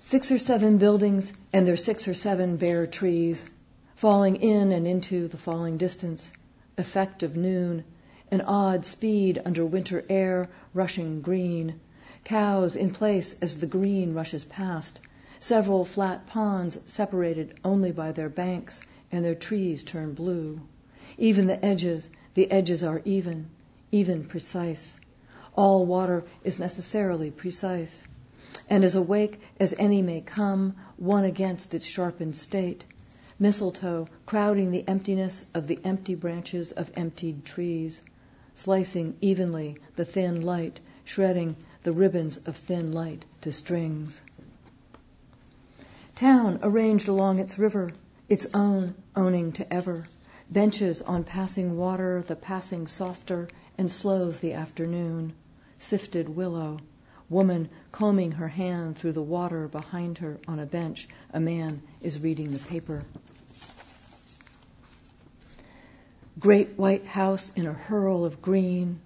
Six 0.00 0.30
or 0.30 0.38
seven 0.38 0.78
buildings, 0.78 1.32
and 1.52 1.66
their 1.66 1.76
six 1.76 2.08
or 2.08 2.14
seven 2.14 2.56
bare 2.56 2.86
trees, 2.86 3.50
falling 3.94 4.36
in 4.36 4.72
and 4.72 4.86
into 4.86 5.28
the 5.28 5.36
falling 5.36 5.78
distance, 5.78 6.30
effect 6.76 7.22
of 7.22 7.36
noon, 7.36 7.84
an 8.30 8.40
odd 8.40 8.84
speed 8.84 9.40
under 9.44 9.64
winter 9.64 10.04
air, 10.08 10.48
rushing 10.72 11.20
green, 11.20 11.80
cows 12.24 12.74
in 12.74 12.90
place 12.90 13.40
as 13.40 13.60
the 13.60 13.66
green 13.66 14.12
rushes 14.12 14.44
past, 14.44 14.98
several 15.38 15.84
flat 15.84 16.26
ponds 16.26 16.78
separated 16.86 17.58
only 17.64 17.92
by 17.92 18.10
their 18.10 18.28
banks 18.28 18.80
and 19.10 19.24
their 19.24 19.34
trees 19.34 19.82
turn 19.82 20.14
blue. 20.14 20.60
Even 21.18 21.46
the 21.46 21.64
edges, 21.64 22.08
the 22.34 22.50
edges 22.50 22.82
are 22.82 23.02
even, 23.04 23.48
even 23.92 24.24
precise. 24.24 24.94
All 25.56 25.86
water 25.86 26.24
is 26.42 26.58
necessarily 26.58 27.30
precise, 27.30 28.02
and 28.68 28.84
as 28.84 28.94
awake 28.94 29.40
as 29.60 29.74
any 29.78 30.02
may 30.02 30.20
come, 30.20 30.74
one 30.96 31.24
against 31.24 31.74
its 31.74 31.86
sharpened 31.86 32.36
state. 32.36 32.84
Mistletoe 33.38 34.08
crowding 34.26 34.70
the 34.70 34.86
emptiness 34.88 35.46
of 35.54 35.66
the 35.66 35.78
empty 35.84 36.14
branches 36.14 36.72
of 36.72 36.92
emptied 36.96 37.44
trees, 37.44 38.00
slicing 38.54 39.16
evenly 39.20 39.76
the 39.96 40.04
thin 40.04 40.40
light, 40.40 40.80
shredding 41.04 41.56
the 41.82 41.92
ribbons 41.92 42.36
of 42.38 42.56
thin 42.56 42.92
light 42.92 43.24
to 43.42 43.52
strings. 43.52 44.20
Town 46.14 46.58
arranged 46.62 47.08
along 47.08 47.38
its 47.38 47.58
river, 47.58 47.90
its 48.28 48.46
own 48.54 48.94
owning 49.14 49.52
to 49.52 49.72
ever. 49.72 50.06
Benches 50.50 51.02
on 51.02 51.24
passing 51.24 51.76
water, 51.76 52.24
the 52.26 52.36
passing 52.36 52.86
softer, 52.86 53.48
and 53.76 53.90
slows 53.90 54.40
the 54.40 54.52
afternoon. 54.52 55.32
Sifted 55.78 56.28
willow. 56.28 56.80
Woman 57.28 57.68
combing 57.92 58.32
her 58.32 58.48
hand 58.48 58.96
through 58.96 59.12
the 59.12 59.22
water 59.22 59.66
behind 59.68 60.18
her 60.18 60.38
on 60.46 60.58
a 60.58 60.66
bench. 60.66 61.08
A 61.32 61.40
man 61.40 61.82
is 62.00 62.18
reading 62.20 62.52
the 62.52 62.58
paper. 62.58 63.04
Great 66.38 66.78
white 66.78 67.06
house 67.06 67.52
in 67.54 67.66
a 67.66 67.72
hurl 67.72 68.24
of 68.24 68.42
green, 68.42 69.00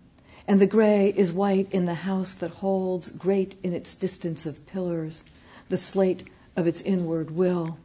and 0.47 0.61
the 0.61 0.66
gray 0.66 1.12
is 1.14 1.33
white 1.33 1.71
in 1.71 1.85
the 1.85 1.95
house 1.95 2.35
that 2.35 2.51
holds, 2.51 3.11
great 3.11 3.57
in 3.62 3.75
its 3.75 3.95
distance 3.95 4.47
of 4.47 4.66
pillars, 4.66 5.25
the 5.69 5.77
slate 5.77 6.25
of 6.57 6.66
its 6.66 6.81
inward 6.81 7.31
will 7.31 7.79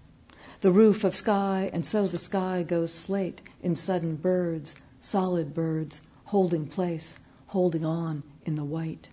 the 0.64 0.72
roof 0.72 1.04
of 1.04 1.14
sky, 1.14 1.70
and 1.74 1.86
so 1.86 2.08
the 2.08 2.18
sky 2.18 2.64
goes 2.64 2.94
slate 2.94 3.42
in 3.62 3.76
sudden 3.76 4.16
birds, 4.16 4.76
solid 5.02 5.54
birds, 5.54 6.00
holding 6.28 6.66
place, 6.66 7.18
holding 7.48 7.84
on 7.84 8.24
in 8.46 8.56
the 8.56 8.64
white. 8.64 9.10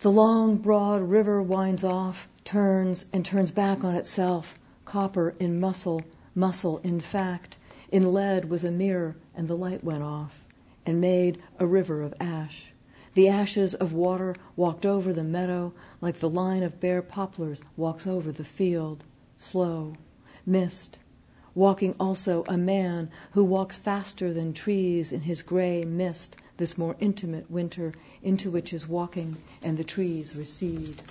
The 0.00 0.10
long, 0.10 0.56
broad 0.56 1.02
river 1.02 1.40
winds 1.40 1.84
off, 1.84 2.26
turns, 2.44 3.06
and 3.12 3.24
turns 3.24 3.52
back 3.52 3.84
on 3.84 3.94
itself, 3.94 4.58
copper 4.84 5.32
in 5.38 5.60
muscle, 5.60 6.02
muscle 6.34 6.78
in 6.78 6.98
fact. 6.98 7.56
In 7.92 8.12
lead 8.12 8.50
was 8.50 8.64
a 8.64 8.72
mirror, 8.72 9.14
and 9.32 9.46
the 9.46 9.56
light 9.56 9.84
went 9.84 10.02
off, 10.02 10.42
and 10.84 11.00
made 11.00 11.40
a 11.60 11.68
river 11.68 12.02
of 12.02 12.14
ash. 12.18 12.72
The 13.14 13.28
ashes 13.28 13.74
of 13.74 13.92
water 13.92 14.34
walked 14.56 14.84
over 14.84 15.12
the 15.12 15.22
meadow 15.22 15.72
like 16.00 16.18
the 16.20 16.30
line 16.30 16.62
of 16.62 16.80
bare 16.80 17.02
poplars 17.02 17.60
walks 17.76 18.06
over 18.06 18.32
the 18.32 18.44
field, 18.44 19.04
slow, 19.36 19.94
mist. 20.46 20.98
Walking 21.54 21.94
also 21.98 22.44
a 22.48 22.56
man 22.56 23.10
who 23.32 23.44
walks 23.44 23.76
faster 23.76 24.32
than 24.32 24.52
trees 24.52 25.12
in 25.12 25.22
his 25.22 25.42
gray 25.42 25.84
mist, 25.84 26.36
this 26.56 26.78
more 26.78 26.96
intimate 27.00 27.50
winter 27.50 27.92
into 28.22 28.50
which 28.50 28.72
is 28.72 28.88
walking, 28.88 29.36
and 29.62 29.76
the 29.76 29.84
trees 29.84 30.36
recede. 30.36 31.02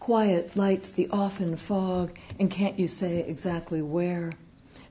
Quiet 0.00 0.56
lights 0.56 0.92
the 0.92 1.08
often 1.10 1.54
fog, 1.56 2.18
and 2.40 2.50
can't 2.50 2.78
you 2.78 2.88
say 2.88 3.20
exactly 3.20 3.82
where? 3.82 4.32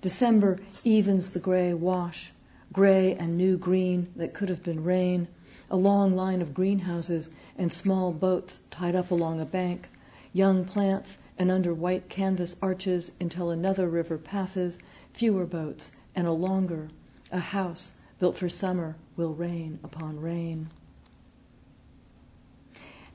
December 0.01 0.59
evens 0.83 1.31
the 1.31 1.39
gray 1.39 1.73
wash, 1.73 2.31
gray 2.71 3.15
and 3.15 3.37
new 3.37 3.57
green 3.57 4.11
that 4.15 4.33
could 4.33 4.49
have 4.49 4.63
been 4.63 4.83
rain, 4.83 5.27
a 5.69 5.75
long 5.75 6.15
line 6.15 6.41
of 6.41 6.53
greenhouses 6.53 7.29
and 7.57 7.71
small 7.71 8.11
boats 8.11 8.59
tied 8.71 8.95
up 8.95 9.11
along 9.11 9.39
a 9.39 9.45
bank, 9.45 9.89
young 10.33 10.63
plants 10.63 11.17
and 11.37 11.51
under 11.51 11.73
white 11.73 12.09
canvas 12.09 12.55
arches 12.61 13.11
until 13.19 13.49
another 13.49 13.87
river 13.89 14.17
passes, 14.17 14.79
fewer 15.13 15.45
boats 15.45 15.91
and 16.15 16.27
a 16.27 16.31
longer, 16.31 16.89
a 17.31 17.39
house 17.39 17.93
built 18.19 18.37
for 18.37 18.49
summer 18.49 18.95
will 19.15 19.33
rain 19.33 19.79
upon 19.83 20.19
rain 20.19 20.69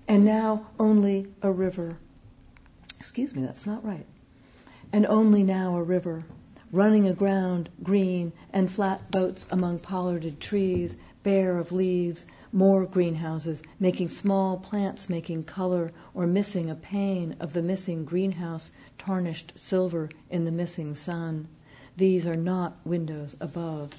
and 0.09 0.25
now 0.25 0.67
only 0.79 1.27
a 1.43 1.51
river. 1.51 1.97
Excuse 2.99 3.35
me, 3.35 3.43
that's 3.43 3.67
not 3.67 3.85
right. 3.85 4.07
And 4.93 5.07
only 5.07 5.43
now 5.43 5.77
a 5.77 5.83
river, 5.83 6.25
running 6.73 7.07
aground, 7.07 7.69
green, 7.83 8.33
and 8.51 8.73
flat 8.73 9.11
boats 9.11 9.47
among 9.51 9.79
pollarded 9.79 10.41
trees, 10.41 10.97
bare 11.23 11.59
of 11.59 11.71
leaves, 11.71 12.25
more 12.51 12.87
greenhouses, 12.87 13.63
making 13.79 14.09
small 14.09 14.59
plants 14.59 15.09
making 15.09 15.45
color 15.45 15.93
or 16.15 16.27
missing 16.27 16.71
a 16.71 16.75
pane 16.75 17.37
of 17.39 17.53
the 17.53 17.63
missing 17.63 18.05
greenhouse, 18.05 18.71
tarnished 18.99 19.53
silver 19.55 20.09
in 20.31 20.45
the 20.45 20.51
missing 20.51 20.95
sun. 20.95 21.47
These 21.97 22.27
are 22.27 22.37
not 22.37 22.79
windows 22.85 23.37
above. 23.39 23.91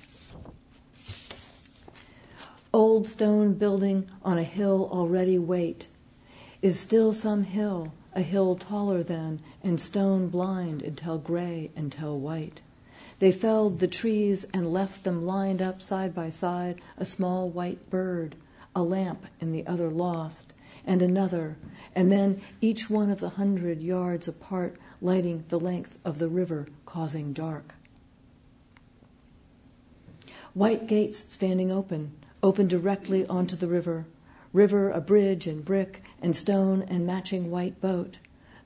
Old 2.74 3.08
stone 3.08 3.54
building 3.54 4.10
on 4.24 4.40
a 4.40 4.44
hill 4.44 4.90
already 4.92 5.38
wait, 5.38 5.86
is 6.64 6.80
still 6.80 7.14
some 7.14 7.44
hill, 7.44 7.94
a 8.14 8.22
hill 8.22 8.56
taller 8.56 9.04
than, 9.04 9.40
and 9.62 9.80
stone 9.80 10.28
blind 10.28 10.82
until 10.82 11.20
gray, 11.20 11.70
until 11.76 12.20
white. 12.20 12.63
They 13.24 13.32
felled 13.32 13.80
the 13.80 13.88
trees 13.88 14.44
and 14.54 14.74
left 14.74 15.06
them 15.06 15.26
lined 15.26 15.62
up 15.62 15.82
side 15.82 16.14
by 16.14 16.30
side, 16.30 16.82
a 16.98 17.06
small 17.06 17.48
white 17.48 17.90
bird, 17.90 18.36
a 18.76 18.84
lamp 18.84 19.28
in 19.40 19.54
the 19.54 19.66
other 19.66 19.90
lost, 19.90 20.52
and 20.86 21.02
another, 21.02 21.56
and 21.96 22.12
then 22.12 22.42
each 22.60 22.90
one 22.90 23.10
of 23.10 23.22
the 23.22 23.30
hundred 23.30 23.82
yards 23.82 24.28
apart, 24.28 24.76
lighting 25.02 25.46
the 25.48 25.58
length 25.58 25.98
of 26.04 26.20
the 26.20 26.28
river, 26.28 26.68
causing 26.86 27.32
dark. 27.32 27.76
White 30.54 30.86
gates 30.86 31.20
standing 31.20 31.72
open, 31.72 32.12
open 32.44 32.68
directly 32.68 33.26
onto 33.28 33.56
the 33.56 33.68
river, 33.68 34.06
river, 34.52 34.90
a 34.90 35.00
bridge 35.00 35.48
and 35.48 35.64
brick 35.64 36.04
and 36.22 36.36
stone 36.36 36.82
and 36.90 37.08
matching 37.08 37.50
white 37.50 37.80
boat. 37.80 38.18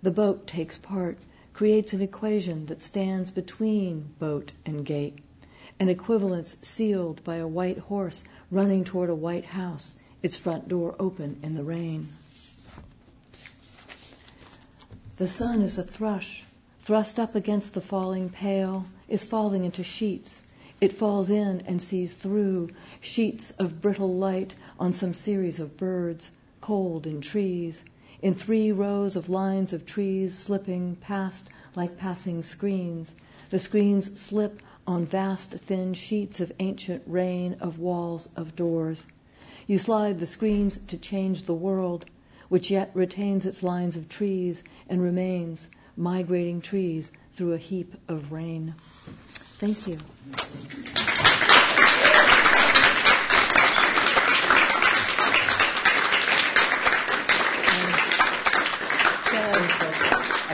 The 0.01 0.10
boat 0.10 0.47
takes 0.47 0.80
part, 0.80 1.20
creates 1.58 1.91
an 1.91 2.03
equation 2.03 2.68
that 2.68 2.84
stands 2.84 3.32
between 3.32 4.14
boat 4.20 4.51
and 4.64 4.86
gate, 4.86 5.18
an 5.80 5.89
equivalence 5.89 6.55
sealed 6.62 7.24
by 7.24 7.38
a 7.38 7.47
white 7.47 7.80
horse 7.80 8.24
running 8.51 8.84
toward 8.84 9.10
a 9.10 9.16
white 9.16 9.45
house, 9.45 9.95
its 10.22 10.38
front 10.38 10.70
door 10.70 10.95
open 10.99 11.36
in 11.41 11.55
the 11.55 11.64
rain. 11.64 12.08
The 15.16 15.28
sun 15.28 15.64
is 15.64 15.80
a 15.80 15.84
thrush, 15.84 16.43
thrust 16.82 17.20
up 17.20 17.34
against 17.34 17.74
the 17.74 17.82
falling 17.82 18.30
pale, 18.30 18.86
is 19.10 19.24
falling 19.24 19.66
into 19.66 19.84
sheets, 19.84 20.43
it 20.80 20.93
falls 20.93 21.32
in 21.32 21.64
and 21.66 21.82
sees 21.82 22.18
through 22.18 22.70
sheets 23.01 23.49
of 23.58 23.82
brittle 23.82 24.14
light 24.14 24.53
on 24.80 24.93
some 24.93 25.16
series 25.16 25.60
of 25.60 25.76
birds, 25.76 26.30
cold 26.62 27.08
in 27.08 27.20
trees, 27.20 27.82
in 28.22 28.34
three 28.34 28.72
rows 28.72 29.15
of 29.15 29.30
lines 29.30 29.74
of 29.74 29.86
trees 29.86 30.38
slipping 30.38 30.95
past 30.97 31.49
like 31.76 31.97
passing 31.97 32.43
screens. 32.43 33.13
The 33.49 33.59
screens 33.59 34.20
slip 34.20 34.61
on 34.86 35.05
vast 35.05 35.51
thin 35.51 35.93
sheets 35.93 36.39
of 36.39 36.51
ancient 36.59 37.03
rain, 37.05 37.57
of 37.59 37.80
walls, 37.80 38.30
of 38.36 38.55
doors. 38.55 39.05
You 39.68 39.78
slide 39.78 40.20
the 40.20 40.28
screens 40.28 40.80
to 40.88 40.97
change 40.97 41.43
the 41.43 41.53
world. 41.53 42.05
which 42.49 42.72
yet 42.72 42.91
retains 42.93 43.45
its 43.45 43.63
lines 43.63 43.95
of 43.95 44.09
trees 44.09 44.63
and 44.89 45.01
remains 45.01 45.68
migrating 45.95 46.61
trees 46.61 47.11
through 47.34 47.53
a 47.53 47.57
heap 47.57 47.93
of 48.07 48.32
rain. 48.32 48.76
Thank 49.34 49.88
you. 49.88 49.97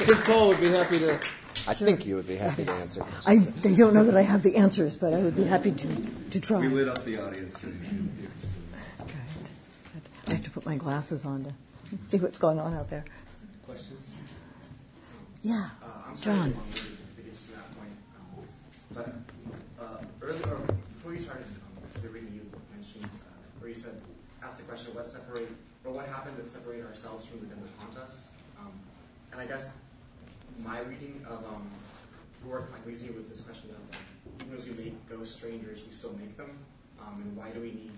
I 0.03 0.05
think 0.05 0.25
Paul 0.25 0.49
would 0.49 0.59
be 0.59 0.67
happy 0.69 0.99
to. 0.99 1.17
I 1.65 1.73
think 1.73 2.05
you 2.05 2.17
would 2.17 2.27
be 2.27 2.35
happy 2.35 2.65
to 2.65 2.71
answer. 2.73 3.05
I, 3.25 3.37
they 3.37 3.73
don't 3.73 3.93
know 3.93 4.03
that 4.03 4.17
I 4.17 4.21
have 4.21 4.43
the 4.43 4.57
answers, 4.57 4.97
but 4.97 5.13
I 5.13 5.19
would 5.19 5.35
be 5.37 5.45
happy 5.45 5.71
to, 5.71 5.87
to 6.31 6.41
try. 6.41 6.59
We 6.59 6.67
lit 6.67 6.89
up 6.89 7.05
the 7.05 7.21
audience. 7.23 7.63
Okay. 7.63 9.15
I 10.27 10.31
have 10.33 10.43
to 10.43 10.49
put 10.51 10.65
my 10.65 10.75
glasses 10.75 11.23
on 11.23 11.45
to 11.45 11.53
see 12.09 12.17
what's 12.17 12.37
going 12.37 12.59
on 12.59 12.73
out 12.73 12.89
there. 12.89 13.05
Questions? 13.65 14.11
Yeah, 15.41 15.69
Uh, 15.81 15.87
I'm 16.09 16.15
sorry 16.17 16.35
John. 16.37 16.51
to 16.51 16.57
long 16.57 16.67
to 16.71 16.79
to 16.81 17.51
that 17.55 17.77
point, 17.77 17.95
um, 18.19 18.43
but 18.93 19.83
uh, 19.83 19.97
earlier, 20.21 20.57
before 20.95 21.13
you 21.13 21.19
started 21.21 21.45
um, 21.45 22.01
the 22.01 22.09
reading, 22.09 22.33
you 22.33 22.59
mentioned, 22.75 23.05
uh, 23.05 23.07
where 23.59 23.69
you 23.69 23.75
said, 23.75 24.01
asked 24.43 24.57
the 24.57 24.63
question, 24.63 24.93
what 24.95 25.09
separate, 25.09 25.49
or 25.85 25.93
what 25.93 26.07
happened 26.07 26.35
that 26.37 26.47
separated 26.49 26.85
ourselves 26.85 27.25
from 27.25 27.39
the 27.39 27.45
dead 27.47 27.57
that 27.63 27.69
haunt 27.79 27.97
us? 28.09 28.27
Um, 28.59 28.71
and 29.31 29.39
I 29.41 29.45
guess 29.45 29.71
my 30.59 30.79
reading 30.81 31.25
of 31.27 31.39
um, 31.45 31.65
your 32.43 32.59
work 32.59 32.71
like 32.71 32.85
leaves 32.85 33.01
me 33.01 33.09
with 33.09 33.29
this 33.29 33.41
question 33.41 33.69
of, 33.71 33.81
like, 33.89 34.05
even 34.45 34.57
as 34.57 34.67
we 34.67 34.73
make 34.73 35.09
ghost 35.09 35.35
strangers, 35.35 35.81
we 35.85 35.91
still 35.91 36.13
make 36.19 36.37
them, 36.37 36.51
um, 36.99 37.21
and 37.23 37.35
why 37.35 37.49
do 37.49 37.59
we 37.59 37.71
need 37.71 37.91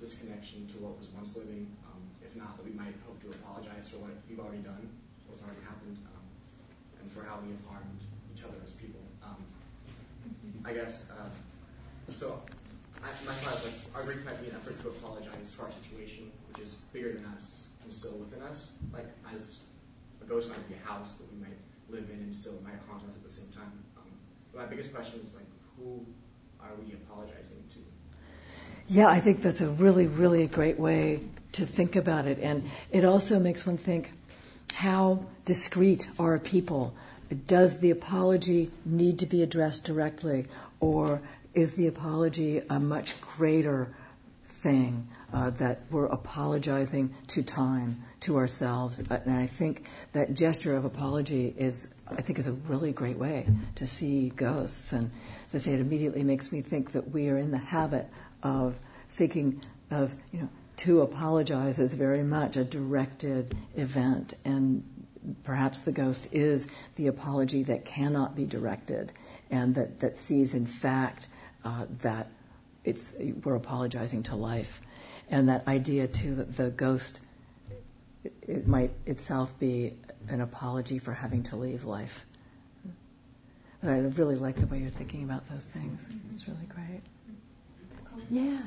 this 0.00 0.14
connection 0.14 0.66
to 0.68 0.74
what 0.78 0.96
was 0.98 1.08
once 1.14 1.36
living? 1.36 1.66
Um, 1.86 2.00
if 2.24 2.34
not, 2.36 2.56
that 2.56 2.64
we 2.64 2.72
might 2.72 2.94
hope 3.06 3.20
to 3.22 3.28
apologize 3.30 3.88
for 3.88 3.98
what 3.98 4.10
we've 4.28 4.40
already 4.40 4.62
done, 4.62 4.88
what's 5.28 5.42
already 5.42 5.62
happened. 5.62 5.98
Um, 6.06 6.20
and 7.00 7.10
for 7.12 7.24
how 7.24 7.40
we 7.40 7.48
have 7.52 7.64
harmed 7.64 8.00
each 8.34 8.44
other 8.44 8.60
as 8.64 8.72
people. 8.72 9.00
Um, 9.24 9.40
I 10.64 10.72
guess, 10.72 11.04
uh, 11.08 11.32
so 12.12 12.42
I, 13.00 13.08
my 13.24 13.32
thought 13.40 13.56
is 13.56 13.64
like, 13.64 13.78
our 13.96 14.04
grief 14.04 14.24
might 14.24 14.40
be 14.42 14.52
an 14.52 14.56
effort 14.56 14.76
to 14.82 14.88
apologize 14.88 15.54
for 15.56 15.64
our 15.64 15.72
situation, 15.80 16.30
which 16.52 16.60
is 16.60 16.76
bigger 16.92 17.12
than 17.16 17.24
us 17.36 17.64
and 17.84 17.92
still 17.92 18.12
within 18.20 18.42
us. 18.42 18.72
Like, 18.92 19.08
as 19.32 19.60
a 20.20 20.26
ghost 20.28 20.48
might 20.50 20.60
be 20.68 20.76
a 20.76 20.84
house 20.86 21.14
that 21.16 21.24
we 21.32 21.40
might 21.40 21.56
live 21.90 22.08
in 22.10 22.20
and 22.20 22.34
still 22.34 22.54
might 22.62 22.74
haunt 22.88 23.02
at 23.04 23.22
the 23.22 23.30
same 23.30 23.48
time. 23.54 23.72
Um, 23.96 24.04
my 24.54 24.66
biggest 24.66 24.94
question 24.94 25.20
is 25.22 25.34
like, 25.34 25.44
who 25.76 26.04
are 26.60 26.74
we 26.84 26.92
apologizing 26.92 27.62
to? 27.74 27.78
Yeah, 28.88 29.08
I 29.08 29.20
think 29.20 29.42
that's 29.42 29.60
a 29.60 29.70
really, 29.70 30.06
really 30.06 30.46
great 30.46 30.78
way 30.78 31.20
to 31.52 31.66
think 31.66 31.96
about 31.96 32.26
it. 32.26 32.38
And 32.40 32.70
it 32.90 33.04
also 33.04 33.38
makes 33.38 33.66
one 33.66 33.78
think 33.78 34.12
how 34.74 35.24
discreet 35.44 36.08
are 36.18 36.38
people? 36.38 36.94
Does 37.46 37.80
the 37.80 37.90
apology 37.90 38.70
need 38.84 39.18
to 39.18 39.26
be 39.26 39.42
addressed 39.42 39.84
directly? 39.84 40.46
Or 40.80 41.20
is 41.54 41.74
the 41.74 41.86
apology 41.86 42.62
a 42.70 42.80
much 42.80 43.20
greater 43.20 43.94
thing 44.46 45.08
uh, 45.32 45.50
that 45.50 45.82
we're 45.90 46.06
apologizing 46.06 47.14
to 47.28 47.42
time, 47.42 48.02
to 48.20 48.36
ourselves? 48.36 48.98
And 48.98 49.32
I 49.32 49.46
think 49.46 49.86
that 50.12 50.34
gesture 50.34 50.76
of 50.76 50.84
apology 50.84 51.54
is, 51.56 51.92
I 52.06 52.22
think, 52.22 52.38
is 52.38 52.46
a 52.46 52.52
really 52.52 52.92
great 52.92 53.18
way 53.18 53.46
to 53.76 53.86
see 53.86 54.30
ghosts. 54.30 54.92
And 54.92 55.10
to 55.52 55.60
say 55.60 55.72
it 55.72 55.80
immediately 55.80 56.22
makes 56.22 56.52
me 56.52 56.62
think 56.62 56.92
that 56.92 57.10
we 57.10 57.28
are 57.28 57.38
in 57.38 57.50
the 57.50 57.58
habit 57.58 58.08
of 58.42 58.76
thinking 59.10 59.62
of, 59.90 60.14
you 60.32 60.40
know, 60.40 60.48
to 60.78 61.02
apologize 61.02 61.78
is 61.78 61.92
very 61.92 62.22
much 62.22 62.56
a 62.56 62.64
directed 62.64 63.54
event, 63.76 64.32
and 64.46 64.82
perhaps 65.44 65.82
the 65.82 65.92
ghost 65.92 66.28
is 66.32 66.70
the 66.96 67.06
apology 67.06 67.62
that 67.64 67.84
cannot 67.84 68.34
be 68.34 68.46
directed, 68.46 69.12
and 69.50 69.74
that, 69.74 70.00
that 70.00 70.16
sees, 70.16 70.54
in 70.54 70.64
fact, 70.64 71.28
uh, 71.64 71.84
that 72.00 72.30
it's 72.82 73.14
we're 73.44 73.56
apologizing 73.56 74.22
to 74.22 74.36
life, 74.36 74.80
and 75.30 75.48
that 75.48 75.66
idea 75.66 76.06
too 76.06 76.34
that 76.34 76.56
the 76.56 76.70
ghost 76.70 77.20
it, 78.46 78.66
might 78.66 78.90
itself 79.06 79.58
be 79.58 79.94
an 80.28 80.40
apology 80.40 80.98
for 80.98 81.14
having 81.14 81.42
to 81.44 81.56
leave 81.56 81.84
life. 81.84 82.26
I 83.82 83.98
really 83.98 84.36
like 84.36 84.56
the 84.56 84.66
way 84.66 84.78
you're 84.78 84.90
thinking 84.90 85.22
about 85.22 85.48
those 85.48 85.64
things. 85.64 86.06
It's 86.34 86.46
really 86.46 86.66
great. 86.68 87.00
Yeah. 88.28 88.60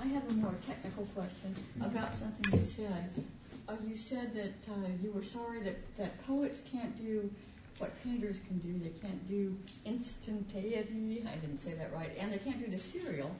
I 0.00 0.06
have 0.06 0.26
a 0.30 0.32
more 0.34 0.54
technical 0.66 1.04
question 1.06 1.54
about 1.82 2.14
something 2.14 2.58
you 2.58 2.64
said. 2.64 3.24
Uh, 3.68 3.74
you 3.86 3.96
said 3.96 4.34
that 4.34 4.72
uh, 4.72 4.88
you 5.02 5.10
were 5.10 5.22
sorry 5.22 5.60
that, 5.60 5.76
that 5.98 6.26
poets 6.26 6.60
can't 6.72 6.96
do 6.96 7.30
what 7.78 7.92
painters 8.02 8.38
can 8.46 8.58
do. 8.58 8.78
They 8.82 8.98
can't 9.00 9.28
do 9.28 9.54
instantaneity, 9.84 11.26
I 11.28 11.36
didn't 11.36 11.60
say 11.60 11.74
that 11.74 11.92
right, 11.92 12.12
and 12.18 12.32
they 12.32 12.38
can't 12.38 12.58
do 12.58 12.70
the 12.70 12.78
serial, 12.78 13.30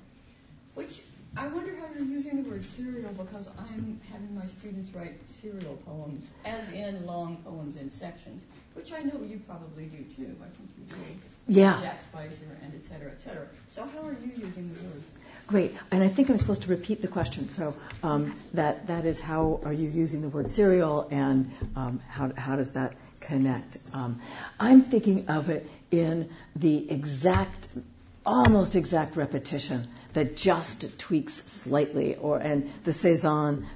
which 0.74 1.00
I 1.36 1.46
wonder 1.48 1.76
how 1.76 1.86
you're 1.94 2.06
using 2.06 2.42
the 2.42 2.50
word 2.50 2.64
serial 2.64 3.10
because 3.12 3.48
I'm 3.58 4.00
having 4.10 4.34
my 4.34 4.46
students 4.46 4.92
write 4.94 5.14
serial 5.40 5.78
poems, 5.86 6.26
as 6.44 6.68
in 6.72 7.06
long 7.06 7.36
poems 7.44 7.76
in 7.76 7.92
sections, 7.92 8.42
which 8.74 8.92
I 8.92 9.02
know 9.02 9.20
you 9.22 9.40
probably 9.46 9.84
do 9.84 9.98
too. 10.16 10.34
I 10.42 10.48
think 10.56 10.70
you 10.78 10.84
do. 10.88 11.60
Yeah. 11.60 11.80
Jack 11.80 12.02
Spicer 12.02 12.58
and 12.62 12.74
et 12.74 12.88
cetera, 12.90 13.10
et 13.10 13.20
cetera. 13.20 13.46
So 13.70 13.82
how 13.82 14.06
are 14.06 14.12
you 14.12 14.32
using 14.36 14.74
the 14.74 14.88
word? 14.88 15.02
Great. 15.46 15.74
And 15.90 16.02
I 16.02 16.08
think 16.08 16.28
I'm 16.28 16.38
supposed 16.38 16.62
to 16.64 16.70
repeat 16.70 17.00
the 17.00 17.08
question. 17.08 17.48
So 17.48 17.74
um, 18.02 18.34
that 18.52 18.86
that 18.86 19.06
is 19.06 19.20
how 19.20 19.60
are 19.64 19.72
you 19.72 19.88
using 19.88 20.20
the 20.20 20.28
word 20.28 20.50
serial, 20.50 21.08
and 21.10 21.50
um, 21.74 22.00
how 22.08 22.32
how 22.36 22.56
does 22.56 22.72
that 22.72 22.94
connect? 23.20 23.78
Um, 23.94 24.20
I'm 24.60 24.82
thinking 24.82 25.26
of 25.28 25.48
it 25.48 25.70
in 25.90 26.28
the 26.54 26.90
exact, 26.90 27.68
almost 28.26 28.76
exact 28.76 29.16
repetition 29.16 29.88
that 30.14 30.36
just 30.36 30.98
tweaks 30.98 31.34
slightly, 31.34 32.16
or 32.16 32.38
and 32.38 32.70
the 32.84 32.92
Cezanne 32.92 33.66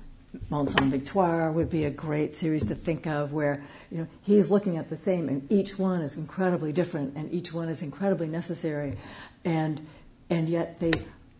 Mont 0.48 0.70
Sainte-Victoire 0.70 1.52
would 1.52 1.68
be 1.68 1.84
a 1.84 1.90
great 1.90 2.36
series 2.36 2.66
to 2.66 2.74
think 2.74 3.06
of 3.06 3.32
where 3.32 3.62
you 3.90 3.98
know 3.98 4.06
he's 4.22 4.50
looking 4.50 4.78
at 4.78 4.88
the 4.88 4.96
same 4.96 5.28
and 5.28 5.50
each 5.52 5.78
one 5.78 6.00
is 6.00 6.16
incredibly 6.16 6.72
different 6.72 7.14
and 7.16 7.32
each 7.32 7.52
one 7.52 7.68
is 7.68 7.82
incredibly 7.82 8.28
necessary 8.28 8.96
and 9.44 9.86
and 10.30 10.48
yet 10.48 10.80
they 10.80 10.92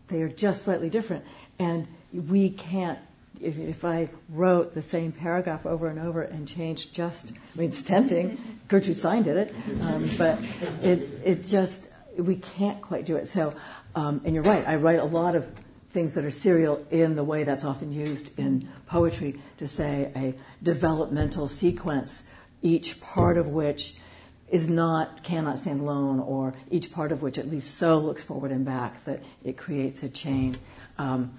they 0.07 0.21
are 0.21 0.29
just 0.29 0.63
slightly 0.63 0.89
different. 0.89 1.25
And 1.57 1.87
we 2.11 2.49
can't 2.49 2.99
if, 3.41 3.57
if 3.57 3.83
I 3.83 4.09
wrote 4.29 4.73
the 4.73 4.81
same 4.81 5.11
paragraph 5.11 5.65
over 5.65 5.87
and 5.87 5.99
over 5.99 6.21
and 6.21 6.47
changed 6.47 6.93
just 6.93 7.31
I 7.55 7.59
mean 7.59 7.71
it's 7.71 7.83
tempting. 7.83 8.37
Gertrude 8.67 8.99
Stein 8.99 9.23
did 9.23 9.37
it. 9.37 9.55
Um, 9.81 10.09
but 10.17 10.39
it 10.81 11.09
it 11.23 11.43
just 11.45 11.89
we 12.17 12.35
can't 12.35 12.81
quite 12.81 13.05
do 13.05 13.15
it. 13.15 13.27
So 13.27 13.55
um, 13.95 14.21
and 14.25 14.33
you're 14.33 14.43
right 14.43 14.67
I 14.67 14.75
write 14.75 14.99
a 14.99 15.05
lot 15.05 15.35
of 15.35 15.51
things 15.93 16.15
that 16.15 16.25
are 16.25 16.31
serial 16.31 16.85
in 16.89 17.15
the 17.15 17.23
way 17.23 17.43
that's 17.43 17.63
often 17.63 17.93
used 17.93 18.37
in 18.37 18.67
poetry 18.87 19.39
to 19.59 19.67
say 19.67 20.11
a 20.15 20.33
developmental 20.63 21.47
sequence, 21.47 22.27
each 22.63 22.99
part 22.99 23.37
of 23.37 23.47
which 23.47 23.95
is 24.49 24.67
not, 24.67 25.23
cannot 25.23 25.59
stand 25.59 25.81
alone, 25.81 26.19
or 26.19 26.55
each 26.69 26.91
part 26.91 27.11
of 27.11 27.21
which 27.21 27.37
at 27.37 27.47
least 27.47 27.75
so 27.77 27.99
looks 27.99 28.23
forward 28.23 28.51
and 28.51 28.65
back 28.65 29.03
that 29.05 29.21
it 29.43 29.55
creates 29.55 30.01
a 30.03 30.09
chain. 30.09 30.55
Um, 30.97 31.37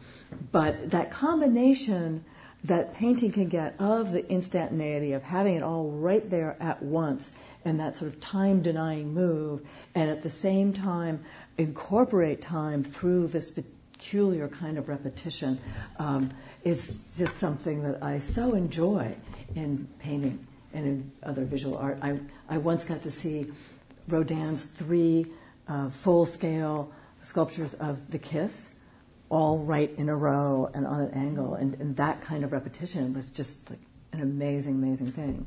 but 0.53 0.91
that 0.91 1.11
combination 1.11 2.25
that 2.63 2.95
painting 2.95 3.31
can 3.31 3.49
get 3.49 3.75
of 3.79 4.13
the 4.13 4.27
instantaneity 4.31 5.13
of 5.13 5.23
having 5.23 5.55
it 5.55 5.63
all 5.63 5.91
right 5.91 6.29
there 6.31 6.57
at 6.61 6.83
once 6.83 7.37
and 7.65 7.81
that 7.81 7.97
sort 7.97 8.13
of 8.13 8.21
time 8.21 8.63
denying 8.63 9.15
move, 9.15 9.63
and 9.95 10.11
at 10.11 10.23
the 10.23 10.31
same 10.31 10.73
time 10.73 11.25
incorporate 11.59 12.43
time 12.43 12.83
through 12.85 13.29
this 13.29 13.51
peculiar 13.51 14.49
kind 14.49 14.79
of 14.79 14.89
repetition 14.89 15.59
um, 15.99 16.31
is 16.65 17.15
just 17.17 17.37
something 17.39 17.83
that 17.83 18.03
I 18.03 18.19
so 18.19 18.55
enjoy 18.55 19.15
in 19.55 19.89
painting 19.99 20.47
and 20.73 20.87
in 20.87 21.13
other 21.23 21.45
visual 21.45 21.79
art. 21.79 21.99
I, 22.03 22.19
I 22.49 22.59
once 22.59 22.85
got 22.85 23.03
to 23.05 23.11
see 23.11 23.47
Rodin's 24.09 24.67
three 24.67 25.27
uh, 25.69 25.89
full 25.89 26.27
scale 26.27 26.93
sculptures 27.23 27.75
of 27.75 28.11
the 28.11 28.19
kiss, 28.19 28.75
all 29.31 29.59
right 29.59 29.91
in 29.97 30.09
a 30.09 30.17
row 30.17 30.71
and 30.75 30.87
on 30.87 31.01
an 31.01 31.11
angle, 31.13 31.55
and, 31.55 31.75
and 31.81 31.97
that 31.97 32.21
kind 32.21 32.45
of 32.45 32.53
repetition 32.53 33.15
was 33.15 33.31
just 33.31 33.71
like 33.71 33.81
an 34.13 34.21
amazing, 34.21 34.75
amazing 34.75 35.11
thing. 35.11 35.47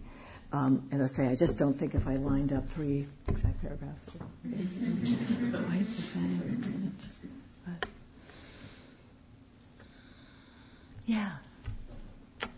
Um, 0.51 0.87
and 0.91 1.03
I 1.03 1.07
say, 1.07 1.27
I 1.27 1.35
just 1.35 1.57
don't 1.57 1.73
think 1.73 1.93
if 1.93 2.07
I 2.07 2.15
lined 2.15 2.53
up 2.53 2.67
three 2.69 3.05
exact 3.27 3.61
paragraphs, 3.61 4.05
it 4.15 4.21
would 4.21 5.03
be 5.03 5.15
quite 5.51 5.95
the 5.95 6.01
same. 6.01 6.95
But, 7.65 7.89
yeah. 11.05 11.31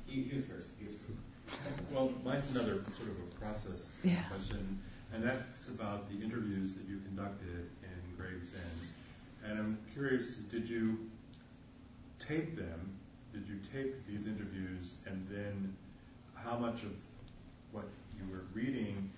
He, 0.06 0.22
he 0.22 0.36
was 0.36 0.46
first. 0.46 0.70
He 0.78 0.86
was 0.86 0.94
first. 0.96 1.80
Well, 1.92 2.14
mine's 2.24 2.50
another 2.52 2.84
sort 2.96 3.10
of 3.10 3.18
a 3.18 3.46
process 3.60 3.92
uh, 4.04 4.08
Yeah. 4.10 4.24
question, 4.30 4.80
and 5.14 5.24
that's 5.24 5.70
about 5.70 6.10
the 6.10 6.24
interviews 6.24 6.74
that 6.74 6.88
you 6.88 7.00
conducted 7.00 7.70
in 7.84 8.16
Gravesend. 8.18 8.64
And 9.44 9.60
I'm 9.60 9.78
curious, 9.94 10.36
did 10.36 10.70
you 10.70 11.10
tape 12.20 12.58
them? 12.58 12.98
Did 13.34 13.48
you 13.48 13.60
tape 13.72 13.96
these 14.08 14.28
interviews 14.28 14.98
and 15.06 15.26
then 15.30 15.76
how 16.36 16.58
much 16.58 16.84
of 16.84 16.92
what 17.72 17.86
you 18.18 18.30
were 18.32 18.46
reading 18.54 19.12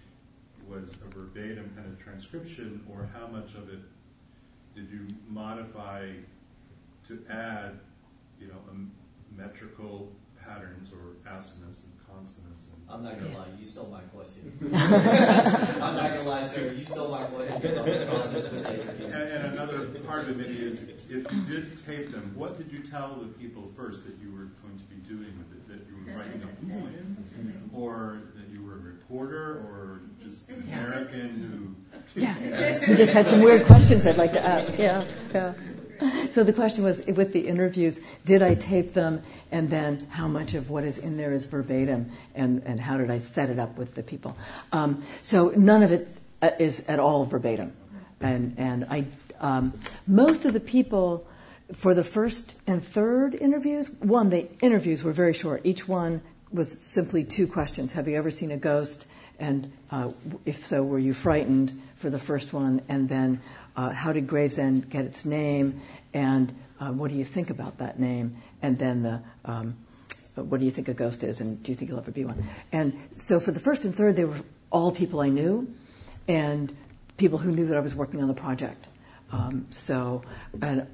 was 0.67 0.95
a 1.05 1.13
verbatim 1.13 1.71
kind 1.75 1.87
of 1.87 1.99
transcription, 2.01 2.85
or 2.91 3.09
how 3.13 3.27
much 3.27 3.55
of 3.55 3.69
it 3.69 3.79
did 4.75 4.89
you 4.91 5.07
modify 5.27 6.07
to 7.07 7.25
add, 7.29 7.79
you 8.39 8.47
know, 8.47 8.59
metrical 9.35 10.11
patterns 10.45 10.91
or 10.93 11.15
assonance 11.29 11.83
and 11.83 11.93
consonants? 12.07 12.67
And, 12.73 12.80
I'm 12.91 13.03
not 13.03 13.19
gonna 13.19 13.37
lie, 13.37 13.45
you 13.57 13.65
stole 13.65 13.87
my 13.87 14.01
question. 14.01 14.51
I'm 14.73 15.95
not 15.95 16.09
gonna 16.09 16.23
lie, 16.23 16.43
sir, 16.43 16.73
you 16.73 16.83
stole 16.83 17.09
my 17.09 17.23
question 17.23 17.77
about 17.77 17.85
the 17.85 19.05
and, 19.05 19.13
and 19.13 19.53
another 19.53 19.85
part 20.07 20.21
of 20.21 20.29
it 20.29 20.37
maybe 20.37 20.59
is 20.59 20.81
if 20.83 21.31
you 21.31 21.41
did 21.49 21.85
tape 21.85 22.11
them, 22.11 22.33
what 22.35 22.57
did 22.57 22.71
you 22.71 22.79
tell 22.79 23.15
the 23.15 23.27
people 23.27 23.71
first 23.75 24.05
that 24.05 24.15
you 24.21 24.31
were 24.31 24.49
going 24.61 24.77
to 24.77 24.83
be 24.85 24.97
doing 25.07 25.33
with 25.37 25.51
it? 25.51 25.67
That 25.67 25.87
you 25.87 26.13
were 26.13 26.19
writing 26.19 26.41
a 26.43 26.47
poem, 26.69 27.69
or 27.73 28.21
that 28.35 28.49
you 28.53 28.65
were 28.65 28.75
a 28.75 28.79
reporter, 28.79 29.59
or 29.59 30.01
just 30.23 30.49
an 30.49 30.63
American 30.63 31.75
who? 32.15 32.19
Yeah, 32.19 32.37
you 32.87 32.95
just 32.95 33.11
had 33.11 33.27
some 33.27 33.41
weird 33.41 33.65
questions 33.65 34.05
I'd 34.05 34.17
like 34.17 34.33
to 34.33 34.45
ask. 34.45 34.77
Yeah, 34.77 35.05
yeah. 35.33 35.53
So 36.33 36.43
the 36.43 36.53
question 36.53 36.83
was, 36.83 37.05
with 37.05 37.31
the 37.31 37.47
interviews, 37.47 37.99
did 38.25 38.41
I 38.41 38.55
tape 38.55 38.93
them, 38.93 39.21
and 39.51 39.69
then 39.69 40.07
how 40.09 40.27
much 40.27 40.53
of 40.53 40.69
what 40.69 40.83
is 40.85 40.97
in 40.97 41.17
there 41.17 41.33
is 41.33 41.45
verbatim, 41.45 42.11
and, 42.33 42.63
and 42.65 42.79
how 42.79 42.97
did 42.97 43.11
I 43.11 43.19
set 43.19 43.49
it 43.49 43.59
up 43.59 43.77
with 43.77 43.95
the 43.95 44.03
people? 44.03 44.35
Um, 44.71 45.03
so 45.23 45.49
none 45.49 45.83
of 45.83 45.91
it 45.91 46.07
uh, 46.41 46.51
at 46.87 46.99
all 46.99 47.25
verbatim, 47.25 47.73
and 48.19 48.55
and 48.57 48.85
I 48.85 49.05
um, 49.39 49.73
most 50.07 50.45
of 50.45 50.53
the 50.53 50.59
people 50.59 51.27
for 51.73 51.93
the 51.93 52.03
first 52.03 52.53
and 52.67 52.85
third 52.85 53.35
interviews, 53.35 53.89
one 53.99 54.29
the 54.29 54.49
interviews 54.61 55.03
were 55.03 55.13
very 55.13 55.33
short. 55.33 55.61
Each 55.63 55.87
one 55.87 56.21
was 56.51 56.71
simply 56.79 57.23
two 57.23 57.47
questions: 57.47 57.91
Have 57.91 58.07
you 58.07 58.15
ever 58.15 58.31
seen 58.31 58.51
a 58.51 58.57
ghost? 58.57 59.05
And 59.37 59.73
uh, 59.89 60.11
if 60.45 60.65
so, 60.65 60.83
were 60.83 60.99
you 60.99 61.13
frightened 61.15 61.81
for 61.95 62.11
the 62.11 62.19
first 62.19 62.53
one? 62.53 62.83
And 62.87 63.09
then, 63.09 63.41
uh, 63.75 63.89
how 63.89 64.13
did 64.13 64.27
Gravesend 64.27 64.89
get 64.89 65.05
its 65.05 65.25
name? 65.25 65.81
And 66.13 66.55
uh, 66.79 66.91
what 66.91 67.09
do 67.09 67.17
you 67.17 67.25
think 67.25 67.49
about 67.49 67.79
that 67.79 67.99
name? 67.99 68.37
And 68.61 68.77
then 68.77 69.03
the 69.03 69.21
um, 69.45 69.77
what 70.35 70.59
do 70.59 70.65
you 70.65 70.71
think 70.71 70.87
a 70.87 70.93
ghost 70.93 71.23
is? 71.23 71.41
And 71.41 71.61
do 71.61 71.71
you 71.71 71.75
think 71.75 71.89
you'll 71.89 71.99
ever 71.99 72.11
be 72.11 72.25
one? 72.25 72.47
And 72.71 72.97
so 73.15 73.39
for 73.39 73.51
the 73.51 73.59
first 73.59 73.85
and 73.85 73.95
third, 73.95 74.15
they 74.15 74.25
were 74.25 74.41
all 74.71 74.91
people 74.91 75.19
I 75.19 75.29
knew, 75.29 75.73
and 76.27 76.75
people 77.17 77.37
who 77.37 77.51
knew 77.51 77.67
that 77.67 77.77
I 77.77 77.81
was 77.81 77.93
working 77.93 78.21
on 78.21 78.27
the 78.27 78.33
project. 78.33 78.87
Um, 79.31 79.67
so, 79.69 80.23
and 80.61 80.87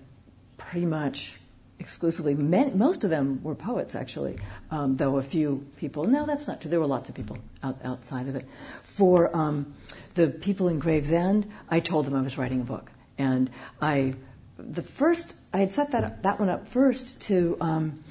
pretty 0.57 0.85
much 0.85 1.39
exclusively, 1.79 2.33
most 2.33 3.03
of 3.03 3.09
them 3.09 3.41
were 3.43 3.55
poets 3.55 3.93
actually, 3.95 4.37
um, 4.71 4.97
though 4.97 5.17
a 5.17 5.23
few 5.23 5.65
people, 5.77 6.05
no, 6.05 6.25
that's 6.25 6.47
not 6.47 6.59
true. 6.59 6.71
There 6.71 6.79
were 6.79 6.87
lots 6.87 7.09
of 7.09 7.15
people 7.15 7.37
out, 7.63 7.77
outside 7.83 8.27
of 8.27 8.35
it. 8.35 8.47
For 8.83 9.35
um, 9.35 9.75
the 10.15 10.27
people 10.27 10.69
in 10.69 10.79
Gravesend, 10.79 11.51
I 11.69 11.79
told 11.79 12.05
them 12.05 12.15
I 12.15 12.21
was 12.21 12.37
writing 12.37 12.61
a 12.61 12.63
book. 12.63 12.91
And 13.19 13.49
I, 13.81 14.13
the 14.57 14.81
first, 14.81 15.33
I 15.53 15.59
had 15.59 15.73
set 15.73 15.91
that, 15.91 16.23
that 16.23 16.39
one 16.39 16.49
up 16.49 16.67
first 16.67 17.21
to, 17.23 17.57
um, 17.61 18.03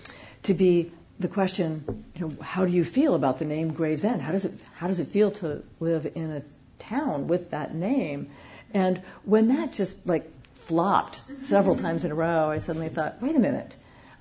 to 0.45 0.55
be 0.55 0.93
the 1.19 1.29
question, 1.29 2.05
you 2.15 2.29
know, 2.29 2.37
how 2.43 2.65
do 2.65 2.73
you 2.73 2.85
feel 2.85 3.15
about 3.15 3.39
the 3.39 3.45
name 3.45 3.73
Gravesend? 3.73 4.23
How 4.23 4.33
does 4.33 4.45
it, 4.45 4.53
how 4.77 4.87
does 4.87 5.01
it 5.01 5.09
feel 5.09 5.31
to 5.33 5.63
live 5.81 6.11
in 6.15 6.31
a 6.31 6.43
town 6.79 7.27
with 7.29 7.51
that 7.51 7.75
name? 7.75 8.31
And 8.75 9.03
when 9.25 9.49
that 9.49 9.73
just 9.73 10.07
like 10.07 10.31
flopped 10.67 11.21
several 11.47 11.77
times 11.77 12.05
in 12.05 12.11
a 12.11 12.15
row, 12.15 12.51
I 12.51 12.59
suddenly 12.59 12.89
thought, 12.89 13.23
wait 13.23 13.35
a 13.35 13.39
minute, 13.39 13.75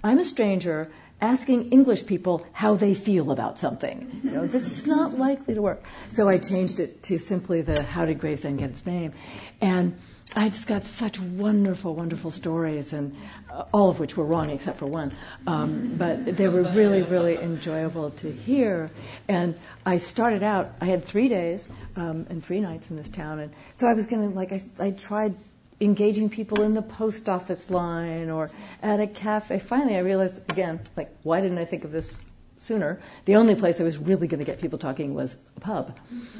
I'm 0.03 0.19
a 0.19 0.26
stranger 0.26 0.91
asking 1.21 1.69
English 1.69 2.05
people 2.05 2.45
how 2.51 2.76
they 2.76 2.93
feel 2.93 3.32
about 3.32 3.57
something. 3.57 4.21
You 4.23 4.32
know, 4.32 4.47
this 4.47 4.63
is 4.63 4.86
not 4.86 5.17
likely 5.17 5.55
to 5.55 5.61
work. 5.61 5.84
So 6.09 6.30
I 6.30 6.38
changed 6.38 6.80
it 6.80 7.03
to 7.03 7.17
simply 7.17 7.61
the 7.61 7.82
how 7.84 8.05
did 8.05 8.19
Gravesend 8.19 8.59
get 8.59 8.69
its 8.69 8.86
name? 8.86 9.13
And 9.61 9.97
I 10.34 10.49
just 10.49 10.67
got 10.67 10.86
such 10.86 11.19
wonderful, 11.19 11.93
wonderful 11.93 12.32
stories, 12.32 12.93
and 12.93 13.15
uh, 13.49 13.65
all 13.73 13.89
of 13.89 13.99
which 13.99 14.17
were 14.17 14.26
wrong 14.26 14.49
except 14.49 14.80
for 14.80 14.88
one. 14.88 15.15
Um, 15.45 15.95
but 15.97 16.26
they 16.26 16.47
were 16.47 16.63
really, 16.63 17.03
really 17.03 17.38
enjoyable 17.38 18.09
to 18.11 18.32
hear. 18.32 18.89
And 19.28 19.57
I 19.86 19.99
started 19.99 20.41
out, 20.41 20.71
I 20.82 20.86
had 20.86 21.05
three 21.05 21.30
days 21.30 21.69
um, 21.95 22.26
and 22.30 22.43
three 22.43 22.59
nights 22.59 22.89
in 22.89 22.97
this 22.97 23.09
town, 23.09 23.39
and 23.39 23.53
so 23.78 23.88
I 23.88 23.93
was 23.93 24.07
going 24.07 24.30
to, 24.30 24.36
like, 24.36 24.51
I, 24.51 24.61
I 24.80 24.91
tried 24.91 25.36
engaging 25.80 26.30
people 26.30 26.63
in 26.63 26.73
the 26.73 26.82
post 26.82 27.30
office 27.30 27.69
line 27.69 28.30
or 28.30 28.49
at 28.82 28.99
a 28.99 29.07
cafe. 29.07 29.59
Finally, 29.59 29.95
I 29.95 29.99
realized 29.99 30.49
again, 30.49 30.80
like, 30.97 31.15
why 31.23 31.39
didn't 31.41 31.59
I 31.59 31.65
think 31.65 31.84
of 31.84 31.91
this 31.91 32.23
sooner? 32.57 32.99
The 33.26 33.36
only 33.36 33.55
place 33.55 33.80
I 33.80 33.84
was 33.84 33.97
really 33.97 34.28
going 34.28 34.39
to 34.39 34.45
get 34.45 34.59
people 34.59 34.80
talking 34.80 35.13
was 35.13 35.41
a 35.55 35.59
pub, 35.59 35.97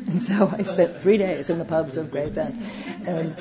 and 0.08 0.22
so 0.22 0.52
I 0.58 0.64
spent 0.64 0.98
three 0.98 1.18
days 1.18 1.50
in 1.50 1.60
the 1.60 1.66
pubs 1.66 1.98
of 1.98 2.12
Gravesend. 2.12 2.62
And 3.06 3.36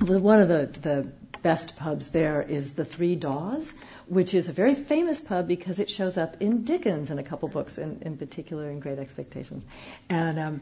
one 0.00 0.40
of 0.40 0.48
the, 0.48 0.66
the 0.80 1.12
best 1.42 1.76
pubs 1.76 2.10
there 2.10 2.42
is 2.42 2.74
the 2.74 2.84
Three 2.84 3.16
Daws, 3.16 3.72
which 4.06 4.32
is 4.34 4.48
a 4.48 4.52
very 4.52 4.74
famous 4.74 5.20
pub 5.20 5.46
because 5.46 5.78
it 5.78 5.90
shows 5.90 6.16
up 6.16 6.40
in 6.40 6.64
Dickens 6.64 7.10
in 7.10 7.18
a 7.18 7.22
couple 7.22 7.48
books, 7.48 7.78
in, 7.78 8.00
in 8.02 8.16
particular 8.16 8.70
in 8.70 8.80
Great 8.80 8.98
Expectations. 8.98 9.64
And 10.08 10.38
um, 10.38 10.60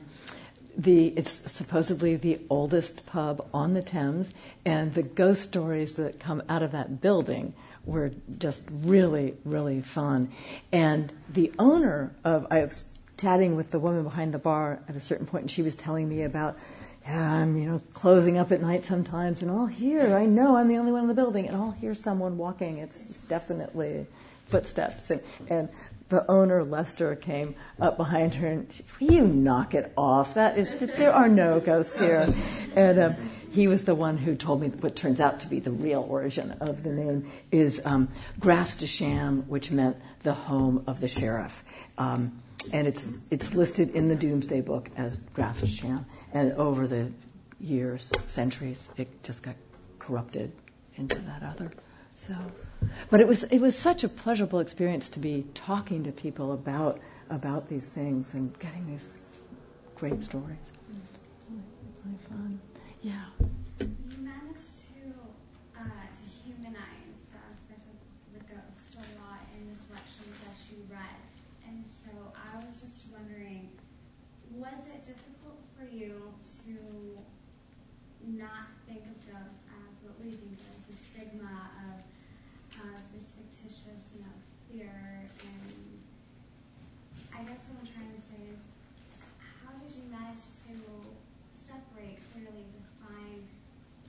the, 0.77 1.09
it's 1.09 1.31
supposedly 1.31 2.17
the 2.17 2.41
oldest 2.51 3.07
pub 3.07 3.47
on 3.55 3.75
the 3.75 3.83
Thames, 3.83 4.31
and 4.65 4.95
the 4.95 5.03
ghost 5.03 5.43
stories 5.43 5.95
that 5.95 6.21
come 6.21 6.43
out 6.49 6.63
of 6.63 6.73
that 6.73 7.01
building 7.01 7.55
were 7.85 8.11
just 8.39 8.69
really, 8.71 9.35
really 9.45 9.81
fun. 9.81 10.33
And 10.73 11.13
the 11.29 11.53
owner 11.59 12.13
of, 12.25 12.47
I 12.51 12.65
was 12.65 12.87
chatting 13.17 13.57
with 13.57 13.71
the 13.71 13.79
woman 13.79 14.03
behind 14.03 14.35
the 14.35 14.39
bar 14.39 14.81
at 14.89 14.97
a 14.97 15.01
certain 15.01 15.27
point, 15.27 15.43
and 15.43 15.51
she 15.51 15.63
was 15.63 15.77
telling 15.77 16.09
me 16.09 16.23
about, 16.23 16.59
yeah, 17.07 17.35
I'm, 17.35 17.57
you 17.57 17.67
know, 17.67 17.81
closing 17.95 18.37
up 18.37 18.51
at 18.51 18.61
night 18.61 18.85
sometimes, 18.85 19.43
and 19.43 19.51
I'll 19.51 19.67
hear, 19.67 20.17
I 20.17 20.27
know 20.27 20.57
I'm 20.57 20.67
the 20.67 20.77
only 20.77 20.91
one 20.91 21.03
in 21.03 21.09
the 21.09 21.15
building, 21.15 21.47
and 21.47 21.57
I'll 21.57 21.71
hear 21.71 21.95
someone 21.95 22.37
walking. 22.37 22.79
It's 22.79 23.21
definitely 23.21 24.07
footsteps. 24.49 25.11
And, 25.11 25.21
and 25.49 25.69
the 26.09 26.29
owner, 26.29 26.65
Lester, 26.65 27.15
came 27.15 27.55
up 27.81 27.97
behind 27.97 28.35
her 28.35 28.49
and, 28.49 28.69
will 29.01 29.13
you 29.13 29.27
knock 29.27 29.75
it 29.75 29.93
off? 29.97 30.35
That 30.35 30.59
is, 30.59 30.79
there 30.79 31.13
are 31.13 31.29
no 31.29 31.61
ghosts 31.61 31.99
here. 31.99 32.33
And 32.75 32.99
um, 32.99 33.15
he 33.53 33.69
was 33.69 33.85
the 33.85 33.95
one 33.95 34.19
who 34.19 34.35
told 34.35 34.61
me 34.61 34.69
what 34.69 34.97
turns 34.97 35.21
out 35.21 35.41
to 35.41 35.49
be 35.49 35.61
the 35.61 35.71
real 35.71 36.05
origin 36.09 36.53
of 36.61 36.83
the 36.83 36.91
name 36.91 37.31
is 37.51 37.81
um, 37.85 38.09
Graf's 38.39 38.79
de 38.79 38.87
Sham, 38.87 39.43
which 39.49 39.71
meant 39.71 39.97
the 40.23 40.35
home 40.35 40.85
of 40.87 41.01
the 41.01 41.09
sheriff. 41.09 41.63
Um, 41.99 42.43
and 42.73 42.87
it's, 42.89 43.13
it's 43.31 43.55
listed 43.55 43.91
in 43.91 44.09
the 44.09 44.17
Domesday 44.17 44.61
Book 44.61 44.91
as 44.97 45.17
Graf's 45.35 45.61
de 45.61 45.67
Sham. 45.69 46.07
And 46.33 46.53
over 46.53 46.87
the 46.87 47.11
years, 47.61 48.11
centuries, 48.29 48.89
it 48.97 49.23
just 49.23 49.43
got 49.43 49.55
corrupted 49.99 50.53
into 50.97 51.17
that 51.17 51.43
other. 51.43 51.71
So, 52.17 52.35
but 53.11 53.21
it 53.21 53.29
was 53.29 53.45
it 53.45 53.59
was 53.61 53.77
such 53.77 54.03
a 54.05 54.09
pleasurable 54.09 54.61
experience 54.61 55.09
to 55.11 55.19
be 55.19 55.47
talking 55.55 56.03
to 56.05 56.13
people 56.13 56.53
about 56.53 56.99
about 57.31 57.69
these 57.69 57.89
things 57.89 58.35
and 58.35 58.57
getting 58.59 58.87
these 58.87 59.19
great 59.97 60.23
stories. 60.23 60.73
Mm. 61.51 61.61
Really 62.05 62.19
fun. 62.29 62.61
Yeah. 63.03 63.25
You 63.81 64.19
managed 64.19 64.87
to 64.89 65.13
uh, 65.77 65.83
to 65.83 66.25
humanize 66.45 67.17
the 67.33 67.39
aspect 67.39 67.85
of 67.85 67.97
the 68.33 68.41
ghost 68.49 68.97
a 68.97 69.05
lot 69.21 69.45
in 69.59 69.69
the 69.69 69.77
selections 69.87 70.37
that 70.45 70.57
you 70.73 70.81
read, 70.89 71.21
and 71.69 71.85
so 72.05 72.13
I 72.33 72.57
was 72.57 72.81
just 72.81 73.05
wondering, 73.13 73.69
was 74.55 74.81
it 74.89 75.03
difficult 75.03 75.61
for 75.77 75.85
you 75.85 76.33
to 76.65 76.77
not 78.27 78.73
think 78.89 79.05
of 79.07 79.17
ghosts 79.29 79.63
as 79.71 79.93
what 80.03 80.17
we 80.19 80.31
think 80.31 80.59
of 80.59 80.79
the 80.89 80.97
stigma 81.11 81.71
of 81.91 82.03
of 82.77 83.01
this 83.15 83.27
fictitious, 83.35 84.03
you 84.13 84.21
know, 84.21 84.37
fear 84.69 84.93
and 84.93 85.73
I 87.33 87.41
guess 87.45 87.61
what 87.69 87.85
I'm 87.85 87.89
trying 87.89 88.13
to 88.13 88.25
say 88.33 88.41
is 88.53 88.61
how 89.39 89.73
did 89.81 89.93
you 89.93 90.05
manage 90.09 90.45
to 90.69 90.75
separate 91.69 92.21
clearly 92.33 92.65
define 92.73 93.45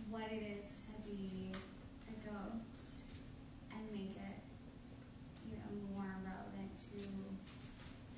what 0.10 0.28
it 0.32 0.44
is 0.44 0.66
to 0.88 0.94
be 1.04 1.52
a 2.08 2.16
ghost 2.24 2.98
and 3.72 3.82
make 3.92 4.16
it 4.16 4.40
you 5.48 5.60
know 5.60 5.72
more 5.96 6.12
relevant 6.24 6.72
to 6.92 7.00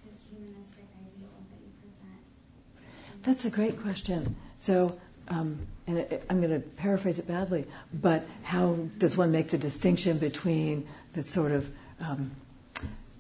this 0.05 0.19
humanistic 0.29 0.85
ideal 1.03 1.33
that 1.49 1.59
you 1.61 1.71
present 1.81 2.23
That's 3.23 3.45
a 3.45 3.49
great 3.49 3.81
question. 3.81 4.35
So, 4.59 4.97
um, 5.27 5.67
and 5.87 6.05
I'm 6.29 6.41
going 6.41 6.53
to 6.53 6.59
paraphrase 6.59 7.19
it 7.19 7.27
badly, 7.27 7.65
but 7.93 8.25
how 8.43 8.75
does 8.97 9.17
one 9.17 9.31
make 9.31 9.49
the 9.49 9.57
distinction 9.57 10.17
between 10.17 10.87
the 11.13 11.23
sort 11.23 11.51
of 11.51 11.69
um, 11.99 12.31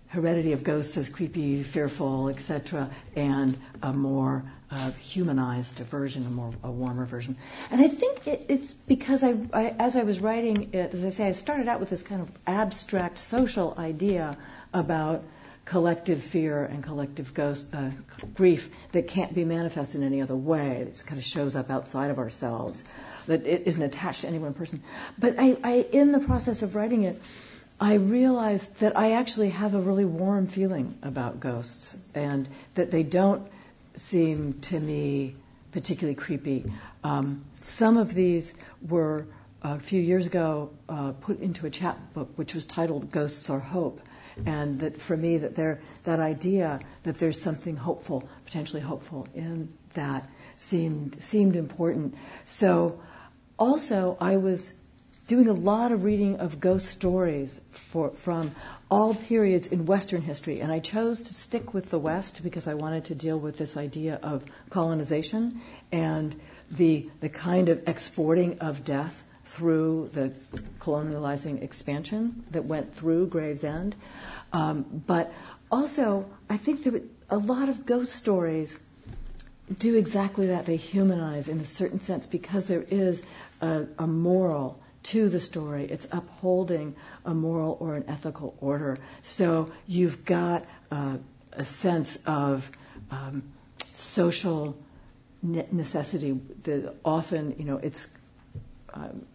heredity 0.07 0.53
of 0.53 0.63
ghosts 0.63 0.97
as 0.97 1.09
creepy, 1.09 1.63
fearful, 1.63 2.29
etc., 2.29 2.89
and 3.15 3.59
a 3.83 3.91
more 3.91 4.43
uh, 4.71 4.91
humanized 4.91 5.77
version, 5.79 6.25
a 6.25 6.29
more 6.29 6.51
a 6.63 6.71
warmer 6.71 7.05
version? 7.05 7.35
And 7.71 7.81
I 7.81 7.87
think 7.87 8.27
it, 8.27 8.45
it's 8.47 8.73
because 8.73 9.23
I, 9.23 9.35
I, 9.53 9.75
as 9.79 9.95
I 9.95 10.03
was 10.03 10.19
writing 10.19 10.69
it, 10.73 10.93
as 10.93 11.03
I 11.03 11.09
say, 11.09 11.27
I 11.27 11.31
started 11.33 11.67
out 11.67 11.79
with 11.79 11.89
this 11.89 12.03
kind 12.03 12.21
of 12.21 12.29
abstract 12.47 13.19
social 13.19 13.75
idea 13.77 14.37
about 14.73 15.23
collective 15.69 16.19
fear 16.19 16.63
and 16.63 16.83
collective 16.83 17.31
ghost, 17.35 17.67
uh, 17.75 17.91
grief 18.33 18.71
that 18.91 19.07
can't 19.07 19.35
be 19.35 19.45
manifested 19.45 20.01
in 20.01 20.07
any 20.07 20.19
other 20.19 20.35
way. 20.35 20.77
It 20.77 21.03
kind 21.05 21.19
of 21.19 21.23
shows 21.23 21.55
up 21.55 21.69
outside 21.69 22.09
of 22.09 22.17
ourselves, 22.17 22.83
that 23.27 23.45
it 23.45 23.67
isn't 23.67 23.83
attached 23.83 24.21
to 24.21 24.27
any 24.27 24.39
one 24.39 24.55
person. 24.55 24.81
But 25.19 25.35
I, 25.37 25.57
I, 25.63 25.87
in 25.91 26.11
the 26.11 26.21
process 26.21 26.63
of 26.63 26.75
writing 26.75 27.03
it, 27.03 27.21
I 27.79 27.93
realized 27.93 28.79
that 28.79 28.97
I 28.97 29.11
actually 29.11 29.51
have 29.51 29.75
a 29.75 29.79
really 29.79 30.05
warm 30.05 30.47
feeling 30.47 30.97
about 31.03 31.39
ghosts 31.39 32.03
and 32.15 32.47
that 32.73 32.89
they 32.89 33.03
don't 33.03 33.47
seem 33.95 34.59
to 34.61 34.79
me 34.79 35.35
particularly 35.71 36.15
creepy. 36.15 36.65
Um, 37.03 37.45
some 37.61 37.95
of 37.97 38.15
these 38.15 38.53
were 38.87 39.27
a 39.61 39.79
few 39.79 40.01
years 40.01 40.25
ago 40.25 40.71
uh, 40.89 41.11
put 41.21 41.39
into 41.39 41.67
a 41.67 41.69
chapbook 41.69 42.29
which 42.37 42.55
was 42.55 42.65
titled 42.65 43.11
Ghosts 43.11 43.51
Are 43.51 43.59
Hope. 43.59 44.01
And 44.45 44.79
that 44.79 45.01
for 45.01 45.17
me, 45.17 45.37
that 45.37 45.55
there, 45.55 45.81
that 46.03 46.19
idea 46.19 46.79
that 47.03 47.19
there's 47.19 47.41
something 47.41 47.75
hopeful, 47.75 48.27
potentially 48.45 48.81
hopeful 48.81 49.27
in 49.33 49.73
that 49.93 50.29
seemed, 50.55 51.21
seemed 51.21 51.55
important. 51.55 52.15
So 52.45 53.01
also 53.57 54.17
I 54.19 54.37
was 54.37 54.79
doing 55.27 55.47
a 55.47 55.53
lot 55.53 55.91
of 55.91 56.03
reading 56.03 56.39
of 56.39 56.59
ghost 56.59 56.87
stories 56.87 57.61
for, 57.71 58.09
from 58.11 58.55
all 58.89 59.13
periods 59.13 59.67
in 59.67 59.85
Western 59.85 60.21
history. 60.23 60.59
And 60.59 60.71
I 60.71 60.79
chose 60.79 61.21
to 61.23 61.33
stick 61.33 61.73
with 61.73 61.91
the 61.91 61.99
West 61.99 62.41
because 62.43 62.67
I 62.67 62.73
wanted 62.73 63.05
to 63.05 63.15
deal 63.15 63.39
with 63.39 63.57
this 63.57 63.77
idea 63.77 64.19
of 64.23 64.43
colonization 64.69 65.61
and 65.91 66.39
the, 66.71 67.09
the 67.19 67.29
kind 67.29 67.69
of 67.69 67.87
exporting 67.87 68.57
of 68.59 68.83
death 68.83 69.23
through 69.45 70.09
the 70.13 70.31
colonializing 70.79 71.61
expansion 71.61 72.43
that 72.51 72.65
went 72.65 72.95
through 72.95 73.27
Gravesend. 73.27 73.95
Um, 74.51 75.03
but 75.05 75.33
also, 75.71 76.25
I 76.49 76.57
think 76.57 76.83
that 76.83 77.03
a 77.29 77.37
lot 77.37 77.69
of 77.69 77.85
ghost 77.85 78.15
stories 78.15 78.81
do 79.77 79.95
exactly 79.95 80.47
that. 80.47 80.65
They 80.65 80.77
humanize 80.77 81.47
in 81.47 81.59
a 81.59 81.65
certain 81.65 82.01
sense 82.01 82.25
because 82.25 82.65
there 82.65 82.85
is 82.89 83.25
a, 83.61 83.85
a 83.99 84.07
moral 84.07 84.79
to 85.03 85.29
the 85.29 85.39
story. 85.39 85.85
It's 85.85 86.07
upholding 86.11 86.95
a 87.25 87.33
moral 87.33 87.77
or 87.79 87.95
an 87.95 88.05
ethical 88.07 88.55
order. 88.59 88.97
So 89.23 89.71
you've 89.87 90.25
got 90.25 90.65
uh, 90.91 91.17
a 91.53 91.65
sense 91.65 92.23
of 92.25 92.69
um, 93.11 93.43
social 93.95 94.77
necessity. 95.41 96.39
The, 96.63 96.95
often, 97.05 97.55
you 97.57 97.65
know, 97.65 97.77
it's 97.77 98.09
um, 98.93 99.25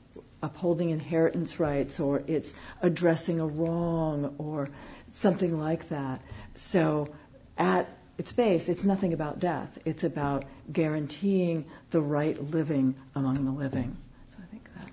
upholding 0.43 0.91
inheritance 0.91 1.59
rights 1.59 1.99
or 1.99 2.23
it's 2.27 2.55
addressing 2.83 3.41
a 3.41 3.47
wrong 3.47 4.35
or 4.39 4.69
something 5.15 5.59
like 5.59 5.89
that. 5.89 6.21
So 6.55 7.15
at 7.57 7.89
its 8.19 8.33
base, 8.33 8.69
it's 8.69 8.85
nothing 8.85 9.13
about 9.13 9.41
death. 9.41 9.79
It's 9.85 10.05
about 10.05 10.45
guaranteeing 10.73 11.65
the 11.91 12.01
right 12.01 12.43
living 12.51 12.95
among 13.15 13.45
the 13.45 13.51
living. 13.51 13.97
So 14.29 14.39
I 14.43 14.47
think 14.51 14.69
that. 14.75 14.89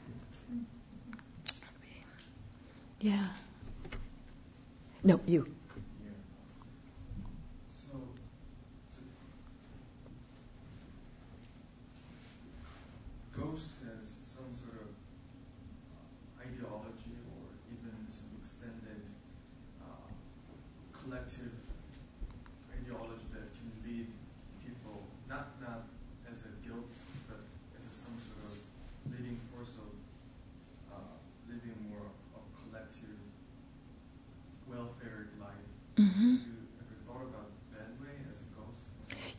Yeah. 3.01 3.27
No, 5.03 5.19
you. 5.25 5.47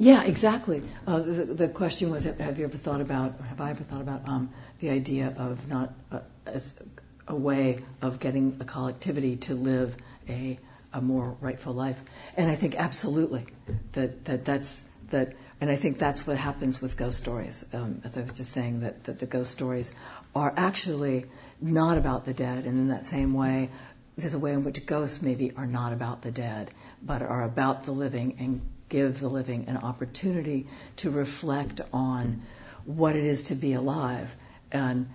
Yeah, 0.03 0.25
exactly. 0.25 0.83
Uh, 1.07 1.21
the, 1.21 1.45
the, 1.45 1.69
question 1.69 2.11
was, 2.11 2.25
have 2.25 2.59
you 2.59 2.65
ever 2.65 2.77
thought 2.77 3.01
about, 3.01 3.35
or 3.39 3.45
have 3.45 3.61
I 3.61 3.71
ever 3.71 3.85
thought 3.85 4.01
about 4.01 4.27
um, 4.27 4.51
the 4.81 4.91
idea 4.91 5.33
of 5.39 5.69
not 5.69 5.95
uh, 6.11 6.19
as 6.45 6.83
a 7.29 7.37
way 7.37 7.79
of 8.01 8.19
getting 8.19 8.57
a 8.59 8.65
collectivity 8.65 9.37
to 9.37 9.55
live 9.55 9.95
a, 10.29 10.59
a 10.93 11.01
more 11.01 11.37
rightful 11.41 11.73
life? 11.73 12.01
And 12.37 12.51
I 12.51 12.57
think 12.57 12.75
absolutely 12.75 13.47
that, 13.93 14.25
that 14.25 14.45
that's 14.45 14.83
that, 15.11 15.35
and 15.61 15.71
I 15.71 15.77
think 15.77 15.99
that's 15.99 16.27
what 16.27 16.37
happens 16.37 16.83
with 16.83 16.97
ghost 16.97 17.19
stories. 17.19 17.65
Um, 17.73 18.01
as 18.03 18.17
I 18.17 18.23
was 18.23 18.33
just 18.33 18.51
saying, 18.51 18.81
that, 18.81 19.05
that 19.05 19.21
the 19.21 19.27
ghost 19.27 19.53
stories 19.53 19.93
are 20.35 20.53
actually 20.57 21.27
not 21.61 21.97
about 21.97 22.25
the 22.25 22.35
dead, 22.35 22.65
and 22.65 22.77
in 22.77 22.89
that 22.89 23.07
same 23.07 23.35
way, 23.35 23.71
there's 24.17 24.35
a 24.35 24.39
way 24.39 24.53
in 24.53 24.65
which 24.65 24.85
ghosts 24.87 25.23
maybe 25.23 25.53
are 25.57 25.67
not 25.67 25.93
about 25.93 26.23
the 26.23 26.31
dead, 26.31 26.71
but 27.03 27.23
are 27.23 27.45
about 27.45 27.85
the 27.85 27.93
living 27.93 28.37
and 28.39 28.61
give 28.89 29.21
the 29.21 29.29
living 29.29 29.67
an 29.69 29.79
opportunity 29.79 30.67
to 30.97 31.11
reflect 31.11 31.81
on 31.93 32.43
what 32.85 33.17
it 33.17 33.25
is 33.25 33.45
to 33.45 33.55
be 33.55 33.73
alive. 33.73 34.35
And 34.71 35.09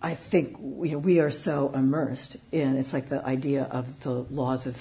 I 0.00 0.14
think 0.14 0.56
know, 0.58 0.98
we 0.98 1.20
are 1.20 1.30
so 1.30 1.70
immersed 1.74 2.36
in 2.50 2.76
it's 2.76 2.92
like 2.92 3.08
the 3.08 3.24
idea 3.24 3.64
of 3.64 4.02
the 4.02 4.10
laws 4.10 4.66
of, 4.66 4.76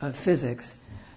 of 0.00 0.16
physics 0.16 0.76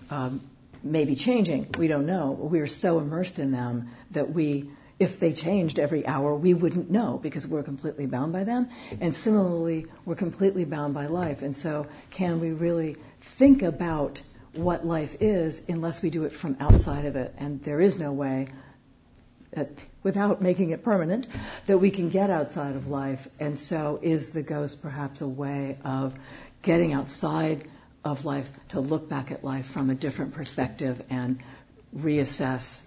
um, 0.10 0.42
may 0.82 1.04
be 1.04 1.16
changing. 1.16 1.68
We 1.78 1.88
don't 1.88 2.06
know. 2.06 2.32
We 2.32 2.60
are 2.62 2.68
so 2.68 3.00
immersed 3.00 3.40
in 3.40 3.52
them 3.52 3.90
that 4.12 4.32
we, 4.32 4.70
if 4.98 5.20
they 5.20 5.34
changed 5.34 5.78
every 5.78 6.06
hour, 6.08 6.36
we 6.36 6.54
wouldn't 6.54 6.90
know 6.90 7.20
because 7.22 7.46
we're 7.46 7.64
completely 7.64 8.06
bound 8.06 8.32
by 8.32 8.44
them. 8.44 8.70
And 9.02 9.14
similarly, 9.14 9.88
we're 10.06 10.16
completely 10.16 10.64
bound 10.64 10.94
by 10.94 11.08
life. 11.08 11.42
And 11.42 11.56
so, 11.56 11.88
can 12.12 12.40
we 12.40 12.52
really 12.52 12.96
think 13.22 13.62
about 13.62 14.22
what 14.54 14.86
life 14.86 15.18
is 15.20 15.68
unless 15.68 16.02
we 16.02 16.10
do 16.10 16.24
it 16.24 16.32
from 16.32 16.56
outside 16.60 17.06
of 17.06 17.16
it. 17.16 17.34
And 17.38 17.62
there 17.64 17.82
is 17.82 18.00
no 18.00 18.12
way, 18.14 18.48
that, 19.52 19.70
without 20.04 20.42
making 20.42 20.70
it 20.70 20.84
permanent, 20.84 21.28
that 21.68 21.78
we 21.78 21.92
can 21.92 22.10
get 22.10 22.30
outside 22.30 22.76
of 22.76 22.88
life. 22.88 23.28
And 23.40 23.60
so, 23.60 24.00
is 24.02 24.32
the 24.32 24.44
ghost 24.44 24.82
perhaps 24.82 25.22
a 25.22 25.28
way 25.28 25.78
of 25.84 26.14
getting 26.62 26.94
outside 26.94 27.68
of 28.04 28.24
life 28.24 28.50
to 28.70 28.80
look 28.80 29.10
back 29.10 29.32
at 29.32 29.44
life 29.44 29.66
from 29.68 29.90
a 29.90 29.96
different 29.96 30.34
perspective 30.34 31.04
and 31.10 31.40
reassess 31.96 32.82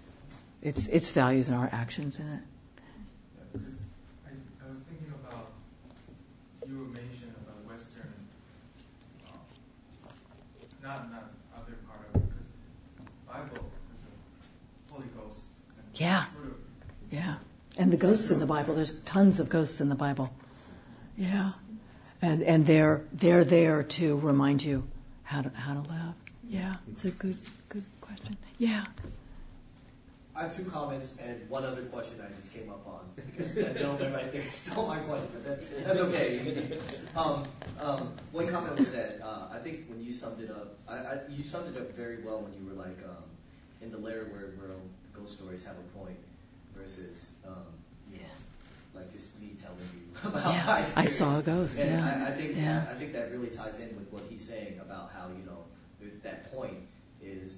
its, 0.61 0.87
its 0.87 1.11
values 1.11 1.47
and 1.47 1.55
our 1.55 1.69
actions 1.71 2.19
in 2.19 2.27
it? 2.27 2.41
I, 3.55 4.29
I 4.65 4.69
was 4.69 4.79
thinking 4.79 5.13
about 5.23 5.51
you 6.67 6.75
mentioned 6.75 7.33
about 7.43 7.65
Western, 7.65 8.13
uh, 9.27 9.31
not 10.83 11.11
not 11.11 11.29
Yeah. 15.99 16.25
Yeah. 17.11 17.35
And 17.77 17.91
the 17.91 17.97
ghosts 17.97 18.31
in 18.31 18.39
the 18.39 18.45
Bible, 18.45 18.73
there's 18.73 19.01
tons 19.03 19.39
of 19.39 19.49
ghosts 19.49 19.81
in 19.81 19.89
the 19.89 19.95
Bible. 19.95 20.31
Yeah. 21.17 21.51
And 22.21 22.41
and 22.43 22.65
they're 22.65 23.01
they're 23.13 23.43
there 23.43 23.83
to 23.83 24.17
remind 24.17 24.63
you 24.63 24.87
how 25.23 25.41
to 25.41 25.49
how 25.49 25.73
to 25.73 25.81
live. 25.81 26.13
Yeah. 26.47 26.75
It's 26.91 27.05
a 27.05 27.11
good 27.11 27.37
good 27.67 27.83
question. 28.01 28.37
Yeah. 28.57 28.85
I 30.39 30.43
have 30.43 30.55
two 30.55 30.63
comments 30.63 31.15
and 31.21 31.49
one 31.49 31.65
other 31.65 31.81
question 31.83 32.21
I 32.25 32.33
just 32.39 32.53
came 32.53 32.69
up 32.69 32.87
on 32.87 33.01
because 33.17 33.53
that 33.55 33.75
gentleman 33.75 34.13
right 34.13 34.31
there 34.31 34.49
stole 34.49 34.87
my 34.87 34.99
question, 34.99 35.27
but 35.33 35.43
that's, 35.43 35.83
that's 35.83 35.99
okay. 35.99 36.79
Um, 37.13 37.43
um, 37.77 38.13
one 38.31 38.47
comment 38.47 38.79
was 38.79 38.93
that 38.93 39.19
uh, 39.21 39.49
I 39.51 39.57
think 39.57 39.89
when 39.89 40.01
you 40.01 40.13
summed 40.13 40.41
it 40.41 40.49
up, 40.49 40.77
I, 40.87 40.95
I, 40.95 41.17
you 41.27 41.43
summed 41.43 41.75
it 41.75 41.81
up 41.81 41.93
very 41.93 42.23
well 42.23 42.39
when 42.39 42.53
you 42.53 42.65
were 42.65 42.81
like 42.81 42.97
um, 43.03 43.25
in 43.81 43.91
the 43.91 43.97
layer 43.97 44.29
where, 44.31 44.51
where 44.55 44.77
ghost 45.13 45.35
stories 45.35 45.65
have 45.65 45.75
a 45.75 45.97
point 45.99 46.17
versus 46.73 47.27
um, 47.45 47.67
yeah, 48.09 48.19
like 48.95 49.11
just 49.11 49.37
me 49.41 49.57
telling 49.61 49.77
you 49.93 50.07
about 50.29 50.53
yeah, 50.53 50.89
I 50.95 51.05
saw 51.05 51.39
a 51.39 51.41
ghost. 51.41 51.77
And 51.77 51.91
yeah, 51.91 52.25
I, 52.25 52.31
I 52.31 52.37
think 52.37 52.55
yeah. 52.55 52.85
I 52.89 52.93
think 52.93 53.11
that 53.11 53.29
really 53.31 53.49
ties 53.49 53.77
in 53.79 53.93
with 53.93 54.09
what 54.09 54.23
he's 54.29 54.47
saying 54.47 54.79
about 54.79 55.11
how 55.13 55.27
you 55.27 55.45
know 55.45 55.65
that 56.23 56.49
point 56.53 56.77
is 57.21 57.57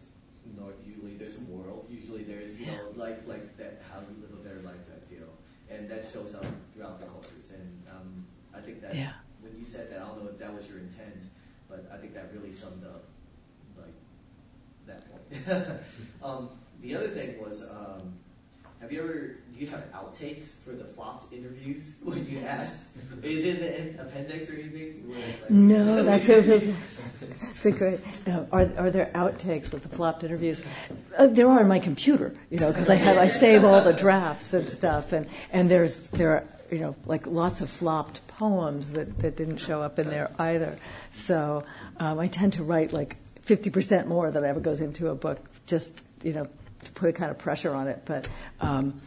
usually 0.86 1.16
there's 1.16 1.38
a 1.38 1.42
world, 1.42 1.86
usually 1.90 2.24
there's 2.24 2.60
you 2.60 2.68
know 2.68 2.92
like 2.96 3.28
like 3.28 3.58
that 3.58 3.82
how 3.92 4.00
you 4.00 4.16
live 4.22 4.32
a 4.34 4.44
better 4.48 4.62
life 4.62 4.88
type 4.88 5.10
deal, 5.10 5.30
and 5.70 5.90
that 5.90 6.06
shows 6.12 6.36
up 6.36 6.46
throughout 6.74 7.00
the 7.00 7.06
cultures. 7.06 7.52
And 7.54 7.84
um, 7.90 8.26
I 8.54 8.60
think 8.60 8.82
that 8.82 8.96
yeah. 8.96 9.14
when 9.42 9.58
you 9.58 9.66
said 9.66 9.92
that, 9.92 10.02
I 10.02 10.06
don't 10.08 10.24
know 10.24 10.30
if 10.30 10.40
that 10.40 10.54
was 10.54 10.68
your 10.68 10.80
intent, 10.80 11.24
but 11.70 11.90
I 11.94 11.98
think 11.98 12.14
that 12.14 12.32
really 12.34 12.52
summed 12.52 12.84
up 12.84 13.06
like 13.78 13.96
that 14.88 15.04
point. 15.10 15.80
um, 16.24 16.50
the 16.82 16.96
other 16.96 17.10
thing 17.10 17.40
was, 17.40 17.62
um, 17.62 18.14
have 18.80 18.92
you 18.92 19.02
ever, 19.04 19.38
you 19.58 19.68
have 19.68 19.84
outtakes 19.94 20.56
for 20.64 20.72
the 20.72 20.84
flopped 20.84 21.32
interviews 21.34 21.96
when 22.04 22.26
you 22.26 22.40
asked? 22.40 22.86
Is 23.22 23.46
it 23.46 23.62
in 23.62 23.98
the 23.98 24.02
appendix 24.02 24.50
or 24.50 24.54
anything? 24.54 25.14
no, 25.50 26.04
that's 26.10 26.30
a, 26.30 26.74
It's 27.56 27.66
a 27.66 27.72
great. 27.72 28.00
Uh, 28.26 28.46
are, 28.52 28.72
are 28.78 28.90
there 28.92 29.12
outtakes 29.14 29.72
with 29.72 29.84
the 29.84 29.90
flopped 29.90 30.24
interviews? 30.24 30.62
Uh, 31.16 31.28
there 31.28 31.48
are 31.48 31.60
on 31.60 31.68
my 31.68 31.80
computer, 31.80 32.34
you 32.50 32.58
know, 32.58 32.72
because 32.72 32.90
I 32.90 32.96
have 32.96 33.18
I 33.18 33.30
save 33.30 33.64
all 33.64 33.84
the 33.84 33.94
drafts 33.94 34.54
and 34.54 34.70
stuff, 34.70 35.12
and 35.12 35.28
and 35.52 35.70
there's 35.70 36.04
there 36.08 36.32
are 36.32 36.44
you 36.72 36.80
know 36.80 36.96
like 37.06 37.28
lots 37.28 37.62
of 37.62 37.70
flopped 37.70 38.26
poems 38.28 38.92
that 38.94 39.20
that 39.20 39.36
didn't 39.36 39.58
show 39.58 39.82
up 39.82 40.00
in 40.00 40.10
there 40.10 40.32
either. 40.40 40.80
So 41.28 41.64
um, 41.98 42.18
I 42.18 42.28
tend 42.28 42.54
to 42.54 42.64
write 42.64 42.94
like 42.94 43.18
50% 43.46 44.08
more 44.08 44.32
than 44.32 44.44
ever 44.44 44.60
goes 44.60 44.82
into 44.82 45.10
a 45.10 45.16
book, 45.16 45.40
just 45.68 46.02
you 46.24 46.34
know 46.34 46.48
to 46.84 46.92
put 46.94 47.10
a 47.10 47.14
kind 47.14 47.30
of 47.30 47.38
pressure 47.38 47.76
on 47.76 47.88
it. 47.88 48.02
But 48.06 48.28
um, 48.60 49.02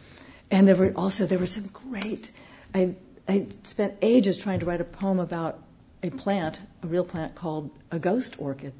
and 0.51 0.67
there 0.67 0.75
were 0.75 0.93
also 0.95 1.25
there 1.25 1.39
were 1.39 1.47
some 1.47 1.67
great. 1.67 2.31
I 2.73 2.95
I 3.27 3.47
spent 3.63 3.95
ages 4.01 4.37
trying 4.37 4.59
to 4.59 4.65
write 4.65 4.81
a 4.81 4.85
poem 4.85 5.19
about 5.19 5.59
a 6.03 6.09
plant, 6.11 6.59
a 6.83 6.87
real 6.87 7.03
plant 7.03 7.35
called 7.35 7.71
a 7.91 7.97
ghost 7.97 8.35
orchid, 8.37 8.73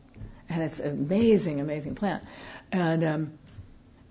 and 0.50 0.62
it's 0.62 0.80
an 0.80 0.92
amazing, 0.92 1.60
amazing 1.60 1.96
plant. 1.96 2.24
And 2.72 3.04
um, 3.04 3.40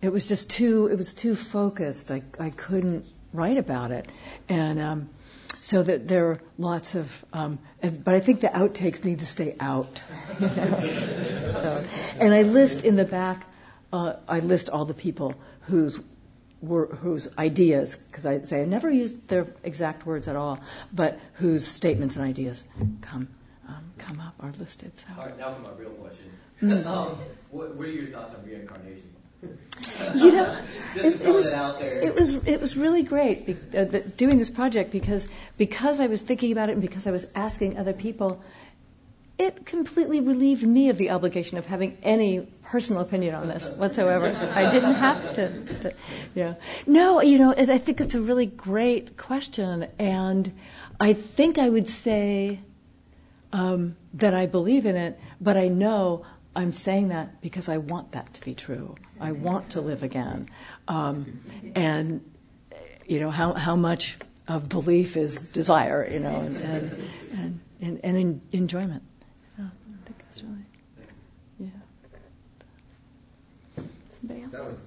it 0.03 0.13
was 0.13 0.27
just 0.27 0.51
too, 0.51 0.89
it 0.89 0.99
was 0.99 1.15
too 1.15 1.37
focused. 1.37 2.11
I, 2.11 2.23
I 2.39 2.51
couldn't 2.51 3.07
write 3.33 3.59
about 3.59 3.93
it, 3.93 4.07
and 4.49 4.81
um, 4.81 5.11
so 5.55 5.83
that 5.83 6.09
there 6.09 6.31
are 6.31 6.41
lots 6.59 6.95
of. 6.95 7.11
Um, 7.33 7.59
but 7.81 8.15
I 8.15 8.21
think 8.21 8.41
the 8.41 8.49
outtakes 8.49 9.05
need 9.05 9.21
to 9.21 9.27
stay 9.27 9.57
out. 9.61 10.01
You 10.41 10.47
know? 10.49 10.81
so, 10.81 11.85
and 12.19 12.35
I 12.35 12.43
list 12.43 12.85
in 12.85 12.97
the 12.97 13.05
back. 13.05 13.47
Uh, 13.93 14.15
I 14.27 14.41
list 14.41 14.69
all 14.71 14.85
the 14.85 14.95
people 14.95 15.35
whose 15.63 16.01
whose 16.65 17.29
ideas, 17.39 17.95
because 18.11 18.27
I 18.27 18.43
say 18.43 18.63
I 18.63 18.65
never 18.65 18.91
use 18.91 19.19
their 19.29 19.47
exact 19.63 20.07
words 20.07 20.29
at 20.29 20.37
all, 20.37 20.59
but 20.93 21.19
whose 21.35 21.67
statements 21.67 22.17
and 22.17 22.25
ideas 22.25 22.63
come 23.03 23.29
um, 23.69 23.93
come 23.99 24.21
up 24.21 24.35
are 24.41 24.53
listed. 24.59 24.93
So. 24.97 25.21
All 25.21 25.27
right, 25.27 25.39
now 25.39 25.55
for 25.55 25.61
my 25.61 25.71
real 25.79 25.91
question. 25.91 26.31
Mm. 26.63 26.87
um, 26.87 27.19
what, 27.51 27.75
what, 27.77 27.87
are 27.87 27.91
your 27.91 28.09
thoughts 28.09 28.35
on 28.35 28.45
reincarnation? 28.45 29.11
you 30.15 30.33
know, 30.33 30.59
it, 30.97 31.21
it, 31.21 31.35
was, 31.35 31.47
it, 31.47 32.15
was, 32.15 32.35
it 32.47 32.61
was 32.61 32.77
really 32.77 33.03
great 33.03 33.47
be, 33.47 33.53
uh, 33.77 33.85
the, 33.85 34.01
doing 34.01 34.39
this 34.39 34.51
project 34.51 34.91
because 34.91 35.29
because 35.59 36.01
I 36.01 36.07
was 36.07 36.23
thinking 36.23 36.51
about 36.53 36.71
it 36.71 36.73
and 36.73 36.81
because 36.81 37.07
I 37.07 37.11
was 37.11 37.31
asking 37.35 37.79
other 37.79 37.93
people 37.93 38.43
it 39.39 39.67
completely 39.67 40.21
relieved 40.21 40.63
me 40.63 40.89
of 40.89 40.99
the 40.99 41.11
obligation 41.11 41.59
of 41.59 41.67
having 41.67 41.99
any 42.03 42.47
personal 42.63 43.03
opinion 43.03 43.35
on 43.35 43.49
this 43.49 43.69
whatsoever. 43.69 44.27
I 44.55 44.71
didn't 44.71 44.95
have 44.95 45.35
to, 45.35 45.95
know. 46.35 46.57
No, 46.87 47.21
you 47.21 47.39
know, 47.39 47.55
I 47.57 47.79
think 47.79 48.01
it's 48.01 48.15
a 48.15 48.21
really 48.21 48.47
great 48.47 49.17
question, 49.17 49.89
and 49.99 50.53
I 51.01 51.13
think 51.13 51.59
I 51.59 51.69
would 51.69 51.89
say 51.89 52.61
um, 53.53 53.97
that 54.15 54.35
I 54.35 54.47
believe 54.47 54.87
in 54.87 54.97
it, 54.97 55.19
but 55.41 55.57
I 55.57 55.69
know 55.69 56.25
I'm 56.57 56.73
saying 56.73 57.09
that 57.09 57.41
because 57.41 57.69
I 57.69 57.79
want 57.79 58.13
that 58.13 58.33
to 58.35 58.41
be 58.41 58.55
true. 58.55 58.95
I 59.21 59.33
want 59.33 59.71
to 59.71 59.81
live 59.81 60.03
again, 60.03 60.49
um, 60.89 61.41
and 61.75 62.21
you 63.07 63.21
know 63.21 63.31
how 63.31 63.53
how 63.55 63.77
much 63.77 64.17
of 64.49 64.69
belief 64.69 65.17
is 65.17 65.37
desire, 65.37 66.09
you 66.11 66.19
know, 66.19 66.41
and 66.41 66.57
and, 66.57 67.11
and, 67.33 67.61
and, 67.81 68.17
and 68.17 68.41
enjoyment. 68.53 69.03
It's 70.35 70.43
really, 70.43 70.65
yeah. 71.61 71.69
Anybody 74.25 74.43
else? 74.43 74.53
That 74.53 74.67
was 74.67 74.81